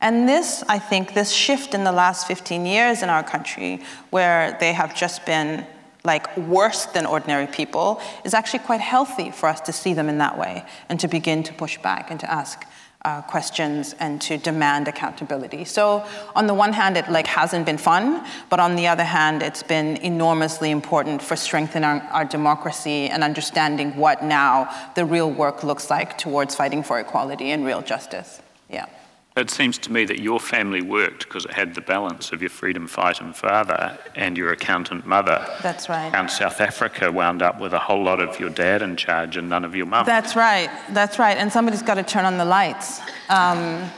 And 0.00 0.28
this, 0.28 0.64
I 0.68 0.78
think, 0.78 1.14
this 1.14 1.30
shift 1.30 1.74
in 1.74 1.84
the 1.84 1.92
last 1.92 2.26
15 2.26 2.66
years 2.66 3.02
in 3.02 3.08
our 3.08 3.22
country, 3.22 3.80
where 4.10 4.56
they 4.58 4.72
have 4.72 4.96
just 4.96 5.24
been 5.24 5.64
like 6.04 6.36
worse 6.36 6.86
than 6.86 7.06
ordinary 7.06 7.46
people, 7.46 8.00
is 8.24 8.34
actually 8.34 8.58
quite 8.58 8.80
healthy 8.80 9.30
for 9.30 9.48
us 9.48 9.60
to 9.60 9.72
see 9.72 9.94
them 9.94 10.08
in 10.08 10.18
that 10.18 10.36
way 10.36 10.64
and 10.88 10.98
to 10.98 11.06
begin 11.06 11.44
to 11.44 11.52
push 11.52 11.78
back 11.78 12.10
and 12.10 12.18
to 12.18 12.30
ask 12.30 12.66
uh, 13.04 13.22
questions 13.22 13.94
and 13.98 14.20
to 14.22 14.38
demand 14.38 14.88
accountability. 14.88 15.64
So 15.64 16.04
on 16.36 16.46
the 16.46 16.54
one 16.54 16.72
hand, 16.72 16.96
it 16.96 17.08
like 17.10 17.26
hasn't 17.26 17.66
been 17.66 17.78
fun, 17.78 18.24
but 18.48 18.60
on 18.60 18.76
the 18.76 18.86
other 18.86 19.04
hand, 19.04 19.42
it's 19.42 19.62
been 19.62 19.96
enormously 19.98 20.70
important 20.70 21.20
for 21.22 21.36
strengthening 21.36 21.84
our, 21.84 22.00
our 22.12 22.24
democracy 22.24 23.08
and 23.08 23.24
understanding 23.24 23.96
what 23.96 24.22
now 24.22 24.70
the 24.94 25.04
real 25.04 25.30
work 25.30 25.64
looks 25.64 25.90
like 25.90 26.16
towards 26.16 26.54
fighting 26.54 26.82
for 26.82 27.00
equality 27.00 27.50
and 27.50 27.64
real 27.64 27.82
justice. 27.82 28.40
Yeah. 28.70 28.86
It 29.34 29.50
seems 29.50 29.78
to 29.78 29.92
me 29.92 30.04
that 30.04 30.20
your 30.20 30.38
family 30.38 30.82
worked 30.82 31.24
because 31.24 31.46
it 31.46 31.52
had 31.52 31.74
the 31.74 31.80
balance 31.80 32.32
of 32.32 32.42
your 32.42 32.50
freedom 32.50 32.86
fighting 32.86 33.32
father 33.32 33.98
and 34.14 34.36
your 34.36 34.52
accountant 34.52 35.06
mother. 35.06 35.46
That's 35.62 35.88
right. 35.88 36.14
And 36.14 36.30
South 36.30 36.60
Africa 36.60 37.10
wound 37.10 37.40
up 37.40 37.58
with 37.58 37.72
a 37.72 37.78
whole 37.78 38.04
lot 38.04 38.20
of 38.20 38.38
your 38.38 38.50
dad 38.50 38.82
in 38.82 38.94
charge 38.96 39.38
and 39.38 39.48
none 39.48 39.64
of 39.64 39.74
your 39.74 39.86
mum. 39.86 40.04
That's 40.04 40.36
right. 40.36 40.70
That's 40.90 41.18
right. 41.18 41.38
And 41.38 41.50
somebody's 41.50 41.82
got 41.82 41.94
to 41.94 42.02
turn 42.02 42.26
on 42.26 42.36
the 42.36 42.44
lights. 42.44 43.00
Um, 43.30 43.90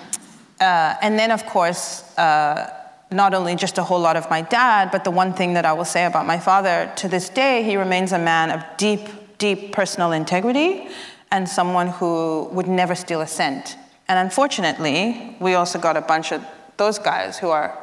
uh, 0.60 0.94
and 1.02 1.18
then, 1.18 1.32
of 1.32 1.44
course, 1.46 2.16
uh, 2.16 2.72
not 3.10 3.34
only 3.34 3.56
just 3.56 3.76
a 3.78 3.82
whole 3.82 4.00
lot 4.00 4.16
of 4.16 4.30
my 4.30 4.42
dad, 4.42 4.90
but 4.92 5.02
the 5.02 5.10
one 5.10 5.32
thing 5.32 5.54
that 5.54 5.64
I 5.64 5.72
will 5.72 5.84
say 5.84 6.04
about 6.04 6.26
my 6.26 6.38
father 6.38 6.92
to 6.96 7.08
this 7.08 7.28
day, 7.28 7.64
he 7.64 7.76
remains 7.76 8.12
a 8.12 8.18
man 8.20 8.52
of 8.52 8.64
deep, 8.76 9.00
deep 9.38 9.72
personal 9.72 10.12
integrity 10.12 10.86
and 11.32 11.48
someone 11.48 11.88
who 11.88 12.44
would 12.52 12.68
never 12.68 12.94
steal 12.94 13.20
a 13.20 13.26
cent. 13.26 13.76
And 14.08 14.18
unfortunately, 14.18 15.36
we 15.40 15.54
also 15.54 15.78
got 15.78 15.96
a 15.96 16.00
bunch 16.00 16.32
of 16.32 16.44
those 16.76 16.98
guys 16.98 17.38
who 17.38 17.50
are 17.50 17.78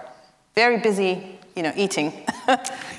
very 0.55 0.77
busy, 0.77 1.39
you 1.55 1.63
know, 1.63 1.73
eating 1.75 2.13
uh, 2.47 2.57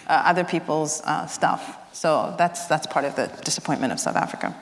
other 0.08 0.44
people's 0.44 1.02
uh, 1.02 1.26
stuff. 1.26 1.78
So 1.92 2.34
that's, 2.38 2.66
that's 2.66 2.86
part 2.86 3.04
of 3.04 3.14
the 3.16 3.30
disappointment 3.44 3.92
of 3.92 4.00
South 4.00 4.16
Africa. 4.16 4.56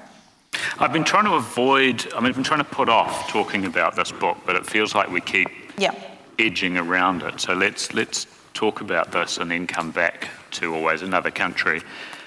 I've 0.78 0.92
been 0.92 1.04
trying 1.04 1.24
to 1.24 1.34
avoid, 1.34 2.12
I 2.12 2.20
mean, 2.20 2.26
I've 2.26 2.34
been 2.34 2.44
trying 2.44 2.58
to 2.58 2.64
put 2.64 2.88
off 2.88 3.28
talking 3.28 3.64
about 3.66 3.96
this 3.96 4.10
book, 4.10 4.36
but 4.44 4.56
it 4.56 4.66
feels 4.66 4.94
like 4.94 5.10
we 5.10 5.20
keep 5.20 5.48
yeah. 5.78 5.94
edging 6.38 6.76
around 6.76 7.22
it. 7.22 7.40
So 7.40 7.54
let's, 7.54 7.94
let's 7.94 8.26
talk 8.52 8.80
about 8.80 9.12
this 9.12 9.38
and 9.38 9.50
then 9.50 9.66
come 9.66 9.90
back 9.90 10.28
to 10.52 10.74
always 10.74 11.02
another 11.02 11.30
country. 11.30 11.82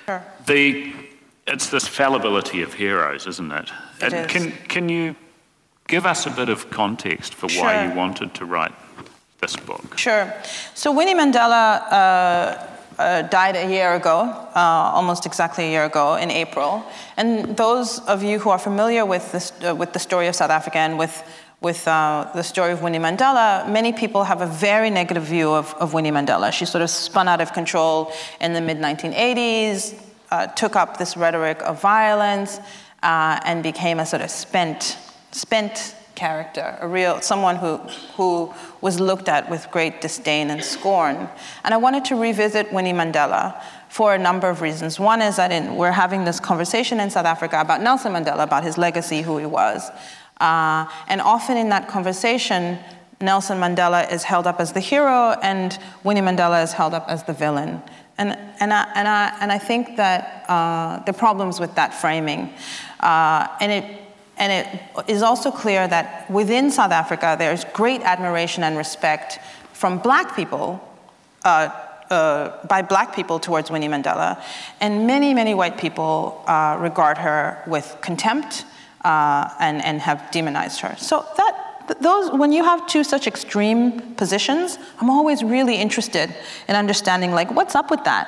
Sure. 0.06 0.24
The, 0.48 0.94
it's 1.46 1.70
this 1.70 1.88
fallibility 1.88 2.62
of 2.62 2.74
heroes, 2.74 3.28
isn't 3.28 3.52
it? 3.52 3.70
It 4.02 4.14
is. 4.14 4.32
Can, 4.32 4.52
can 4.70 4.90
you 4.90 5.16
Give 5.94 6.08
us 6.08 6.26
a 6.26 6.32
bit 6.32 6.50
of 6.50 6.72
context 6.72 7.36
for 7.36 7.48
sure. 7.48 7.66
why 7.66 7.86
you 7.86 7.94
wanted 7.94 8.34
to 8.34 8.46
write 8.46 8.74
this 9.42 9.56
book. 9.56 9.96
Sure. 9.96 10.34
So 10.74 10.92
Winnie 10.92 11.14
Mandela 11.14 11.84
uh, 11.84 12.68
uh, 12.98 13.22
died 13.22 13.56
a 13.56 13.70
year 13.70 13.94
ago, 13.94 14.22
uh, 14.56 14.92
almost 14.98 15.28
exactly 15.28 15.66
a 15.66 15.70
year 15.70 15.86
ago 15.86 16.16
in 16.16 16.32
April. 16.32 16.84
And 17.16 17.56
those 17.56 18.00
of 18.08 18.24
you 18.24 18.40
who 18.40 18.50
are 18.50 18.58
familiar 18.58 19.06
with, 19.06 19.32
this, 19.34 19.54
uh, 19.64 19.76
with 19.76 19.94
the 19.94 20.00
story 20.00 20.26
of 20.26 20.36
South 20.36 20.50
Africa 20.50 20.80
and 20.80 20.98
with, 20.98 21.16
with 21.62 21.88
uh, 21.88 22.28
the 22.34 22.42
story 22.42 22.72
of 22.72 22.82
Winnie 22.82 22.98
Mandela, 22.98 23.70
many 23.70 23.94
people 23.94 24.24
have 24.24 24.42
a 24.42 24.48
very 24.48 24.90
negative 24.90 25.22
view 25.22 25.54
of, 25.54 25.76
of 25.76 25.94
Winnie 25.94 26.10
Mandela. 26.10 26.52
She 26.52 26.66
sort 26.66 26.82
of 26.82 26.90
spun 26.90 27.28
out 27.28 27.40
of 27.40 27.54
control 27.54 28.12
in 28.42 28.54
the 28.54 28.62
mid 28.62 28.80
1980s, 28.80 29.94
uh, 30.32 30.48
took 30.48 30.76
up 30.76 30.98
this 30.98 31.16
rhetoric 31.16 31.62
of 31.62 31.80
violence, 31.80 32.60
and 33.04 33.62
became 33.62 34.00
a 34.00 34.08
sort 34.08 34.24
of 34.24 34.32
spent 34.32 34.98
spent 35.34 35.96
character, 36.16 36.78
a 36.80 36.88
real 36.88 37.22
someone 37.22 37.56
who 37.56 37.78
who 38.18 38.54
was 38.82 39.00
looked 39.00 39.28
at 39.28 39.50
with 39.50 39.70
great 39.72 40.02
disdain 40.02 40.50
and 40.50 40.64
scorn. 40.64 41.28
And 41.64 41.74
I 41.74 41.78
wanted 41.78 42.06
to 42.06 42.16
revisit 42.16 42.72
Winnie 42.72 42.94
Mandela 42.94 43.62
for 43.90 44.14
a 44.14 44.18
number 44.18 44.50
of 44.50 44.62
reasons. 44.62 45.00
One 45.00 45.22
is 45.22 45.36
that 45.36 45.52
in, 45.52 45.76
we're 45.76 45.92
having 45.92 46.24
this 46.26 46.40
conversation 46.40 47.00
in 47.00 47.10
South 47.10 47.26
Africa 47.26 47.62
about 47.62 47.82
Nelson 47.82 48.14
Mandela, 48.14 48.44
about 48.44 48.64
his 48.64 48.78
legacy, 48.78 49.22
who 49.22 49.38
he 49.38 49.46
was, 49.46 49.90
uh, 50.40 50.86
and 51.08 51.22
often 51.22 51.58
in 51.58 51.70
that 51.70 51.88
conversation. 51.88 52.80
Nelson 53.22 53.58
Mandela 53.58 54.12
is 54.12 54.24
held 54.24 54.48
up 54.48 54.60
as 54.60 54.74
the 54.74 54.82
hero, 54.82 55.32
and 55.42 55.80
Winnie 56.04 56.20
Mandela 56.20 56.62
is 56.62 56.74
held 56.74 56.94
up 56.94 57.06
as 57.08 57.24
the 57.24 57.32
villain. 57.32 57.82
And, 58.18 58.38
and, 58.60 58.74
I, 58.74 58.92
and, 58.96 59.08
I, 59.08 59.38
and 59.40 59.52
I 59.52 59.58
think 59.58 59.96
that 59.96 60.46
uh, 60.50 61.00
the 61.06 61.14
problems 61.14 61.60
with 61.60 61.74
that 61.76 61.94
framing, 61.94 62.54
uh, 63.00 63.48
and 63.62 63.72
it 63.72 64.03
and 64.38 64.52
it 64.52 65.10
is 65.10 65.22
also 65.22 65.52
clear 65.52 65.88
that 65.88 66.30
within 66.30 66.72
South 66.72 66.92
Africa, 66.92 67.36
there's 67.38 67.66
great 67.66 68.02
admiration 68.02 68.64
and 68.64 68.78
respect 68.78 69.40
from 69.74 70.00
black 70.00 70.36
people, 70.36 70.82
uh, 71.46 71.70
uh, 72.10 72.66
by 72.68 72.82
black 72.82 73.16
people 73.16 73.40
towards 73.40 73.70
Winnie 73.72 73.88
Mandela. 73.88 74.42
And 74.80 75.08
many, 75.08 75.34
many 75.34 75.54
white 75.54 75.78
people 75.78 76.44
uh, 76.48 76.78
regard 76.80 77.18
her 77.18 77.62
with 77.68 77.98
contempt 78.02 78.66
uh, 79.04 79.50
and, 79.60 79.84
and 79.84 80.02
have 80.02 80.30
demonized 80.32 80.80
her. 80.82 80.96
So 80.98 81.26
that, 81.38 81.98
those, 82.02 82.32
when 82.32 82.52
you 82.52 82.64
have 82.64 82.88
two 82.88 83.04
such 83.04 83.28
extreme 83.28 84.16
positions, 84.16 84.78
I'm 85.00 85.10
always 85.10 85.44
really 85.44 85.76
interested 85.76 86.34
in 86.68 86.76
understanding, 86.76 87.32
like, 87.32 87.52
what's 87.52 87.76
up 87.76 87.92
with 87.92 88.04
that? 88.06 88.28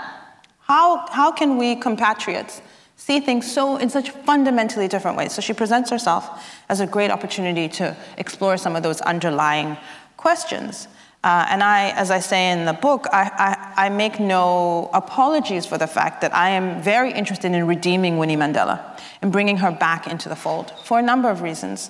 How, 0.60 1.08
how 1.12 1.32
can 1.32 1.58
we 1.58 1.76
compatriots 1.76 2.62
see 2.95 3.19
things 3.19 3.51
so 3.51 3.77
in 3.77 3.89
such 3.89 4.10
fundamentally 4.10 4.88
different 4.88 5.17
ways. 5.17 5.34
So 5.34 5.41
she 5.41 5.53
presents 5.53 5.89
herself 5.89 6.45
as 6.69 6.79
a 6.79 6.88
great 6.88 7.12
opportunity 7.12 7.67
to 7.69 7.95
explore 8.17 8.58
some 8.58 8.75
of 8.75 8.84
those 8.84 9.01
underlying 9.01 9.77
questions. 10.17 10.88
Uh, 11.23 11.45
and 11.49 11.63
I, 11.63 11.89
as 11.91 12.12
I 12.12 12.19
say 12.19 12.51
in 12.51 12.65
the 12.65 12.73
book, 12.73 13.08
I, 13.12 13.31
I, 13.77 13.86
I, 13.86 13.89
make 13.89 14.19
no 14.19 14.91
apologies 14.93 15.65
for 15.65 15.75
the 15.75 15.88
fact 15.88 16.21
that 16.21 16.36
I 16.36 16.49
am 16.49 16.84
very 16.84 17.12
interested 17.12 17.51
in 17.51 17.65
redeeming 17.65 18.19
Winnie 18.19 18.38
Mandela 18.38 18.79
and 19.23 19.31
bringing 19.31 19.58
her 19.58 19.71
back 19.71 20.05
into 20.05 20.29
the 20.29 20.36
fold 20.36 20.71
for 20.84 20.99
a 20.99 21.01
number 21.01 21.27
of 21.27 21.41
reasons. 21.41 21.89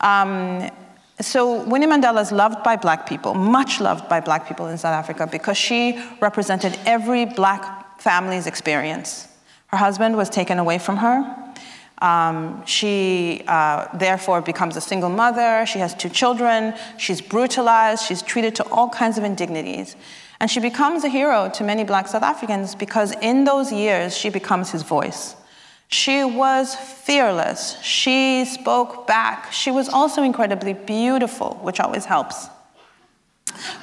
Um, 0.00 0.70
so 1.20 1.62
Winnie 1.64 1.86
Mandela 1.86 2.22
is 2.22 2.32
loved 2.32 2.62
by 2.62 2.76
black 2.76 3.06
people, 3.06 3.34
much 3.34 3.80
loved 3.80 4.08
by 4.08 4.20
black 4.20 4.48
people 4.48 4.66
in 4.68 4.78
South 4.78 4.94
Africa 4.94 5.26
because 5.26 5.58
she 5.58 6.02
represented 6.20 6.78
every 6.86 7.26
black 7.26 8.00
family's 8.00 8.46
experience. 8.46 9.28
Her 9.70 9.76
husband 9.76 10.16
was 10.16 10.28
taken 10.28 10.58
away 10.58 10.78
from 10.78 10.96
her. 10.98 11.36
Um, 12.02 12.64
she 12.66 13.42
uh, 13.46 13.86
therefore 13.96 14.40
becomes 14.40 14.76
a 14.76 14.80
single 14.80 15.10
mother. 15.10 15.66
She 15.66 15.78
has 15.78 15.94
two 15.94 16.08
children. 16.08 16.74
She's 16.98 17.20
brutalized. 17.20 18.04
She's 18.04 18.22
treated 18.22 18.54
to 18.56 18.64
all 18.70 18.88
kinds 18.88 19.18
of 19.18 19.24
indignities. 19.24 19.96
And 20.40 20.50
she 20.50 20.60
becomes 20.60 21.04
a 21.04 21.08
hero 21.08 21.50
to 21.50 21.64
many 21.64 21.84
black 21.84 22.08
South 22.08 22.22
Africans 22.22 22.74
because 22.74 23.12
in 23.20 23.44
those 23.44 23.70
years 23.70 24.16
she 24.16 24.30
becomes 24.30 24.70
his 24.70 24.82
voice. 24.82 25.36
She 25.88 26.24
was 26.24 26.74
fearless. 26.74 27.76
She 27.82 28.44
spoke 28.44 29.06
back. 29.06 29.52
She 29.52 29.70
was 29.70 29.88
also 29.88 30.22
incredibly 30.22 30.72
beautiful, 30.72 31.58
which 31.62 31.80
always 31.80 32.06
helps 32.06 32.48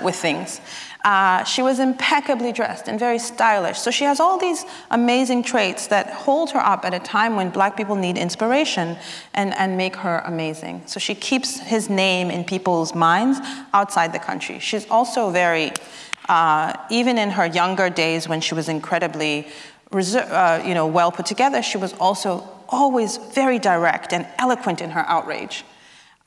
with 0.02 0.16
things. 0.16 0.60
Uh, 1.08 1.42
she 1.46 1.62
was 1.62 1.80
impeccably 1.80 2.52
dressed 2.52 2.90
and 2.90 3.00
very 3.00 3.18
stylish. 3.18 3.80
So 3.80 3.92
she 3.92 4.04
has 4.04 4.20
all 4.20 4.38
these 4.38 4.66
amazing 4.92 5.42
traits 5.42 5.88
that 5.88 6.10
hold 6.10 6.52
her 6.52 6.60
up 6.60 6.84
at 6.84 6.94
a 6.94 7.00
time 7.00 7.38
when 7.38 7.50
black 7.50 7.78
people 7.78 7.96
need 7.96 8.18
inspiration 8.18 8.98
and, 9.34 9.54
and 9.54 9.78
make 9.78 9.96
her 9.96 10.22
amazing. 10.26 10.82
So 10.86 11.00
she 11.00 11.16
keeps 11.16 11.62
his 11.62 11.90
name 11.90 12.30
in 12.30 12.44
people's 12.44 12.94
minds 12.94 13.40
outside 13.74 14.12
the 14.12 14.20
country. 14.20 14.60
She's 14.60 14.86
also 14.90 15.30
very, 15.30 15.72
uh, 16.28 16.74
even 16.92 17.18
in 17.18 17.30
her 17.30 17.46
younger 17.46 17.90
days 17.90 18.28
when 18.28 18.42
she 18.42 18.54
was 18.54 18.68
incredibly 18.68 19.48
uh, 19.94 20.62
you 20.66 20.74
know, 20.74 20.88
well 20.88 21.14
put 21.14 21.26
together, 21.26 21.64
she 21.64 21.78
was 21.78 21.94
also 22.02 22.46
always 22.68 23.16
very 23.16 23.60
direct 23.60 24.12
and 24.12 24.28
eloquent 24.40 24.82
in 24.82 24.90
her 24.90 25.06
outrage. 25.08 25.64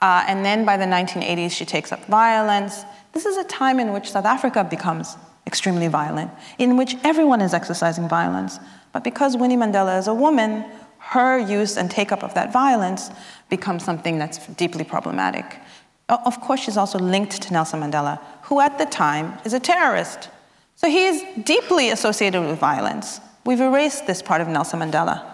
Uh, 0.01 0.25
and 0.27 0.43
then 0.43 0.65
by 0.65 0.79
the 0.79 0.87
1980s, 0.87 1.51
she 1.51 1.67
takes 1.67 1.93
up 1.93 2.03
violence. 2.07 2.87
This 3.13 3.27
is 3.27 3.37
a 3.37 3.45
time 3.45 3.81
in 3.81 3.93
which 3.93 4.11
South 4.11 4.25
Africa 4.25 4.65
becomes 4.65 5.17
extremely 5.47 5.89
violent, 5.89 6.31
in 6.59 6.77
which 6.77 6.97
everyone 7.03 7.41
is 7.41 7.55
exercising 7.55 8.09
violence. 8.09 8.59
But 8.93 9.05
because 9.05 9.37
Winnie 9.37 9.57
Mandela 9.57 9.99
is 9.99 10.07
a 10.07 10.15
woman, 10.15 10.65
her 10.99 11.39
use 11.39 11.77
and 11.77 11.91
take 11.91 12.13
up 12.13 12.23
of 12.23 12.35
that 12.35 12.53
violence 12.53 13.11
becomes 13.49 13.85
something 13.85 14.19
that's 14.19 14.47
deeply 14.49 14.85
problematic. 14.85 15.59
Of 16.09 16.41
course, 16.41 16.61
she's 16.61 16.77
also 16.77 16.99
linked 16.99 17.41
to 17.43 17.53
Nelson 17.53 17.81
Mandela, 17.81 18.21
who 18.43 18.61
at 18.61 18.79
the 18.79 18.87
time 18.87 19.39
is 19.45 19.55
a 19.55 19.61
terrorist. 19.61 20.29
So 20.77 20.89
he's 20.89 21.23
deeply 21.45 21.91
associated 21.91 22.43
with 22.43 22.59
violence. 22.59 23.21
We've 23.45 23.61
erased 23.61 24.07
this 24.07 24.23
part 24.23 24.41
of 24.41 24.49
Nelson 24.49 24.81
Mandela, 24.81 25.25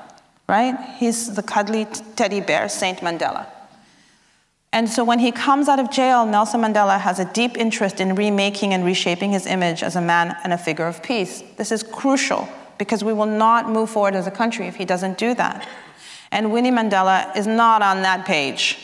right? 0.48 0.76
He's 0.98 1.34
the 1.34 1.42
cuddly 1.42 1.86
teddy 2.14 2.40
bear, 2.40 2.68
Saint 2.68 2.98
Mandela. 2.98 3.46
And 4.76 4.90
so 4.90 5.04
when 5.04 5.20
he 5.20 5.32
comes 5.32 5.70
out 5.70 5.80
of 5.80 5.90
jail, 5.90 6.26
Nelson 6.26 6.60
Mandela 6.60 7.00
has 7.00 7.18
a 7.18 7.24
deep 7.24 7.56
interest 7.56 7.98
in 7.98 8.14
remaking 8.14 8.74
and 8.74 8.84
reshaping 8.84 9.32
his 9.32 9.46
image 9.46 9.82
as 9.82 9.96
a 9.96 10.02
man 10.02 10.36
and 10.44 10.52
a 10.52 10.58
figure 10.58 10.86
of 10.86 11.02
peace. 11.02 11.42
This 11.56 11.72
is 11.72 11.82
crucial 11.82 12.46
because 12.76 13.02
we 13.02 13.14
will 13.14 13.24
not 13.24 13.70
move 13.70 13.88
forward 13.88 14.14
as 14.14 14.26
a 14.26 14.30
country 14.30 14.66
if 14.66 14.76
he 14.76 14.84
doesn't 14.84 15.16
do 15.16 15.32
that. 15.32 15.66
And 16.30 16.52
Winnie 16.52 16.70
Mandela 16.70 17.34
is 17.34 17.46
not 17.46 17.80
on 17.80 18.02
that 18.02 18.26
page. 18.26 18.76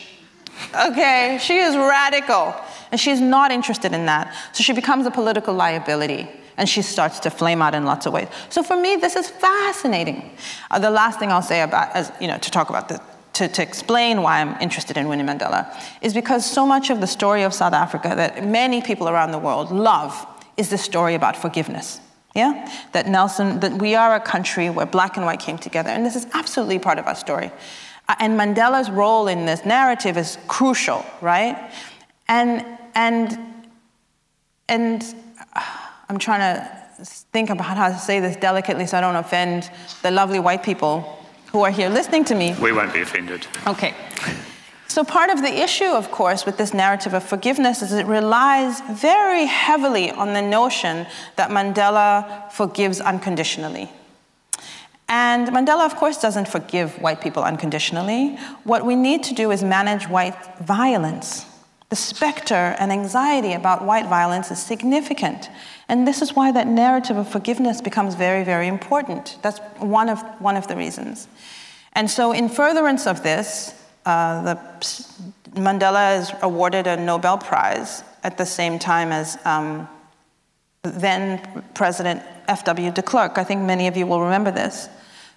Okay, 0.75 1.37
she 1.39 1.57
is 1.57 1.75
radical, 1.75 2.55
and 2.91 2.99
she's 2.99 3.21
not 3.21 3.51
interested 3.51 3.93
in 3.93 4.07
that. 4.07 4.33
So 4.53 4.63
she 4.63 4.73
becomes 4.73 5.05
a 5.05 5.11
political 5.11 5.53
liability, 5.53 6.27
and 6.57 6.67
she 6.67 6.81
starts 6.81 7.19
to 7.19 7.29
flame 7.29 7.61
out 7.61 7.75
in 7.75 7.85
lots 7.85 8.07
of 8.07 8.13
ways. 8.13 8.29
So 8.49 8.63
for 8.63 8.75
me, 8.75 8.95
this 8.95 9.15
is 9.15 9.29
fascinating. 9.29 10.31
Uh, 10.71 10.79
the 10.79 10.89
last 10.89 11.19
thing 11.19 11.31
I'll 11.31 11.43
say 11.43 11.61
about, 11.61 11.95
as, 11.95 12.11
you 12.19 12.27
know, 12.27 12.39
to 12.39 12.49
talk 12.49 12.71
about 12.71 12.89
the, 12.89 12.99
to, 13.33 13.47
to 13.47 13.61
explain 13.61 14.21
why 14.21 14.39
I'm 14.39 14.59
interested 14.61 14.95
in 14.95 15.07
Winnie 15.07 15.23
Mandela 15.23 15.75
is 16.01 16.13
because 16.13 16.49
so 16.49 16.65
much 16.65 16.89
of 16.89 17.01
the 17.01 17.07
story 17.07 17.43
of 17.43 17.53
South 17.53 17.73
Africa 17.73 18.13
that 18.15 18.45
many 18.45 18.81
people 18.81 19.09
around 19.09 19.31
the 19.31 19.39
world 19.39 19.71
love 19.71 20.27
is 20.55 20.69
the 20.69 20.77
story 20.77 21.15
about 21.15 21.35
forgiveness. 21.35 21.99
Yeah? 22.35 22.71
That 22.93 23.07
Nelson, 23.07 23.59
that 23.61 23.73
we 23.73 23.95
are 23.95 24.15
a 24.15 24.19
country 24.19 24.69
where 24.69 24.85
black 24.85 25.17
and 25.17 25.25
white 25.25 25.39
came 25.39 25.57
together, 25.57 25.89
and 25.89 26.05
this 26.05 26.15
is 26.15 26.27
absolutely 26.33 26.79
part 26.79 26.99
of 26.99 27.07
our 27.07 27.15
story. 27.15 27.51
Uh, 28.07 28.15
and 28.19 28.39
Mandela's 28.39 28.89
role 28.89 29.27
in 29.27 29.45
this 29.45 29.65
narrative 29.65 30.17
is 30.17 30.37
crucial, 30.47 31.05
right? 31.21 31.71
And, 32.27 32.65
and, 32.95 33.37
and 34.67 35.03
uh, 35.55 35.61
I'm 36.09 36.19
trying 36.19 36.39
to 36.41 37.05
think 37.31 37.49
about 37.49 37.77
how 37.77 37.89
to 37.89 37.97
say 37.97 38.19
this 38.19 38.35
delicately 38.35 38.85
so 38.85 38.97
I 38.97 39.01
don't 39.01 39.15
offend 39.15 39.69
the 40.03 40.11
lovely 40.11 40.39
white 40.39 40.63
people 40.63 41.22
who 41.53 41.61
are 41.61 41.69
here 41.69 41.87
listening 41.87 42.25
to 42.25 42.33
me. 42.33 42.55
We 42.59 42.71
won't 42.71 42.91
be 42.91 43.01
offended. 43.01 43.45
Okay. 43.67 43.93
So, 44.87 45.03
part 45.03 45.29
of 45.29 45.43
the 45.43 45.61
issue, 45.61 45.85
of 45.85 46.09
course, 46.09 46.47
with 46.47 46.57
this 46.57 46.73
narrative 46.73 47.13
of 47.13 47.23
forgiveness 47.23 47.83
is 47.83 47.93
it 47.93 48.07
relies 48.07 48.81
very 48.81 49.45
heavily 49.45 50.09
on 50.09 50.33
the 50.33 50.41
notion 50.41 51.05
that 51.35 51.51
Mandela 51.51 52.51
forgives 52.51 52.99
unconditionally. 52.99 53.87
And 55.07 55.47
Mandela, 55.49 55.85
of 55.85 55.95
course, 55.95 56.19
doesn't 56.19 56.47
forgive 56.47 56.99
white 56.99 57.21
people 57.21 57.43
unconditionally. 57.43 58.35
What 58.63 58.83
we 58.83 58.95
need 58.95 59.21
to 59.25 59.35
do 59.35 59.51
is 59.51 59.63
manage 59.63 60.09
white 60.09 60.35
violence. 60.57 61.45
The 61.93 61.97
specter 61.97 62.75
and 62.79 62.91
anxiety 62.91 63.53
about 63.53 63.85
white 63.85 64.07
violence 64.07 64.49
is 64.49 64.57
significant. 64.57 65.51
And 65.87 66.07
this 66.07 66.23
is 66.23 66.35
why 66.35 66.51
that 66.51 66.65
narrative 66.65 67.17
of 67.17 67.27
forgiveness 67.27 67.81
becomes 67.81 68.15
very, 68.15 68.43
very 68.43 68.67
important. 68.67 69.37
That's 69.43 69.59
one 69.77 70.09
of, 70.09 70.19
one 70.41 70.57
of 70.57 70.67
the 70.67 70.75
reasons. 70.75 71.27
And 71.91 72.09
so, 72.09 72.31
in 72.31 72.49
furtherance 72.49 73.05
of 73.05 73.21
this, 73.21 73.79
uh, 74.07 74.41
the, 74.41 74.55
Mandela 75.51 76.19
is 76.19 76.31
awarded 76.41 76.87
a 76.87 76.97
Nobel 76.97 77.37
Prize 77.37 78.03
at 78.23 78.39
the 78.39 78.45
same 78.47 78.79
time 78.79 79.11
as 79.11 79.37
um, 79.45 79.87
then 80.81 81.63
President 81.75 82.23
F.W. 82.47 82.89
de 82.89 83.03
Klerk. 83.03 83.37
I 83.37 83.43
think 83.43 83.61
many 83.61 83.85
of 83.85 83.95
you 83.95 84.07
will 84.07 84.21
remember 84.21 84.49
this. 84.49 84.89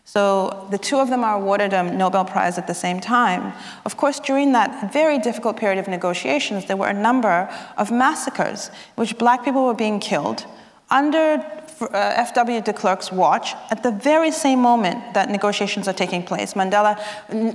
So 0.07 0.69
the 0.71 0.79
two 0.79 0.99
of 0.99 1.11
them 1.11 1.25
are 1.25 1.35
awarded 1.35 1.73
a 1.73 1.83
Nobel 1.83 2.25
Prize 2.25 2.59
at 2.59 2.69
the 2.69 2.75
same 2.75 3.01
time. 3.01 3.53
Of 3.85 3.97
course, 3.97 4.21
during 4.21 4.53
that 4.53 4.93
very 4.93 5.19
difficult 5.19 5.57
period 5.57 5.81
of 5.81 5.89
negotiations, 5.89 6.67
there 6.67 6.77
were 6.77 6.87
a 6.89 6.95
number 6.95 7.53
of 7.77 7.91
massacres 7.91 8.69
in 8.69 9.03
which 9.03 9.19
black 9.19 9.45
people 9.45 9.67
were 9.67 9.75
being 9.75 9.99
killed 9.99 10.47
under 10.91 11.45
uh, 11.81 11.89
F.W. 11.93 12.61
de 12.61 12.73
Klerk's 12.73 13.11
watch, 13.11 13.55
at 13.71 13.83
the 13.83 13.91
very 13.91 14.31
same 14.31 14.61
moment 14.61 15.15
that 15.15 15.29
negotiations 15.29 15.89
are 15.89 15.93
taking 15.93 16.23
place, 16.23 16.55
Mandela 16.55 16.97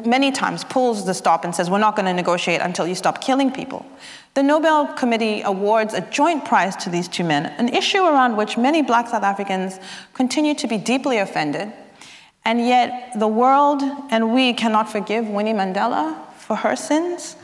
many 0.06 0.32
times 0.32 0.64
pulls 0.66 1.06
the 1.06 1.14
stop 1.14 1.46
and 1.46 1.56
says, 1.56 1.70
We're 1.70 1.80
not 1.80 1.96
going 1.96 2.06
to 2.06 2.14
negotiate 2.14 2.62
until 2.62 2.86
you 2.86 2.96
stop 2.96 3.22
killing 3.22 3.52
people. 3.52 3.86
The 4.34 4.44
Nobel 4.44 4.88
Committee 4.94 5.42
awards 5.42 5.94
a 5.94 6.02
joint 6.02 6.46
prize 6.46 6.76
to 6.84 6.90
these 6.90 7.08
two 7.08 7.24
men, 7.24 7.46
an 7.58 7.70
issue 7.70 8.04
around 8.04 8.36
which 8.36 8.58
many 8.58 8.82
black 8.82 9.08
South 9.08 9.24
Africans 9.24 9.80
continue 10.14 10.54
to 10.56 10.68
be 10.68 10.78
deeply 10.78 11.18
offended 11.18 11.72
and 12.44 12.60
yet, 12.60 13.14
the 13.18 13.28
world 13.28 13.82
and 14.10 14.34
we 14.34 14.54
cannot 14.54 14.92
forgive 14.92 15.28
Winnie 15.28 15.54
Mandela 15.54 16.18
for 16.38 16.56
her 16.56 16.76
sins. 16.76 17.36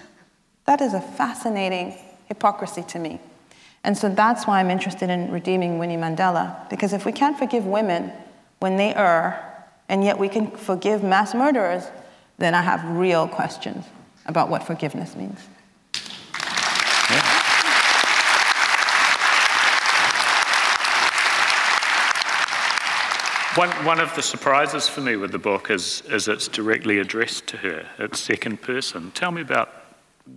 That 0.66 0.82
is 0.82 0.94
a 0.94 1.02
fascinating 1.02 1.96
hypocrisy 2.28 2.84
to 2.84 3.00
me. 3.00 3.20
And 3.84 3.98
so 3.98 4.10
that's 4.10 4.48
why 4.48 4.60
I'm 4.60 4.70
interested 4.70 5.10
in 5.10 5.32
redeeming 5.32 5.80
Winnie 5.80 5.98
Mandela, 5.98 6.70
because 6.70 6.94
if 6.94 7.06
we 7.06 7.12
can't 7.12 7.38
forgive 7.38 7.66
women 7.66 8.12
when 8.60 8.76
they 8.76 8.94
err, 8.94 9.44
and 9.88 10.04
yet 10.04 10.18
we 10.18 10.28
can 10.28 10.52
forgive 10.52 11.04
mass 11.04 11.34
murderers, 11.34 11.84
then 12.38 12.54
I 12.54 12.62
have 12.62 12.84
real 12.98 13.28
questions 13.28 13.86
about 14.26 14.50
what 14.50 14.64
forgiveness 14.64 15.16
means. 15.16 15.40
One, 23.58 23.72
one 23.86 24.00
of 24.00 24.16
the 24.16 24.22
surprises 24.22 24.88
for 24.88 25.02
me 25.02 25.16
with 25.16 25.32
the 25.32 25.40
book 25.40 25.72
is, 25.72 26.04
is 26.12 26.28
it's 26.28 26.48
directly 26.48 27.00
addressed 27.00 27.48
to 27.48 27.58
her. 27.58 27.88
It's 27.98 28.20
second 28.20 28.62
person. 28.62 29.10
Tell 29.16 29.32
me 29.32 29.42
about 29.42 29.74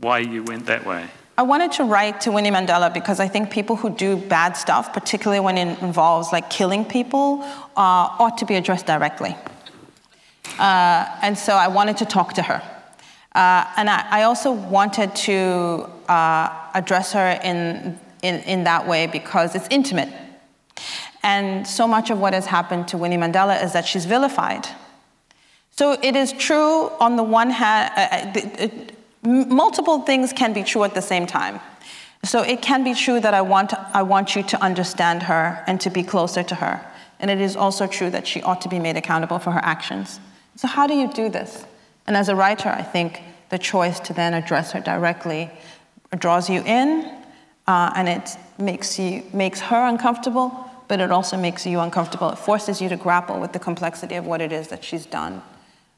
why 0.01 0.21
you 0.21 0.43
went 0.43 0.65
that 0.65 0.87
way. 0.87 1.07
I 1.37 1.43
wanted 1.43 1.71
to 1.73 1.85
write 1.85 2.23
to 2.23 2.33
Winnie 2.33 2.51
Mandela 2.51 2.91
because 2.95 3.21
I 3.21 3.29
think 3.29 3.51
people 3.51 3.77
who 3.77 3.91
do 3.91 4.17
bad 4.17 4.57
stuff, 4.57 4.95
particularly 4.95 5.41
when 5.41 5.59
it 5.59 5.83
involves 5.83 6.33
like 6.33 6.49
killing 6.49 6.83
people, 6.83 7.43
uh, 7.77 8.17
ought 8.19 8.39
to 8.39 8.47
be 8.47 8.55
addressed 8.55 8.87
directly. 8.87 9.37
Uh, 10.59 11.05
and 11.21 11.37
so 11.37 11.53
I 11.53 11.69
wanted 11.69 11.99
to 11.99 12.07
talk 12.07 12.33
to 12.33 12.43
her. 12.43 12.63
Uh, 13.35 13.71
and 13.77 13.91
I, 13.91 14.07
I, 14.11 14.23
also 14.23 14.51
wanted 14.51 15.15
to 15.15 15.91
uh, 16.09 16.71
address 16.73 17.13
her 17.13 17.39
in, 17.45 18.01
in, 18.23 18.37
in 18.45 18.65
that 18.65 18.89
way 18.89 19.09
because 19.09 19.55
it's 19.55 19.69
intimate. 19.71 20.09
And 21.23 21.67
so 21.67 21.87
much 21.87 22.11
of 22.11 22.19
what 22.19 22.33
has 22.33 22.47
happened 22.47 22.89
to 22.89 22.99
Winnie 22.99 23.17
Mandela 23.17 23.63
is 23.63 23.73
that 23.73 23.87
she's 23.87 24.07
vilified. 24.07 24.67
So 25.71 25.93
it 26.03 26.17
is 26.17 26.33
true 26.33 26.91
on 27.01 27.17
the 27.17 27.23
one 27.23 27.51
hand, 27.51 27.93
uh, 27.97 28.01
uh 28.01 28.65
it, 28.65 28.97
multiple 29.23 30.01
things 30.01 30.33
can 30.33 30.53
be 30.53 30.63
true 30.63 30.85
at 30.85 30.95
the 30.95 31.03
same 31.03 31.27
time. 31.27 31.61
So 32.25 32.43
it 32.43 32.61
can 32.61 32.85
be 32.85 32.95
true 32.95 33.21
that 33.21 33.33
I 33.35 33.41
want, 33.41 33.73
I 33.95 34.03
want 34.03 34.37
you 34.37 34.43
to 34.43 34.63
understand 34.63 35.23
her 35.25 35.65
and 35.67 35.81
to 35.81 35.91
be 35.91 36.03
closer 36.03 36.43
to 36.43 36.55
her. 36.55 36.87
And 37.19 37.31
it 37.31 37.41
is 37.41 37.57
also 37.57 37.87
true 37.87 38.11
that 38.11 38.27
she 38.27 38.43
ought 38.43 38.61
to 38.63 38.69
be 38.69 38.79
made 38.79 38.97
accountable 38.97 39.39
for 39.39 39.53
her 39.53 39.61
actions. 39.63 40.21
So, 40.57 40.69
how 40.69 40.87
do 40.87 40.95
you 40.95 41.11
do 41.13 41.29
this? 41.29 41.65
And 42.07 42.17
as 42.17 42.29
a 42.29 42.35
writer, 42.35 42.69
I 42.69 42.83
think 42.83 43.23
the 43.51 43.59
choice 43.59 44.01
to 44.01 44.13
then 44.13 44.35
address 44.35 44.73
her 44.73 44.81
directly 44.81 45.51
draws 46.19 46.49
you 46.51 46.63
in 46.65 47.15
uh, 47.67 47.93
and 47.95 48.09
it 48.09 48.37
makes, 48.59 48.99
you, 48.99 49.23
makes 49.33 49.61
her 49.61 49.87
uncomfortable, 49.87 50.70
but 50.91 51.01
it 51.01 51.13
also 51.13 51.37
makes 51.37 51.65
you 51.65 51.79
uncomfortable. 51.79 52.31
It 52.31 52.39
forces 52.39 52.83
you 52.83 52.89
to 52.89 52.97
grapple 52.97 53.39
with 53.39 53.53
the 53.53 53.61
complexity 53.61 54.17
of 54.17 54.27
what 54.27 54.41
it 54.41 54.51
is 54.51 54.67
that 54.69 54.83
she's 54.83 55.07
done. 55.07 55.41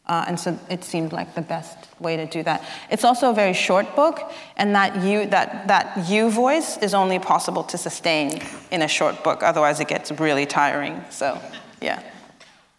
Uh, 0.06 0.24
and 0.28 0.38
so 0.38 0.58
it 0.68 0.84
seemed 0.84 1.12
like 1.14 1.34
the 1.34 1.40
best 1.40 1.78
way 1.98 2.14
to 2.14 2.26
do 2.26 2.42
that. 2.42 2.62
It's 2.90 3.02
also 3.02 3.30
a 3.30 3.34
very 3.34 3.54
short 3.54 3.96
book, 3.96 4.20
and 4.58 4.74
that 4.74 5.02
you, 5.02 5.24
that, 5.26 5.66
that 5.68 6.10
you 6.10 6.30
voice 6.30 6.76
is 6.76 6.92
only 6.92 7.18
possible 7.18 7.64
to 7.64 7.78
sustain 7.78 8.42
in 8.70 8.82
a 8.82 8.88
short 8.88 9.24
book. 9.24 9.42
Otherwise, 9.42 9.80
it 9.80 9.88
gets 9.88 10.12
really 10.12 10.44
tiring. 10.44 11.02
So, 11.08 11.40
yeah. 11.80 12.02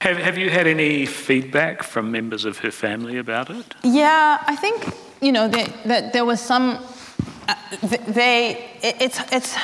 Have, 0.02 0.17
have 0.17 0.38
you 0.38 0.52
had 0.52 0.67
any 0.67 1.08
feedback 1.08 1.82
from 1.82 2.12
members 2.12 2.45
of 2.45 2.60
her 2.60 2.71
family 2.71 3.17
about 3.17 3.49
it? 3.49 3.73
Yeah, 3.84 4.43
I 4.45 4.56
think, 4.56 4.78
you 5.19 5.32
know, 5.32 5.47
that 5.47 6.13
there 6.13 6.26
was 6.26 6.39
some, 6.39 6.78
uh, 7.47 7.56
they, 8.08 8.69
it, 8.84 8.97
it's, 9.02 9.19
it's, 9.32 9.58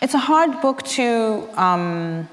it's 0.00 0.14
a 0.14 0.18
hard 0.18 0.60
book 0.60 0.82
to 0.82 1.48
um, 1.54 2.28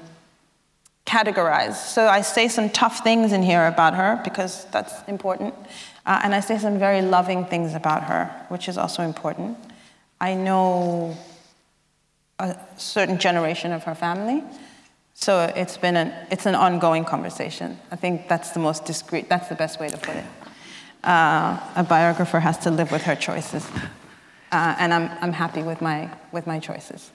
categorize. 1.06 1.74
So 1.74 2.06
I 2.06 2.22
say 2.22 2.48
some 2.48 2.70
tough 2.70 3.02
things 3.02 3.32
in 3.32 3.42
here 3.42 3.66
about 3.66 3.94
her 3.94 4.20
because 4.24 4.64
that's 4.66 4.94
important. 5.08 5.54
Uh, 6.06 6.20
and 6.22 6.34
I 6.34 6.40
say 6.40 6.58
some 6.58 6.78
very 6.78 7.02
loving 7.02 7.44
things 7.44 7.74
about 7.74 8.04
her, 8.04 8.30
which 8.48 8.68
is 8.68 8.78
also 8.78 9.02
important. 9.02 9.58
I 10.20 10.34
know 10.34 11.16
a 12.38 12.56
certain 12.76 13.18
generation 13.18 13.72
of 13.72 13.84
her 13.84 13.94
family. 13.94 14.42
So 15.14 15.52
it's 15.56 15.76
been 15.76 15.96
an, 15.96 16.14
it's 16.30 16.46
an 16.46 16.54
ongoing 16.54 17.04
conversation. 17.04 17.78
I 17.90 17.96
think 17.96 18.28
that's 18.28 18.50
the 18.50 18.60
most 18.60 18.84
discreet, 18.84 19.28
that's 19.28 19.48
the 19.48 19.56
best 19.56 19.80
way 19.80 19.88
to 19.88 19.96
put 19.96 20.16
it. 20.16 20.24
Uh, 21.02 21.58
a 21.76 21.84
biographer 21.88 22.40
has 22.40 22.58
to 22.58 22.70
live 22.70 22.92
with 22.92 23.02
her 23.02 23.16
choices. 23.16 23.66
Uh, 24.50 24.76
and 24.78 24.94
I'm, 24.94 25.10
I'm 25.20 25.32
happy 25.32 25.62
with 25.62 25.82
my, 25.82 26.10
with 26.32 26.46
my 26.46 26.58
choices. 26.58 27.10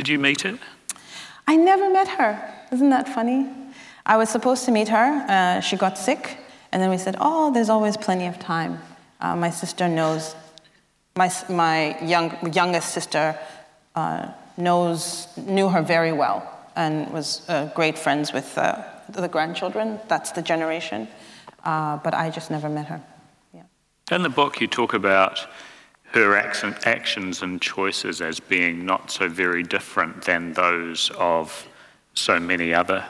Did 0.00 0.08
you 0.08 0.18
meet 0.18 0.40
her? 0.40 0.58
I 1.46 1.56
never 1.56 1.90
met 1.90 2.08
her. 2.08 2.32
Isn't 2.72 2.88
that 2.88 3.06
funny? 3.06 3.46
I 4.06 4.16
was 4.16 4.30
supposed 4.30 4.64
to 4.64 4.70
meet 4.70 4.88
her. 4.88 5.26
Uh, 5.28 5.60
she 5.60 5.76
got 5.76 5.98
sick, 5.98 6.38
and 6.72 6.80
then 6.80 6.88
we 6.88 6.96
said, 6.96 7.16
"Oh, 7.20 7.52
there's 7.52 7.68
always 7.68 7.98
plenty 7.98 8.26
of 8.26 8.38
time." 8.38 8.80
Uh, 9.20 9.36
my 9.36 9.50
sister 9.50 9.88
knows. 9.88 10.34
My 11.16 11.30
my 11.50 12.00
young 12.02 12.34
youngest 12.50 12.94
sister 12.94 13.38
uh, 13.94 14.28
knows 14.56 15.28
knew 15.36 15.68
her 15.68 15.82
very 15.82 16.12
well 16.12 16.48
and 16.76 17.12
was 17.12 17.42
uh, 17.50 17.70
great 17.74 17.98
friends 17.98 18.32
with 18.32 18.56
uh, 18.56 18.82
the 19.10 19.28
grandchildren. 19.28 20.00
That's 20.08 20.32
the 20.32 20.40
generation. 20.40 21.08
Uh, 21.62 21.98
but 21.98 22.14
I 22.14 22.30
just 22.30 22.50
never 22.50 22.70
met 22.70 22.86
her. 22.86 23.02
Yeah. 23.52 24.16
In 24.16 24.22
the 24.22 24.30
book, 24.30 24.62
you 24.62 24.66
talk 24.66 24.94
about 24.94 25.46
her 26.12 26.36
actions 26.36 27.42
and 27.42 27.62
choices 27.62 28.20
as 28.20 28.40
being 28.40 28.84
not 28.84 29.10
so 29.10 29.28
very 29.28 29.62
different 29.62 30.22
than 30.22 30.52
those 30.52 31.10
of 31.16 31.68
so 32.14 32.40
many 32.40 32.74
other 32.74 33.04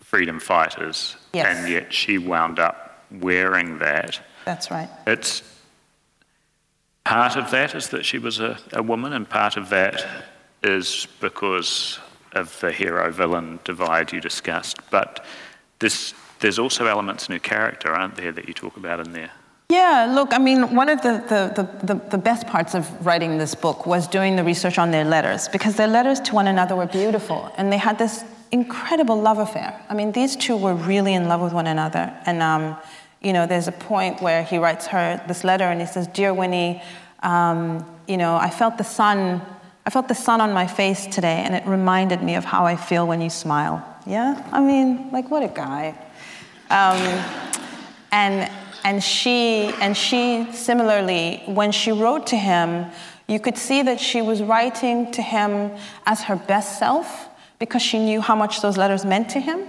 freedom 0.00 0.40
fighters. 0.40 1.16
Yes. 1.34 1.58
And 1.58 1.70
yet 1.70 1.92
she 1.92 2.16
wound 2.16 2.58
up 2.58 3.04
wearing 3.10 3.78
that. 3.78 4.20
That's 4.46 4.70
right. 4.70 4.88
It's 5.06 5.42
part 7.04 7.36
of 7.36 7.50
that 7.50 7.74
is 7.74 7.88
that 7.90 8.04
she 8.04 8.18
was 8.18 8.40
a, 8.40 8.58
a 8.72 8.82
woman, 8.82 9.12
and 9.12 9.28
part 9.28 9.56
of 9.58 9.68
that 9.68 10.06
is 10.62 11.06
because 11.20 11.98
of 12.32 12.58
the 12.60 12.72
hero 12.72 13.10
villain 13.10 13.60
divide 13.64 14.12
you 14.12 14.20
discussed. 14.20 14.78
But 14.90 15.24
this, 15.78 16.14
there's 16.40 16.58
also 16.58 16.86
elements 16.86 17.28
in 17.28 17.34
her 17.34 17.38
character, 17.38 17.92
aren't 17.92 18.16
there, 18.16 18.32
that 18.32 18.48
you 18.48 18.54
talk 18.54 18.78
about 18.78 19.00
in 19.00 19.12
there? 19.12 19.30
Yeah, 19.70 20.10
look, 20.10 20.32
I 20.32 20.38
mean, 20.38 20.74
one 20.74 20.88
of 20.88 21.02
the, 21.02 21.22
the, 21.28 21.70
the, 21.84 21.94
the, 22.08 22.16
best 22.16 22.46
parts 22.46 22.74
of 22.74 23.04
writing 23.04 23.36
this 23.36 23.54
book 23.54 23.84
was 23.84 24.08
doing 24.08 24.34
the 24.34 24.42
research 24.42 24.78
on 24.78 24.92
their 24.92 25.04
letters, 25.04 25.46
because 25.48 25.76
their 25.76 25.86
letters 25.86 26.20
to 26.20 26.34
one 26.34 26.46
another 26.46 26.74
were 26.74 26.86
beautiful, 26.86 27.52
and 27.58 27.70
they 27.70 27.76
had 27.76 27.98
this 27.98 28.24
incredible 28.50 29.20
love 29.20 29.36
affair. 29.36 29.78
I 29.90 29.92
mean, 29.92 30.12
these 30.12 30.36
two 30.36 30.56
were 30.56 30.72
really 30.72 31.12
in 31.12 31.28
love 31.28 31.42
with 31.42 31.52
one 31.52 31.66
another. 31.66 32.10
And, 32.24 32.40
um, 32.40 32.78
you 33.20 33.34
know, 33.34 33.46
there's 33.46 33.68
a 33.68 33.72
point 33.72 34.22
where 34.22 34.42
he 34.42 34.56
writes 34.56 34.86
her 34.86 35.22
this 35.28 35.44
letter 35.44 35.64
and 35.64 35.82
he 35.82 35.86
says, 35.86 36.06
Dear 36.06 36.32
Winnie, 36.32 36.82
um, 37.22 37.84
you 38.06 38.16
know, 38.16 38.36
I 38.36 38.48
felt 38.48 38.78
the 38.78 38.84
sun, 38.84 39.42
I 39.84 39.90
felt 39.90 40.08
the 40.08 40.14
sun 40.14 40.40
on 40.40 40.50
my 40.54 40.66
face 40.66 41.04
today, 41.04 41.42
and 41.44 41.54
it 41.54 41.66
reminded 41.66 42.22
me 42.22 42.36
of 42.36 42.44
how 42.46 42.64
I 42.64 42.76
feel 42.76 43.06
when 43.06 43.20
you 43.20 43.28
smile. 43.28 43.84
Yeah? 44.06 44.42
I 44.50 44.60
mean, 44.60 45.10
like, 45.10 45.30
what 45.30 45.42
a 45.42 45.48
guy. 45.48 45.88
Um, 46.70 47.22
and, 48.12 48.50
and, 48.88 49.04
she, 49.04 49.70
and 49.82 49.94
she, 49.94 50.50
similarly, 50.50 51.42
when 51.44 51.72
she 51.72 51.92
wrote 51.92 52.26
to 52.28 52.36
him, 52.36 52.86
you 53.26 53.38
could 53.38 53.58
see 53.58 53.82
that 53.82 54.00
she 54.00 54.22
was 54.22 54.42
writing 54.42 55.12
to 55.12 55.20
him 55.20 55.72
as 56.06 56.22
her 56.22 56.36
best 56.36 56.78
self 56.78 57.28
because 57.58 57.82
she 57.82 57.98
knew 57.98 58.22
how 58.22 58.34
much 58.34 58.62
those 58.62 58.78
letters 58.78 59.04
meant 59.04 59.28
to 59.28 59.40
him. 59.40 59.60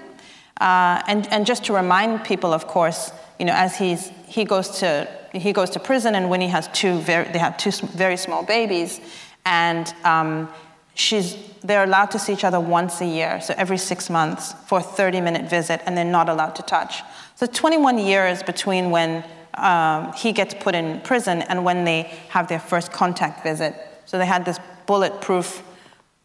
Uh, 0.62 1.04
and, 1.06 1.28
and 1.34 1.46
just 1.46 1.66
to 1.66 1.74
remind 1.74 2.24
people, 2.24 2.54
of 2.54 2.66
course, 2.66 3.12
you 3.38 3.46
know, 3.46 3.52
as 3.54 3.76
he's, 3.76 4.10
he, 4.26 4.46
goes 4.46 4.80
to, 4.80 5.06
he 5.34 5.52
goes 5.52 5.72
to 5.72 5.82
prison 5.82 6.16
and 6.16 6.30
Winnie 6.30 6.48
has 6.48 6.70
two 6.70 7.00
very, 7.00 7.30
they 7.30 7.40
have 7.40 7.58
two 7.58 7.72
very 7.88 8.16
small 8.16 8.46
babies, 8.46 9.02
and 9.46 9.94
um, 10.06 10.48
she's, 10.94 11.36
they're 11.62 11.84
allowed 11.84 12.12
to 12.12 12.20
see 12.20 12.32
each 12.32 12.46
other 12.46 12.62
once 12.62 13.02
a 13.02 13.06
year, 13.06 13.42
so 13.42 13.54
every 13.58 13.78
six 13.78 14.10
months 14.10 14.54
for 14.68 14.80
a 14.80 14.82
30 14.82 15.20
minute 15.20 15.50
visit, 15.50 15.82
and 15.86 15.98
they're 15.98 16.06
not 16.06 16.30
allowed 16.30 16.56
to 16.56 16.62
touch. 16.64 17.04
So 17.40 17.46
21 17.46 18.00
years 18.00 18.44
between 18.44 18.92
when 18.92 19.24
um, 19.54 20.12
he 20.12 20.34
gets 20.34 20.54
put 20.54 20.76
in 20.76 21.00
prison 21.00 21.42
and 21.44 21.64
when 21.64 21.86
they 21.86 22.02
have 22.28 22.50
their 22.50 22.60
first 22.60 22.92
contact 22.92 23.44
visit. 23.44 23.74
So 24.06 24.18
they 24.18 24.26
had 24.26 24.44
this 24.44 24.60
bulletproof 24.86 25.64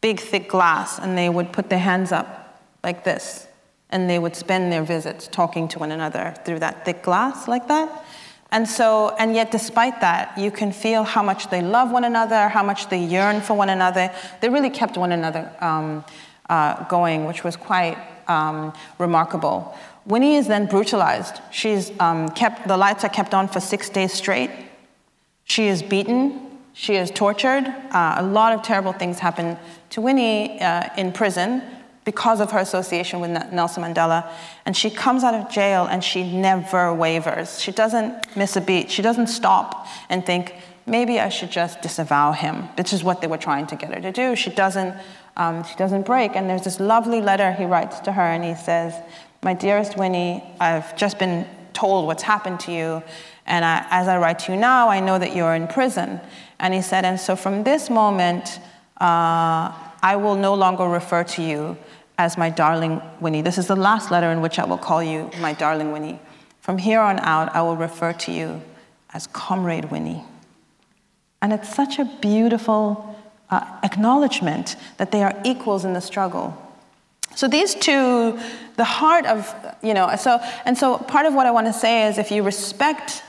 big, 0.01 0.19
thick 0.19 0.49
glass, 0.49 0.99
and 0.99 1.17
they 1.17 1.29
would 1.29 1.53
put 1.53 1.71
their 1.71 1.79
hands 1.79 2.11
up 2.11 2.61
like 2.83 3.05
this. 3.05 3.47
And 3.91 4.11
they 4.11 4.19
would 4.19 4.35
spend 4.35 4.73
their 4.73 4.83
visits 4.83 5.29
talking 5.29 5.69
to 5.69 5.79
one 5.79 5.93
another 5.93 6.35
through 6.45 6.59
that 6.59 6.85
thick 6.85 7.05
glass, 7.05 7.47
like 7.47 7.69
that. 7.69 8.05
And 8.51 8.69
so, 8.69 9.15
and 9.17 9.37
yet, 9.37 9.53
despite 9.53 10.01
that, 10.01 10.37
you 10.37 10.51
can 10.51 10.73
feel 10.73 11.05
how 11.05 11.23
much 11.23 11.49
they 11.49 11.63
love 11.63 11.93
one 11.93 12.03
another, 12.03 12.49
how 12.49 12.65
much 12.65 12.89
they 12.89 12.99
yearn 12.99 13.41
for 13.41 13.55
one 13.55 13.69
another. 13.69 14.13
They 14.41 14.49
really 14.49 14.69
kept 14.69 14.97
one 14.97 15.13
another 15.13 15.49
um, 15.61 16.05
uh, 16.49 16.83
going, 16.89 17.25
which 17.25 17.45
was 17.45 17.55
quite 17.55 17.99
um, 18.27 18.73
remarkable. 18.99 19.77
Winnie 20.07 20.37
is 20.37 20.47
then 20.47 20.67
brutalized. 20.67 21.41
She's 21.51 21.91
um, 21.99 22.29
kept, 22.31 22.69
the 22.69 22.77
lights 22.77 23.05
are 23.05 23.09
kept 23.09 23.33
on 23.33 23.49
for 23.49 23.61
six 23.61 23.89
days 23.89 24.13
straight. 24.13 24.51
She 25.45 25.69
is 25.69 25.83
beaten. 25.83 26.41
She 26.75 26.97
is 26.97 27.11
tortured. 27.11 27.67
Uh, 27.91 28.17
a 28.19 28.23
lot 28.23 28.53
of 28.53 28.63
terrible 28.63 28.93
things 28.93 29.19
happen 29.19 29.57
to 29.91 30.01
Winnie 30.01 30.61
uh, 30.61 30.89
in 30.97 31.13
prison 31.13 31.63
because 32.05 32.41
of 32.41 32.51
her 32.51 32.59
association 32.59 33.21
with 33.21 33.31
Nelson 33.53 33.83
Mandela. 33.83 34.31
And 34.67 34.77
she 34.77 34.91
comes 34.91 35.25
out 35.25 35.35
of 35.35 35.51
jail 35.51 35.87
and 35.87 36.05
she 36.05 36.23
never 36.23 36.93
wavers. 36.93 37.61
She 37.61 37.73
doesn't 37.73 38.37
miss 38.37 38.57
a 38.57 38.61
beat. 38.61 38.91
She 38.91 39.01
doesn't 39.01 39.29
stop 39.29 39.87
and 40.11 40.25
think, 40.27 40.55
maybe 40.87 41.19
I 41.19 41.31
should 41.31 41.51
just 41.51 41.81
disavow 41.81 42.33
him, 42.33 42.65
which 42.77 42.93
is 42.93 43.03
what 43.03 43.23
they 43.23 43.27
were 43.27 43.39
trying 43.39 43.67
to 43.69 43.77
get 43.77 43.95
her 43.95 44.01
to 44.01 44.13
do. 44.13 44.37
She 44.37 44.51
doesn't, 44.51 44.95
um, 45.37 45.65
she 45.65 45.77
doesn't 45.77 46.05
break. 46.05 46.37
And 46.37 46.51
there's 46.51 46.65
this 46.65 46.79
lovely 46.79 47.23
letter 47.23 47.53
he 47.53 47.65
writes 47.65 48.01
to 48.01 48.13
her 48.13 48.23
and 48.23 48.45
he 48.45 48.55
says, 48.55 48.95
My 49.45 49.53
dearest 49.53 49.99
Winnie, 49.99 50.43
I've 50.59 50.97
just 50.97 51.19
been 51.19 51.47
told 51.75 52.07
what's 52.07 52.23
happened 52.23 52.61
to 52.61 52.73
you. 52.73 53.03
And 53.45 53.63
I, 53.63 53.87
as 53.91 54.09
I 54.09 54.17
write 54.17 54.39
to 54.41 54.53
you 54.53 54.59
now, 54.59 54.89
I 54.89 55.01
know 55.01 55.19
that 55.19 55.37
you're 55.37 55.55
in 55.55 55.69
prison. 55.69 56.19
And 56.59 56.73
he 56.73 56.81
said, 56.81 57.05
And 57.05 57.21
so 57.21 57.37
from 57.37 57.63
this 57.63 57.91
moment, 57.91 58.59
uh, 59.03 59.71
I 60.03 60.17
will 60.17 60.35
no 60.35 60.55
longer 60.55 60.85
refer 60.85 61.25
to 61.25 61.43
you 61.43 61.77
as 62.17 62.39
my 62.39 62.49
darling 62.49 63.03
Winnie. 63.21 63.43
This 63.43 63.59
is 63.59 63.67
the 63.67 63.77
last 63.77 64.11
letter 64.11 64.31
in 64.31 64.41
which 64.41 64.59
I 64.59 64.65
will 64.65 64.79
call 64.79 65.03
you 65.03 65.31
my 65.41 65.53
darling 65.53 65.93
Winnie. 65.93 66.19
From 66.63 66.79
here 66.79 67.01
on 67.01 67.19
out, 67.21 67.55
I 67.55 67.61
will 67.61 67.77
refer 67.77 68.15
to 68.15 68.33
you 68.33 68.63
as 69.13 69.27
Comrade 69.27 69.91
Winnie. 69.91 70.25
And 71.43 71.53
it's 71.53 71.69
such 71.75 71.99
a 71.99 72.07
beautiful 72.23 73.15
uh, 73.51 73.79
acknowledgement 73.83 74.77
that 74.97 75.13
they 75.13 75.23
are 75.23 75.39
equals 75.45 75.85
in 75.85 75.93
the 75.93 76.01
struggle. 76.01 76.59
So 77.35 77.49
these 77.49 77.75
two, 77.75 78.39
the 78.77 78.85
heart 78.85 79.27
of, 79.27 79.55
you 79.83 79.95
know, 79.95 80.15
so, 80.17 80.41
and 80.65 80.77
so 80.77 80.99
part 80.99 81.27
of 81.27 81.35
what 81.35 81.47
I 81.47 81.51
want 81.51 81.67
to 81.67 81.73
say 81.73 82.07
is 82.09 82.19
if 82.19 82.31
you 82.31 82.43
respect 82.43 83.23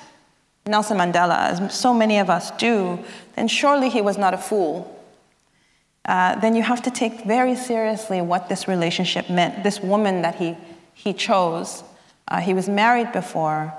Nelson 0.68 0.98
Mandela, 0.98 1.38
as 1.38 1.74
so 1.74 1.94
many 1.94 2.18
of 2.20 2.30
us 2.30 2.52
do, 2.52 3.00
then 3.36 3.48
surely 3.48 3.90
he 3.90 4.02
was 4.02 4.18
not 4.18 4.34
a 4.34 4.38
fool. 4.38 4.92
Uh, 6.06 6.40
then 6.40 6.56
you 6.56 6.62
have 6.62 6.84
to 6.84 6.92
take 6.92 7.26
very 7.26 7.56
seriously 7.56 8.22
what 8.22 8.48
this 8.48 8.68
relationship 8.68 9.30
meant. 9.30 9.64
This 9.64 9.80
woman 9.80 10.22
that 10.22 10.36
he, 10.36 10.56
he 10.94 11.14
chose, 11.14 11.84
uh, 12.28 12.40
he 12.40 12.54
was 12.54 12.70
married 12.70 13.12
before, 13.12 13.74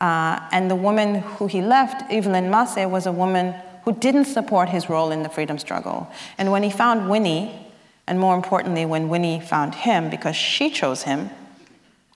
uh, 0.00 0.40
and 0.52 0.70
the 0.70 0.76
woman 0.76 1.16
who 1.16 1.46
he 1.46 1.62
left, 1.62 2.10
Evelyn 2.12 2.50
Mase, 2.50 2.86
was 2.86 3.06
a 3.06 3.12
woman 3.12 3.54
who 3.84 3.92
didn't 3.92 4.26
support 4.26 4.68
his 4.68 4.88
role 4.88 5.10
in 5.10 5.22
the 5.22 5.28
freedom 5.28 5.58
struggle. 5.58 6.10
And 6.38 6.50
when 6.50 6.62
he 6.62 6.70
found 6.70 7.08
Winnie, 7.08 7.63
and 8.06 8.20
more 8.20 8.34
importantly, 8.34 8.84
when 8.84 9.08
Winnie 9.08 9.40
found 9.40 9.74
him, 9.74 10.10
because 10.10 10.36
she 10.36 10.70
chose 10.70 11.02
him, 11.02 11.30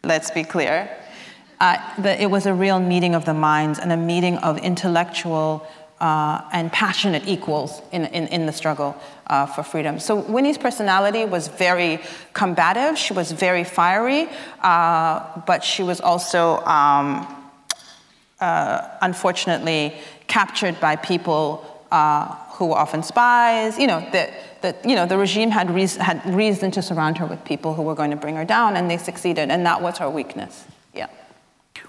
let's 0.04 0.30
be 0.30 0.44
clear, 0.44 0.90
uh, 1.60 1.76
the, 1.98 2.20
it 2.22 2.30
was 2.30 2.46
a 2.46 2.54
real 2.54 2.78
meeting 2.78 3.14
of 3.14 3.24
the 3.24 3.34
minds 3.34 3.78
and 3.78 3.90
a 3.90 3.96
meeting 3.96 4.36
of 4.38 4.58
intellectual 4.58 5.66
uh, 6.00 6.42
and 6.52 6.72
passionate 6.72 7.26
equals 7.26 7.82
in, 7.90 8.04
in, 8.06 8.28
in 8.28 8.46
the 8.46 8.52
struggle 8.52 8.96
uh, 9.26 9.46
for 9.46 9.62
freedom. 9.62 9.98
So 9.98 10.16
Winnie's 10.16 10.58
personality 10.58 11.24
was 11.24 11.48
very 11.48 12.00
combative, 12.34 12.96
she 12.96 13.12
was 13.12 13.32
very 13.32 13.64
fiery, 13.64 14.28
uh, 14.60 15.40
but 15.46 15.64
she 15.64 15.82
was 15.82 16.00
also 16.00 16.58
um, 16.64 17.26
uh, 18.40 18.88
unfortunately 19.00 19.94
captured 20.28 20.78
by 20.80 20.94
people 20.96 21.84
uh, 21.90 22.26
who 22.52 22.66
were 22.66 22.76
often 22.76 23.02
spies. 23.02 23.78
You 23.78 23.88
know, 23.88 24.00
the, 24.12 24.30
the, 24.62 24.76
you 24.84 24.94
know, 24.94 25.06
the 25.06 25.18
regime 25.18 25.50
had, 25.50 25.70
reason, 25.70 26.00
had 26.00 26.24
reason 26.26 26.70
to 26.72 26.82
surround 26.82 27.18
her 27.18 27.26
with 27.26 27.44
people 27.44 27.74
who 27.74 27.82
were 27.82 27.94
going 27.94 28.10
to 28.10 28.16
bring 28.16 28.36
her 28.36 28.44
down, 28.44 28.76
and 28.76 28.90
they 28.90 28.98
succeeded, 28.98 29.50
and 29.50 29.64
that 29.66 29.80
was 29.82 29.98
her 29.98 30.10
weakness. 30.10 30.64
Yeah. 30.94 31.06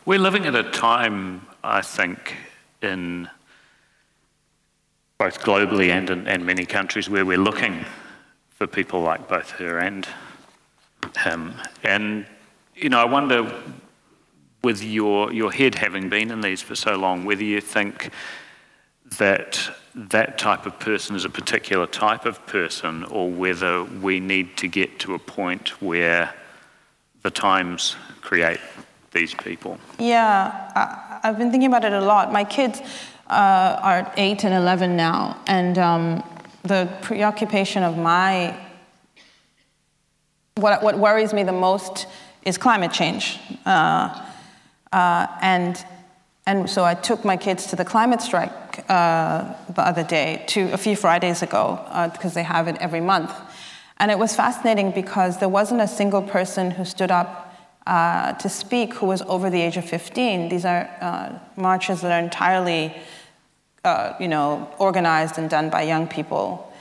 We're 0.05 0.19
living 0.19 0.45
at 0.45 0.55
a 0.55 0.63
time, 0.63 1.47
I 1.63 1.81
think, 1.81 2.35
in 2.81 3.29
both 5.17 5.41
globally 5.41 5.89
and 5.89 6.09
in 6.09 6.27
and 6.27 6.45
many 6.45 6.65
countries 6.65 7.09
where 7.09 7.25
we're 7.25 7.37
looking 7.37 7.85
for 8.49 8.67
people 8.67 9.01
like 9.01 9.27
both 9.27 9.51
her 9.51 9.79
and 9.79 10.07
him. 11.17 11.53
And, 11.83 12.25
you 12.75 12.89
know, 12.89 12.99
I 12.99 13.05
wonder, 13.05 13.53
with 14.63 14.83
your, 14.83 15.31
your 15.31 15.51
head 15.51 15.75
having 15.75 16.09
been 16.09 16.31
in 16.31 16.41
these 16.41 16.61
for 16.61 16.75
so 16.75 16.95
long, 16.95 17.25
whether 17.25 17.43
you 17.43 17.61
think 17.61 18.11
that 19.17 19.71
that 19.95 20.37
type 20.37 20.65
of 20.65 20.79
person 20.79 21.15
is 21.15 21.25
a 21.25 21.29
particular 21.29 21.87
type 21.87 22.25
of 22.25 22.45
person 22.45 23.03
or 23.05 23.29
whether 23.29 23.83
we 23.83 24.19
need 24.19 24.55
to 24.57 24.67
get 24.67 24.99
to 24.99 25.13
a 25.13 25.19
point 25.19 25.81
where 25.81 26.33
the 27.23 27.31
times 27.31 27.95
create 28.21 28.59
these 29.11 29.33
people? 29.33 29.77
Yeah, 29.97 31.19
I, 31.23 31.27
have 31.27 31.37
been 31.37 31.51
thinking 31.51 31.67
about 31.67 31.83
it 31.83 31.93
a 31.93 32.01
lot. 32.01 32.31
My 32.31 32.43
kids 32.43 32.81
uh, 33.27 33.79
are 33.81 34.13
8 34.15 34.45
and 34.45 34.53
11 34.53 34.95
now, 34.95 35.37
and 35.47 35.77
um, 35.77 36.23
the 36.63 36.89
preoccupation 37.01 37.83
of 37.83 37.97
my 37.97 38.55
what, 40.55 40.83
what 40.83 40.97
worries 40.97 41.33
me 41.33 41.43
the 41.43 41.51
most 41.51 42.05
is 42.43 42.57
climate 42.57 42.91
change. 42.91 43.39
Uh, 43.65 44.27
uh, 44.91 45.27
and, 45.41 45.83
and 46.45 46.69
so 46.69 46.83
I 46.83 46.95
took 46.95 47.23
my 47.23 47.37
kids 47.37 47.67
to 47.67 47.75
the 47.75 47.85
climate 47.85 48.21
strike 48.21 48.68
uh, 48.87 49.53
the 49.73 49.81
other 49.81 50.03
day, 50.03 50.43
to, 50.47 50.71
a 50.71 50.77
few 50.77 50.95
Fridays 50.95 51.41
ago, 51.41 51.79
because 52.13 52.31
uh, 52.31 52.35
they 52.35 52.43
have 52.43 52.67
it 52.67 52.77
every 52.79 53.01
month. 53.01 53.31
And 53.97 54.11
it 54.11 54.17
was 54.17 54.35
fascinating 54.35 54.91
because 54.91 55.39
there 55.39 55.49
wasn't 55.49 55.81
a 55.81 55.87
single 55.87 56.21
person 56.21 56.71
who 56.71 56.85
stood 56.85 57.11
up 57.11 57.53
uh, 57.85 58.33
to 58.33 58.47
speak 58.47 58.93
who 58.93 59.07
was 59.07 59.21
over 59.23 59.49
the 59.49 59.59
age 59.59 59.75
of 59.75 59.85
15. 59.85 60.49
These 60.49 60.63
are 60.63 60.89
uh, 61.01 61.39
marches 61.55 62.01
that 62.01 62.11
are 62.11 62.23
entirely, 62.23 62.95
uh, 63.83 64.13
you 64.19 64.27
know, 64.27 64.69
organized 64.77 65.37
and 65.37 65.49
done 65.49 65.69
by 65.69 65.81
young 65.81 66.07
people, 66.07 66.71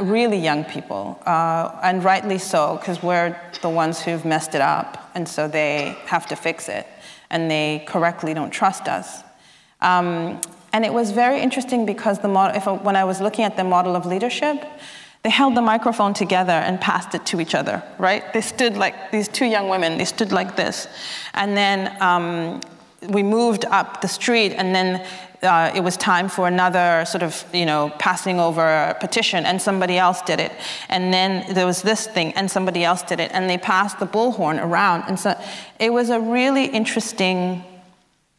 really 0.00 0.38
young 0.38 0.64
people, 0.64 1.20
and 1.26 2.04
rightly 2.04 2.38
so, 2.38 2.76
because 2.76 3.02
we're 3.02 3.36
the 3.62 3.68
ones 3.68 4.00
who've 4.00 4.24
messed 4.24 4.54
it 4.54 4.60
up, 4.60 5.10
and 5.14 5.28
so 5.28 5.48
they 5.48 5.96
have 6.06 6.26
to 6.28 6.36
fix 6.36 6.68
it, 6.68 6.86
and 7.30 7.50
they 7.50 7.84
correctly 7.86 8.32
don't 8.32 8.50
trust 8.50 8.88
us. 8.88 9.24
Um, 9.80 10.40
and 10.74 10.84
it 10.84 10.92
was 10.92 11.12
very 11.12 11.40
interesting 11.40 11.86
because 11.86 12.18
the 12.18 12.26
model, 12.26 12.56
if, 12.56 12.66
when 12.82 12.96
I 12.96 13.04
was 13.04 13.20
looking 13.20 13.44
at 13.44 13.56
the 13.56 13.62
model 13.62 13.94
of 13.94 14.06
leadership, 14.06 14.60
they 15.22 15.30
held 15.30 15.56
the 15.56 15.62
microphone 15.62 16.14
together 16.14 16.52
and 16.52 16.80
passed 16.80 17.14
it 17.14 17.24
to 17.26 17.40
each 17.40 17.54
other, 17.54 17.80
right? 17.96 18.24
They 18.32 18.40
stood 18.40 18.76
like 18.76 19.12
these 19.12 19.28
two 19.28 19.44
young 19.44 19.68
women, 19.68 19.98
they 19.98 20.04
stood 20.04 20.32
like 20.32 20.56
this. 20.56 20.88
And 21.32 21.56
then 21.56 21.96
um, 22.02 22.60
we 23.08 23.22
moved 23.22 23.64
up 23.66 24.00
the 24.00 24.08
street, 24.08 24.52
and 24.54 24.74
then 24.74 25.06
uh, 25.44 25.70
it 25.76 25.80
was 25.80 25.96
time 25.96 26.28
for 26.28 26.48
another 26.48 27.04
sort 27.06 27.22
of, 27.22 27.44
you 27.52 27.66
know, 27.66 27.92
passing 28.00 28.40
over 28.40 28.96
petition, 28.98 29.46
and 29.46 29.62
somebody 29.62 29.96
else 29.96 30.22
did 30.22 30.40
it. 30.40 30.50
And 30.88 31.14
then 31.14 31.54
there 31.54 31.66
was 31.66 31.82
this 31.82 32.08
thing, 32.08 32.32
and 32.32 32.50
somebody 32.50 32.82
else 32.82 33.02
did 33.04 33.20
it. 33.20 33.30
And 33.32 33.48
they 33.48 33.58
passed 33.58 34.00
the 34.00 34.08
bullhorn 34.08 34.60
around. 34.60 35.04
And 35.06 35.20
so 35.20 35.40
it 35.78 35.92
was 35.92 36.10
a 36.10 36.18
really 36.18 36.64
interesting 36.64 37.62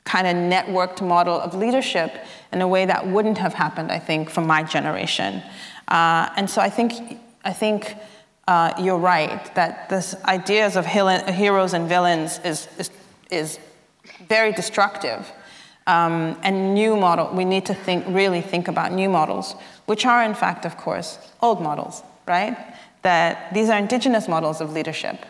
kind 0.06 0.28
of 0.28 0.36
networked 0.36 1.01
model 1.01 1.39
of 1.39 1.53
leadership 1.53 2.12
in 2.53 2.62
a 2.62 2.68
way 2.68 2.86
that 2.86 3.06
wouldn't 3.08 3.38
have 3.38 3.53
happened, 3.53 3.91
I 3.91 3.99
think, 3.99 4.30
from 4.30 4.47
my 4.47 4.64
generation. 4.64 5.41
Uh, 5.88 6.30
and 6.38 6.49
so 6.49 6.62
I 6.62 6.70
think, 6.70 7.20
I 7.43 7.53
think 7.53 7.95
uh, 8.47 8.74
you're 8.80 8.97
right 8.97 9.53
that 9.56 9.89
this 9.89 10.16
ideas 10.26 10.76
of 10.76 10.86
heroes 10.86 11.74
and 11.74 11.89
villains 11.89 12.39
is, 12.45 12.68
is, 12.78 12.89
is 13.32 13.60
very 14.28 14.51
destructive. 14.51 15.32
Um, 15.88 16.38
and 16.41 16.74
new 16.74 16.95
model, 16.95 17.30
we 17.34 17.45
need 17.45 17.66
to 17.68 17.74
think, 17.74 18.06
really 18.08 18.41
think 18.41 18.68
about 18.68 18.91
new 18.91 19.10
models, 19.10 19.56
which 19.86 20.06
are 20.06 20.24
in 20.24 20.34
fact, 20.34 20.66
of 20.66 20.78
course, 20.78 21.20
old 21.41 21.62
models, 21.62 22.01
right? 22.28 22.58
That 23.03 23.53
these 23.53 23.70
are 23.70 23.78
indigenous 23.78 24.28
models 24.28 24.62
of 24.62 24.72
leadership. 24.74 25.26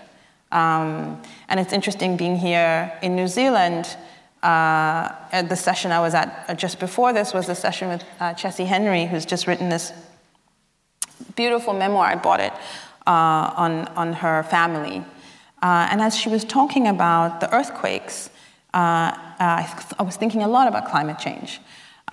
Um, 0.51 1.21
and 1.49 1.59
it's 1.59 1.73
interesting 1.73 2.15
being 2.15 2.37
here 2.37 2.97
in 3.01 3.15
New 3.15 3.27
Zealand. 3.27 3.97
Uh, 4.45 5.41
the 5.41 5.55
session 5.55 5.91
I 5.91 5.99
was 5.99 6.13
at 6.13 6.45
uh, 6.47 6.53
just 6.53 6.79
before 6.79 7.13
this 7.13 7.33
was 7.33 7.47
the 7.47 7.55
session 7.55 7.87
with 7.89 8.03
uh, 8.19 8.35
Chessie 8.35 8.67
Henry, 8.67 9.05
who's 9.05 9.25
just 9.25 9.47
written 9.47 9.69
this 9.69 9.91
beautiful 11.35 11.73
memoir. 11.73 12.05
I 12.05 12.15
bought 12.15 12.39
it 12.39 12.53
uh, 13.07 13.53
on, 13.57 13.87
on 13.95 14.13
her 14.13 14.43
family. 14.43 15.03
Uh, 15.63 15.87
and 15.89 15.99
as 15.99 16.15
she 16.15 16.29
was 16.29 16.43
talking 16.43 16.87
about 16.87 17.39
the 17.39 17.51
earthquakes, 17.55 18.29
uh, 18.75 18.77
uh 18.77 19.17
I, 19.39 19.83
I, 19.97 20.03
was 20.03 20.15
thinking 20.15 20.43
a 20.43 20.47
lot 20.47 20.67
about 20.67 20.89
climate 20.89 21.17
change. 21.17 21.59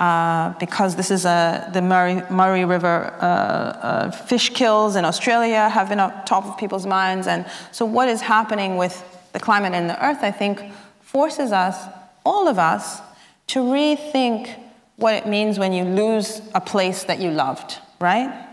Uh, 0.00 0.54
because 0.58 0.96
this 0.96 1.10
is 1.10 1.26
a, 1.26 1.68
the 1.74 1.82
Murray, 1.82 2.22
Murray 2.30 2.64
River 2.64 3.14
uh, 3.20 4.10
fish 4.10 4.48
kills 4.48 4.96
in 4.96 5.04
Australia 5.04 5.68
have 5.68 5.90
been 5.90 6.00
on 6.00 6.24
top 6.24 6.46
of 6.46 6.56
people's 6.56 6.86
minds. 6.86 7.26
And 7.26 7.44
so, 7.72 7.84
what 7.84 8.08
is 8.08 8.22
happening 8.22 8.78
with 8.78 8.94
the 9.34 9.38
climate 9.38 9.74
and 9.74 9.90
the 9.90 10.02
earth, 10.02 10.22
I 10.22 10.30
think, 10.30 10.62
forces 11.02 11.52
us, 11.52 11.76
all 12.24 12.48
of 12.48 12.58
us, 12.58 13.00
to 13.48 13.60
rethink 13.60 14.58
what 14.96 15.14
it 15.14 15.26
means 15.26 15.58
when 15.58 15.72
you 15.72 15.84
lose 15.84 16.40
a 16.54 16.60
place 16.60 17.04
that 17.04 17.18
you 17.18 17.30
loved, 17.30 17.78
right? 18.00 18.48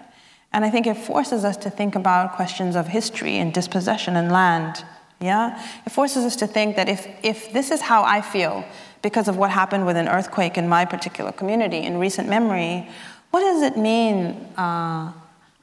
And 0.52 0.66
I 0.66 0.70
think 0.70 0.88
it 0.88 0.98
forces 0.98 1.46
us 1.46 1.58
to 1.58 1.70
think 1.70 1.96
about 1.96 2.34
questions 2.34 2.76
of 2.76 2.88
history 2.88 3.38
and 3.38 3.54
dispossession 3.54 4.16
and 4.16 4.32
land. 4.32 4.84
Yeah? 5.20 5.64
It 5.86 5.92
forces 5.92 6.26
us 6.26 6.36
to 6.38 6.48
think 6.48 6.76
that 6.76 6.90
if, 6.90 7.08
if 7.24 7.54
this 7.54 7.72
is 7.72 7.82
how 7.82 8.04
I 8.04 8.22
feel 8.22 8.66
because 9.02 9.28
of 9.28 9.38
what 9.38 9.52
happened 9.52 9.86
with 9.86 9.96
an 9.96 10.08
earthquake 10.08 10.58
in 10.58 10.68
my 10.68 10.86
particular 10.86 11.32
community 11.32 11.78
in 11.78 11.98
recent 11.98 12.28
memory, 12.28 12.90
what 13.32 13.42
does 13.42 13.62
it 13.62 13.78
mean? 13.78 14.48
Uh, 14.58 15.12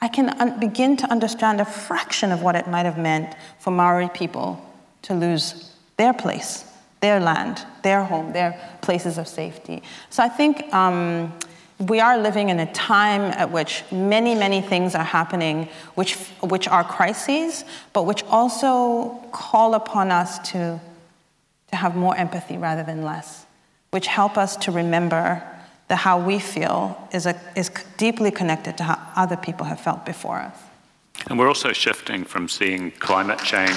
I 0.01 0.09
can 0.09 0.31
un- 0.41 0.61
begin 0.61 0.97
to 0.99 1.11
understand 1.11 1.61
a 1.61 1.65
fraction 1.65 2.31
of 2.31 2.43
what 2.43 2.55
it 2.55 2.69
might 2.69 2.87
have 2.87 2.99
meant 2.99 3.35
for 3.59 3.71
Maori 3.71 4.09
people 4.09 4.63
to 5.03 5.15
lose 5.15 5.73
their 5.97 6.13
place, 6.13 6.66
their 7.01 7.21
land, 7.21 7.65
their 7.83 8.05
home, 8.05 8.33
their 8.33 8.59
places 8.83 9.19
of 9.19 9.29
safety. 9.29 9.83
So 10.11 10.23
I 10.23 10.29
think. 10.29 10.73
Um, 10.75 11.33
we 11.79 12.01
are 12.01 12.17
living 12.17 12.49
in 12.49 12.59
a 12.59 12.73
time 12.73 13.21
at 13.21 13.51
which 13.51 13.85
many, 13.93 14.35
many 14.35 14.63
things 14.63 14.95
are 14.95 15.05
happening 15.05 15.69
which, 15.95 16.15
which 16.41 16.67
are 16.69 16.83
crises, 16.83 17.65
but 17.93 18.05
which 18.05 18.25
also 18.25 19.11
call 19.33 19.75
upon 19.75 20.11
us 20.11 20.39
to, 20.51 20.81
to 21.69 21.77
have 21.77 21.95
more 21.95 22.17
empathy 22.17 22.57
rather 22.57 22.83
than 22.83 23.03
less, 23.03 23.45
which 23.91 24.07
help 24.07 24.39
us 24.39 24.57
to 24.57 24.73
remember 24.73 25.43
that 25.89 25.97
how 25.97 26.19
we 26.19 26.39
feel 26.39 27.09
is, 27.13 27.27
a, 27.27 27.39
is 27.55 27.71
deeply 27.97 28.31
connected 28.31 28.79
to 28.79 28.85
how 28.85 28.99
other 29.15 29.37
people 29.37 29.67
have 29.67 29.81
felt 29.81 30.07
before 30.07 30.39
us. 30.39 30.59
And 31.29 31.39
we're 31.39 31.49
also 31.49 31.73
shifting 31.73 32.25
from 32.25 32.49
seeing 32.49 32.91
climate 32.93 33.39
change 33.41 33.77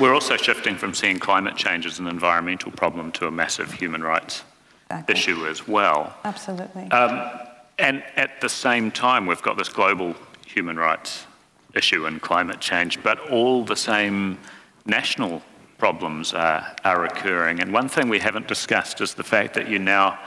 We're 0.00 0.12
also 0.12 0.36
shifting 0.36 0.76
from 0.76 0.92
seeing 0.92 1.18
climate 1.18 1.56
change 1.56 1.86
as 1.86 1.98
an 1.98 2.06
environmental 2.06 2.70
problem 2.70 3.12
to 3.12 3.26
a 3.26 3.30
massive 3.30 3.72
human 3.72 4.02
rights 4.02 4.44
exactly. 4.90 5.14
issue 5.14 5.46
as 5.46 5.66
well. 5.66 6.14
Absolutely. 6.24 6.90
Um, 6.90 7.30
and 7.78 8.02
at 8.16 8.40
the 8.42 8.48
same 8.48 8.90
time, 8.90 9.24
we've 9.24 9.40
got 9.40 9.56
this 9.56 9.70
global 9.70 10.14
human 10.46 10.76
rights 10.76 11.26
issue 11.74 12.06
and 12.06 12.20
climate 12.20 12.60
change, 12.60 13.02
but 13.02 13.18
all 13.30 13.64
the 13.64 13.76
same 13.76 14.38
national 14.84 15.42
problems 15.78 16.34
are, 16.34 16.76
are 16.84 17.04
occurring. 17.06 17.60
And 17.60 17.72
one 17.72 17.88
thing 17.88 18.08
we 18.08 18.18
haven't 18.18 18.48
discussed 18.48 19.00
is 19.00 19.14
the 19.14 19.24
fact 19.24 19.54
that 19.54 19.68
you 19.68 19.78
now 19.78 20.18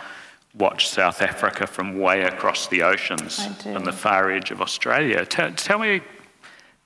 watch 0.55 0.89
South 0.89 1.21
Africa 1.21 1.67
from 1.67 1.99
way 1.99 2.23
across 2.23 2.67
the 2.67 2.81
oceans 2.81 3.39
on 3.65 3.83
the 3.83 3.93
far 3.93 4.31
edge 4.31 4.49
of 4.49 4.61
Australia. 4.61 5.25
T- 5.25 5.51
tell 5.51 5.77
me 5.77 6.01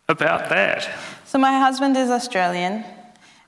about 0.10 0.50
that. 0.50 0.90
So, 1.34 1.40
my 1.40 1.58
husband 1.58 1.98
is 1.98 2.12
Australian, 2.12 2.84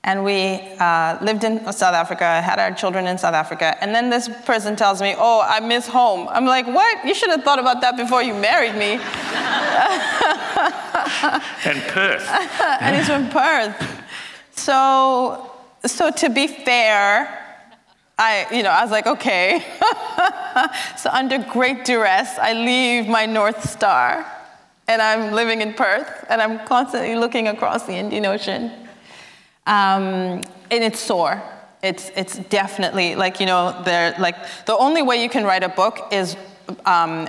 and 0.02 0.24
we 0.24 0.60
uh, 0.80 1.18
lived 1.22 1.44
in 1.44 1.60
South 1.72 1.94
Africa, 1.94 2.42
had 2.42 2.58
our 2.58 2.72
children 2.74 3.06
in 3.06 3.16
South 3.16 3.34
Africa, 3.34 3.76
and 3.80 3.94
then 3.94 4.10
this 4.10 4.28
person 4.44 4.74
tells 4.74 5.00
me, 5.00 5.14
Oh, 5.16 5.40
I 5.46 5.60
miss 5.60 5.86
home. 5.86 6.26
I'm 6.30 6.46
like, 6.46 6.66
What? 6.66 7.04
You 7.04 7.14
should 7.14 7.30
have 7.30 7.44
thought 7.44 7.60
about 7.60 7.80
that 7.82 7.96
before 7.96 8.24
you 8.24 8.34
married 8.34 8.74
me. 8.74 8.94
and 11.64 11.80
Perth. 11.92 12.28
and 12.80 12.96
he's 12.96 13.06
from 13.06 13.30
Perth. 13.30 14.02
So, 14.50 15.52
so 15.84 16.10
to 16.10 16.28
be 16.28 16.48
fair, 16.48 17.38
I, 18.18 18.48
you 18.50 18.64
know, 18.64 18.70
I 18.70 18.82
was 18.82 18.90
like, 18.90 19.06
okay. 19.06 19.64
so 20.98 21.08
under 21.10 21.38
great 21.38 21.84
duress, 21.84 22.36
I 22.40 22.52
leave 22.52 23.06
my 23.06 23.26
North 23.26 23.70
Star 23.70 24.26
and 24.88 25.02
I'm 25.02 25.32
living 25.32 25.60
in 25.60 25.74
Perth, 25.74 26.24
and 26.28 26.40
I'm 26.40 26.64
constantly 26.66 27.16
looking 27.16 27.48
across 27.48 27.86
the 27.86 27.94
Indian 27.94 28.26
Ocean. 28.26 28.70
Um, 29.66 30.42
and 30.70 30.84
it's 30.84 31.00
sore. 31.00 31.42
It's, 31.82 32.10
it's 32.16 32.38
definitely 32.38 33.16
like, 33.16 33.40
you 33.40 33.46
know, 33.46 33.80
they're 33.84 34.14
like, 34.18 34.36
the 34.66 34.76
only 34.76 35.02
way 35.02 35.22
you 35.22 35.28
can 35.28 35.44
write 35.44 35.62
a 35.62 35.68
book 35.68 36.08
is, 36.12 36.36
um, 36.84 37.28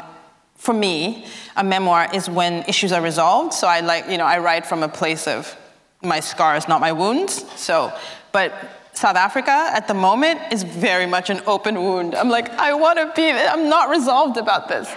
for 0.55 0.73
me, 0.73 1.25
a 1.55 1.63
memoir 1.63 2.07
is 2.13 2.29
when 2.29 2.63
issues 2.67 2.91
are 2.91 3.01
resolved. 3.01 3.53
So 3.53 3.67
I 3.67 3.81
like, 3.81 4.09
you 4.09 4.17
know, 4.17 4.25
I 4.25 4.39
write 4.39 4.65
from 4.65 4.83
a 4.83 4.89
place 4.89 5.27
of 5.27 5.55
my 6.01 6.19
scars, 6.19 6.67
not 6.67 6.81
my 6.81 6.91
wounds. 6.91 7.45
So, 7.55 7.91
but 8.31 8.53
South 8.93 9.15
Africa 9.15 9.69
at 9.73 9.87
the 9.87 9.93
moment 9.93 10.39
is 10.51 10.63
very 10.63 11.05
much 11.05 11.29
an 11.29 11.41
open 11.45 11.75
wound. 11.75 12.15
I'm 12.15 12.29
like, 12.29 12.49
I 12.51 12.73
want 12.73 12.97
to 12.97 13.11
be, 13.15 13.29
I'm 13.29 13.69
not 13.69 13.89
resolved 13.89 14.37
about 14.37 14.67
this. 14.67 14.91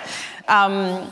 Um, 0.49 1.11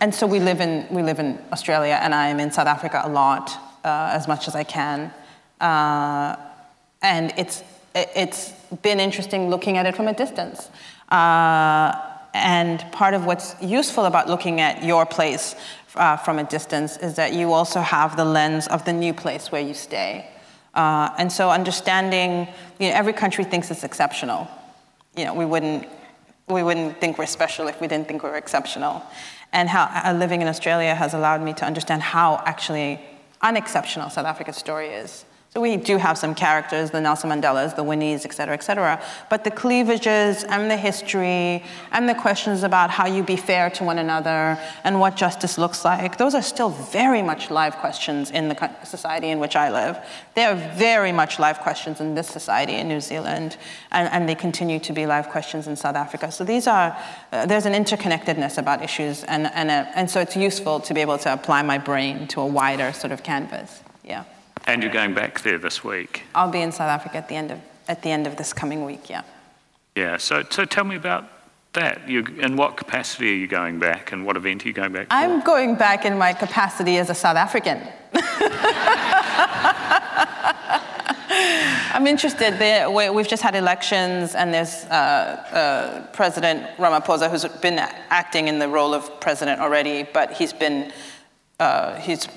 and 0.00 0.14
so 0.14 0.26
we 0.26 0.40
live 0.40 0.60
in 0.60 0.86
we 0.90 1.02
live 1.02 1.18
in 1.18 1.38
Australia, 1.52 1.98
and 2.00 2.14
I'm 2.14 2.40
in 2.40 2.50
South 2.50 2.66
Africa 2.66 3.02
a 3.04 3.08
lot, 3.08 3.50
uh, 3.84 4.10
as 4.12 4.26
much 4.26 4.48
as 4.48 4.54
I 4.54 4.64
can, 4.64 5.12
uh, 5.60 6.36
and 7.02 7.32
it's 7.36 7.62
it's 7.94 8.52
been 8.82 8.98
interesting 8.98 9.50
looking 9.50 9.76
at 9.76 9.86
it 9.86 9.94
from 9.94 10.08
a 10.08 10.14
distance. 10.14 10.70
Uh, 11.10 11.92
and 12.32 12.80
part 12.92 13.14
of 13.14 13.26
what's 13.26 13.56
useful 13.60 14.04
about 14.04 14.28
looking 14.28 14.60
at 14.60 14.84
your 14.84 15.04
place 15.04 15.56
uh, 15.96 16.16
from 16.16 16.38
a 16.38 16.44
distance 16.44 16.96
is 16.98 17.16
that 17.16 17.32
you 17.32 17.52
also 17.52 17.80
have 17.80 18.16
the 18.16 18.24
lens 18.24 18.68
of 18.68 18.84
the 18.84 18.92
new 18.92 19.12
place 19.12 19.50
where 19.50 19.60
you 19.60 19.74
stay. 19.74 20.30
Uh, 20.72 21.10
and 21.18 21.32
so 21.32 21.50
understanding, 21.50 22.46
you 22.78 22.88
know, 22.88 22.94
every 22.94 23.12
country 23.12 23.42
thinks 23.42 23.68
it's 23.72 23.82
exceptional. 23.82 24.46
You 25.16 25.24
know, 25.24 25.34
we 25.34 25.44
wouldn't 25.44 25.88
we 26.48 26.62
wouldn't 26.62 27.00
think 27.00 27.18
we're 27.18 27.26
special 27.26 27.68
if 27.68 27.80
we 27.80 27.86
didn't 27.86 28.08
think 28.08 28.22
we 28.22 28.30
were 28.30 28.36
exceptional 28.36 29.02
and 29.52 29.68
how 29.68 29.84
uh, 30.04 30.12
living 30.12 30.42
in 30.42 30.48
Australia 30.48 30.94
has 30.94 31.14
allowed 31.14 31.42
me 31.42 31.52
to 31.54 31.64
understand 31.64 32.02
how 32.02 32.42
actually 32.44 33.00
unexceptional 33.42 34.10
South 34.10 34.26
Africa's 34.26 34.56
story 34.56 34.88
is. 34.88 35.24
So 35.52 35.60
we 35.60 35.76
do 35.76 35.96
have 35.96 36.16
some 36.16 36.36
characters, 36.36 36.92
the 36.92 37.00
Nelson 37.00 37.28
Mandelas, 37.28 37.74
the 37.74 37.82
Winnies, 37.82 38.24
et 38.24 38.32
cetera, 38.32 38.54
et 38.54 38.62
cetera. 38.62 39.02
But 39.28 39.42
the 39.42 39.50
cleavages 39.50 40.44
and 40.44 40.70
the 40.70 40.76
history 40.76 41.64
and 41.90 42.08
the 42.08 42.14
questions 42.14 42.62
about 42.62 42.90
how 42.90 43.06
you 43.06 43.24
be 43.24 43.34
fair 43.34 43.68
to 43.70 43.82
one 43.82 43.98
another 43.98 44.56
and 44.84 45.00
what 45.00 45.16
justice 45.16 45.58
looks 45.58 45.84
like, 45.84 46.18
those 46.18 46.36
are 46.36 46.42
still 46.42 46.70
very 46.70 47.20
much 47.20 47.50
live 47.50 47.74
questions 47.78 48.30
in 48.30 48.48
the 48.48 48.70
society 48.84 49.30
in 49.30 49.40
which 49.40 49.56
I 49.56 49.72
live. 49.72 49.98
They 50.36 50.44
are 50.44 50.54
very 50.54 51.10
much 51.10 51.40
live 51.40 51.58
questions 51.58 52.00
in 52.00 52.14
this 52.14 52.28
society 52.28 52.74
in 52.74 52.86
New 52.86 53.00
Zealand, 53.00 53.56
and, 53.90 54.08
and 54.10 54.28
they 54.28 54.36
continue 54.36 54.78
to 54.78 54.92
be 54.92 55.04
live 55.04 55.30
questions 55.30 55.66
in 55.66 55.74
South 55.74 55.96
Africa. 55.96 56.30
So 56.30 56.44
these 56.44 56.68
are, 56.68 56.96
uh, 57.32 57.46
there's 57.46 57.66
an 57.66 57.72
interconnectedness 57.72 58.56
about 58.56 58.84
issues, 58.84 59.24
and, 59.24 59.48
and, 59.48 59.68
a, 59.68 59.90
and 59.96 60.08
so 60.08 60.20
it's 60.20 60.36
useful 60.36 60.78
to 60.78 60.94
be 60.94 61.00
able 61.00 61.18
to 61.18 61.32
apply 61.32 61.62
my 61.62 61.78
brain 61.78 62.28
to 62.28 62.40
a 62.40 62.46
wider 62.46 62.92
sort 62.92 63.10
of 63.10 63.24
canvas. 63.24 63.82
Yeah. 64.04 64.22
And 64.70 64.84
you're 64.84 64.92
going 64.92 65.14
back 65.14 65.40
there 65.40 65.58
this 65.58 65.82
week. 65.82 66.22
I'll 66.32 66.48
be 66.48 66.60
in 66.60 66.70
South 66.70 66.90
Africa 66.90 67.16
at 67.16 67.28
the 67.28 67.34
end 67.34 67.50
of 67.50 67.58
at 67.88 68.04
the 68.04 68.10
end 68.10 68.28
of 68.28 68.36
this 68.36 68.52
coming 68.52 68.84
week. 68.84 69.10
Yeah. 69.10 69.22
Yeah. 69.96 70.16
So 70.16 70.44
so 70.48 70.64
tell 70.64 70.84
me 70.84 70.94
about 70.94 71.24
that. 71.72 72.08
You 72.08 72.24
in 72.38 72.54
what 72.56 72.76
capacity 72.76 73.32
are 73.32 73.34
you 73.34 73.48
going 73.48 73.80
back, 73.80 74.12
and 74.12 74.24
what 74.24 74.36
event 74.36 74.64
are 74.64 74.68
you 74.68 74.74
going 74.74 74.92
back? 74.92 75.08
For? 75.08 75.12
I'm 75.12 75.40
going 75.40 75.74
back 75.74 76.04
in 76.04 76.16
my 76.16 76.32
capacity 76.32 76.98
as 76.98 77.10
a 77.10 77.16
South 77.16 77.36
African. 77.36 77.80
I'm 81.92 82.06
interested. 82.06 82.56
There, 82.60 82.88
we've 82.92 83.26
just 83.26 83.42
had 83.42 83.56
elections, 83.56 84.36
and 84.36 84.54
there's 84.54 84.84
uh, 84.84 84.92
uh, 84.92 86.06
President 86.12 86.64
Ramaphosa, 86.76 87.28
who's 87.28 87.44
been 87.60 87.80
acting 87.80 88.46
in 88.46 88.60
the 88.60 88.68
role 88.68 88.94
of 88.94 89.20
president 89.20 89.60
already, 89.60 90.04
but 90.04 90.32
he's 90.32 90.52
been 90.52 90.92
uh, 91.58 91.96
he's 91.96 92.28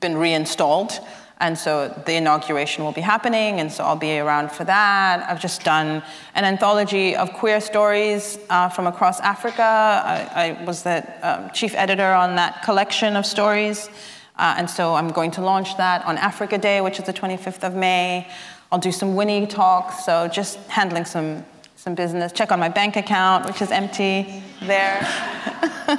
been 0.00 0.16
reinstalled. 0.16 0.98
And 1.42 1.58
so 1.58 1.88
the 2.06 2.14
inauguration 2.14 2.84
will 2.84 2.92
be 2.92 3.00
happening, 3.00 3.58
and 3.58 3.70
so 3.70 3.82
I'll 3.82 3.96
be 3.96 4.20
around 4.20 4.52
for 4.52 4.62
that. 4.62 5.28
I've 5.28 5.40
just 5.40 5.64
done 5.64 6.00
an 6.36 6.44
anthology 6.44 7.16
of 7.16 7.32
queer 7.32 7.60
stories 7.60 8.38
uh, 8.48 8.68
from 8.68 8.86
across 8.86 9.18
Africa. 9.18 9.60
I, 9.60 10.58
I 10.60 10.64
was 10.64 10.84
the 10.84 11.02
um, 11.20 11.50
chief 11.50 11.74
editor 11.74 12.12
on 12.12 12.36
that 12.36 12.62
collection 12.62 13.16
of 13.16 13.26
stories, 13.26 13.90
uh, 14.38 14.54
and 14.56 14.70
so 14.70 14.94
I'm 14.94 15.08
going 15.08 15.32
to 15.32 15.40
launch 15.42 15.76
that 15.78 16.06
on 16.06 16.16
Africa 16.16 16.58
Day, 16.58 16.80
which 16.80 17.00
is 17.00 17.06
the 17.06 17.12
25th 17.12 17.64
of 17.64 17.74
May. 17.74 18.28
I'll 18.70 18.78
do 18.78 18.92
some 18.92 19.16
Winnie 19.16 19.48
talks, 19.48 20.04
so 20.04 20.28
just 20.28 20.58
handling 20.68 21.06
some 21.06 21.44
some 21.74 21.96
business. 21.96 22.30
Check 22.30 22.52
on 22.52 22.60
my 22.60 22.68
bank 22.68 22.94
account, 22.94 23.46
which 23.46 23.60
is 23.60 23.72
empty 23.72 24.44
there. 24.60 25.04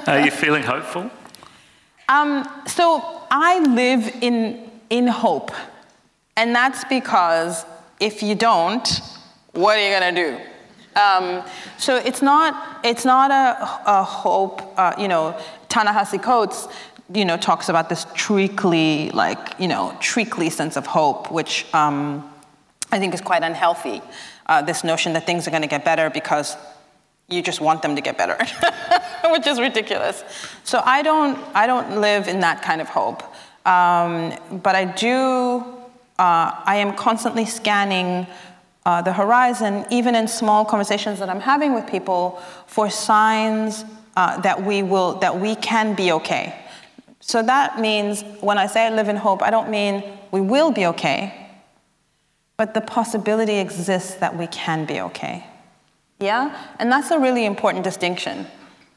Are 0.07 0.21
you 0.21 0.31
feeling 0.31 0.63
hopeful? 0.63 1.11
Um, 2.07 2.47
so 2.65 3.01
I 3.29 3.59
live 3.59 4.07
in 4.21 4.71
in 4.93 5.07
hope. 5.07 5.51
And 6.37 6.53
that's 6.53 6.83
because 6.85 7.65
if 7.99 8.21
you 8.21 8.35
don't, 8.35 8.87
what 9.53 9.75
are 9.75 9.83
you 9.83 9.99
going 9.99 10.13
to 10.13 10.21
do? 10.23 10.99
Um, 10.99 11.43
so 11.79 11.95
it's 11.97 12.21
not, 12.21 12.79
it's 12.85 13.03
not 13.03 13.31
a, 13.31 13.91
a 13.91 14.03
hope, 14.03 14.61
uh, 14.77 14.93
you 14.99 15.07
know, 15.07 15.35
Ta-Nehisi 15.69 16.21
Coates, 16.21 16.67
you 17.11 17.25
know, 17.25 17.37
talks 17.37 17.69
about 17.69 17.89
this 17.89 18.05
treacly, 18.13 19.09
like, 19.09 19.59
you 19.59 19.67
know, 19.67 19.97
treacly 19.99 20.51
sense 20.51 20.77
of 20.77 20.85
hope, 20.85 21.31
which 21.31 21.65
um, 21.73 22.31
I 22.91 22.99
think 22.99 23.15
is 23.15 23.21
quite 23.21 23.41
unhealthy. 23.41 23.99
Uh, 24.45 24.61
this 24.61 24.83
notion 24.83 25.13
that 25.13 25.25
things 25.25 25.47
are 25.47 25.51
going 25.51 25.63
to 25.63 25.67
get 25.67 25.83
better 25.83 26.11
because 26.11 26.55
you 27.29 27.41
just 27.41 27.61
want 27.61 27.81
them 27.81 27.95
to 27.95 28.01
get 28.01 28.15
better, 28.15 28.37
which 29.31 29.47
is 29.47 29.59
ridiculous. 29.59 30.23
So 30.63 30.83
I 30.85 31.01
don't, 31.01 31.39
I 31.55 31.65
don't 31.65 31.99
live 31.99 32.27
in 32.27 32.41
that 32.41 32.61
kind 32.61 32.79
of 32.79 32.89
hope. 32.89 33.23
Um, 33.65 34.33
but 34.61 34.75
I 34.75 34.85
do, 34.85 35.63
uh, 36.19 36.51
I 36.65 36.77
am 36.77 36.95
constantly 36.95 37.45
scanning 37.45 38.27
uh, 38.85 39.01
the 39.01 39.13
horizon, 39.13 39.85
even 39.89 40.15
in 40.15 40.27
small 40.27 40.65
conversations 40.65 41.19
that 41.19 41.29
I'm 41.29 41.39
having 41.39 41.73
with 41.73 41.87
people, 41.87 42.41
for 42.67 42.89
signs 42.89 43.85
uh, 44.17 44.41
that 44.41 44.63
we 44.63 44.83
will, 44.83 45.15
that 45.19 45.39
we 45.39 45.55
can 45.55 45.95
be 45.95 46.11
okay. 46.11 46.59
So 47.21 47.41
that 47.41 47.79
means 47.79 48.23
when 48.41 48.57
I 48.57 48.67
say 48.67 48.85
I 48.85 48.89
live 48.89 49.07
in 49.07 49.15
hope, 49.15 49.41
I 49.41 49.49
don't 49.49 49.69
mean 49.69 50.03
we 50.31 50.41
will 50.41 50.71
be 50.71 50.85
okay, 50.87 51.33
but 52.57 52.73
the 52.73 52.81
possibility 52.81 53.59
exists 53.59 54.15
that 54.15 54.37
we 54.37 54.47
can 54.47 54.85
be 54.85 54.99
okay. 54.99 55.47
Yeah? 56.19 56.57
And 56.79 56.91
that's 56.91 57.11
a 57.11 57.19
really 57.19 57.45
important 57.45 57.85
distinction 57.85 58.45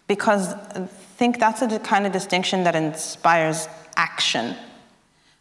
because 0.08 0.52
I 0.52 0.86
think 1.16 1.38
that's 1.38 1.62
a 1.62 1.78
kind 1.78 2.06
of 2.06 2.12
distinction 2.12 2.64
that 2.64 2.74
inspires 2.74 3.68
action. 3.96 4.56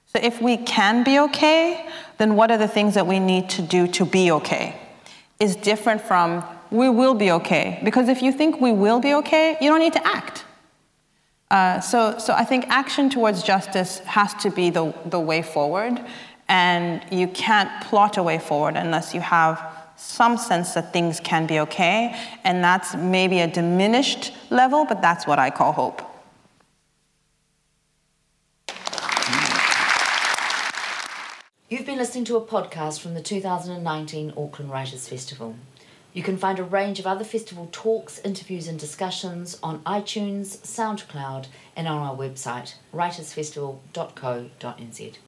So 0.08 0.20
if 0.22 0.42
we 0.42 0.58
can 0.58 1.04
be 1.04 1.20
okay, 1.20 1.90
then 2.18 2.36
what 2.36 2.52
are 2.52 2.58
the 2.58 2.68
things 2.68 2.94
that 2.94 3.08
we 3.08 3.20
need 3.20 3.50
to 3.52 3.62
do 3.62 3.88
to 3.88 4.06
be 4.06 4.32
okay? 4.32 4.76
Is 5.40 5.56
different 5.56 6.02
from 6.02 6.44
we 6.72 6.90
will 6.90 7.14
be 7.14 7.32
okay. 7.32 7.80
Because 7.84 8.10
if 8.10 8.22
you 8.22 8.32
think 8.32 8.60
we 8.60 8.72
will 8.72 9.00
be 9.00 9.14
okay, 9.16 9.58
you 9.62 9.70
don't 9.70 9.80
need 9.80 9.94
to 9.94 10.08
act. 10.08 10.46
Uh, 11.52 11.80
so, 11.80 12.18
so 12.18 12.34
I 12.34 12.44
think 12.44 12.66
action 12.70 13.10
towards 13.10 13.44
justice 13.44 14.00
has 14.00 14.34
to 14.36 14.50
be 14.50 14.70
the, 14.70 14.94
the 15.06 15.20
way 15.20 15.42
forward, 15.42 16.04
and 16.50 17.02
you 17.12 17.28
can't 17.28 17.70
plot 17.84 18.18
a 18.18 18.24
way 18.24 18.40
forward 18.40 18.76
unless 18.76 19.14
you 19.14 19.22
have 19.22 19.64
some 19.96 20.38
sense 20.38 20.74
that 20.74 20.92
things 20.92 21.20
can 21.20 21.46
be 21.46 21.60
okay, 21.60 22.20
and 22.44 22.64
that's 22.64 22.96
maybe 22.96 23.40
a 23.40 23.48
diminished 23.48 24.34
level, 24.50 24.86
but 24.86 25.02
that's 25.02 25.28
what 25.28 25.40
I 25.40 25.50
call 25.50 25.72
hope. 25.72 26.02
You've 31.68 31.88
been 31.88 31.98
listening 31.98 32.26
to 32.26 32.38
a 32.38 32.46
podcast 32.46 33.00
from 33.00 33.16
the 33.16 33.24
2019 33.24 34.34
Auckland 34.38 34.70
Writers 34.70 35.08
Festival. 35.08 35.56
You 36.14 36.22
can 36.22 36.38
find 36.38 36.60
a 36.60 36.64
range 36.64 37.00
of 37.00 37.08
other 37.08 37.24
festival 37.24 37.70
talks, 37.72 38.20
interviews, 38.20 38.68
and 38.68 38.78
discussions 38.78 39.58
on 39.64 39.80
iTunes, 39.80 40.60
SoundCloud, 40.60 41.48
and 41.76 41.88
on 41.88 41.98
our 41.98 42.16
website, 42.16 42.76
writersfestival.co.nz. 42.94 45.16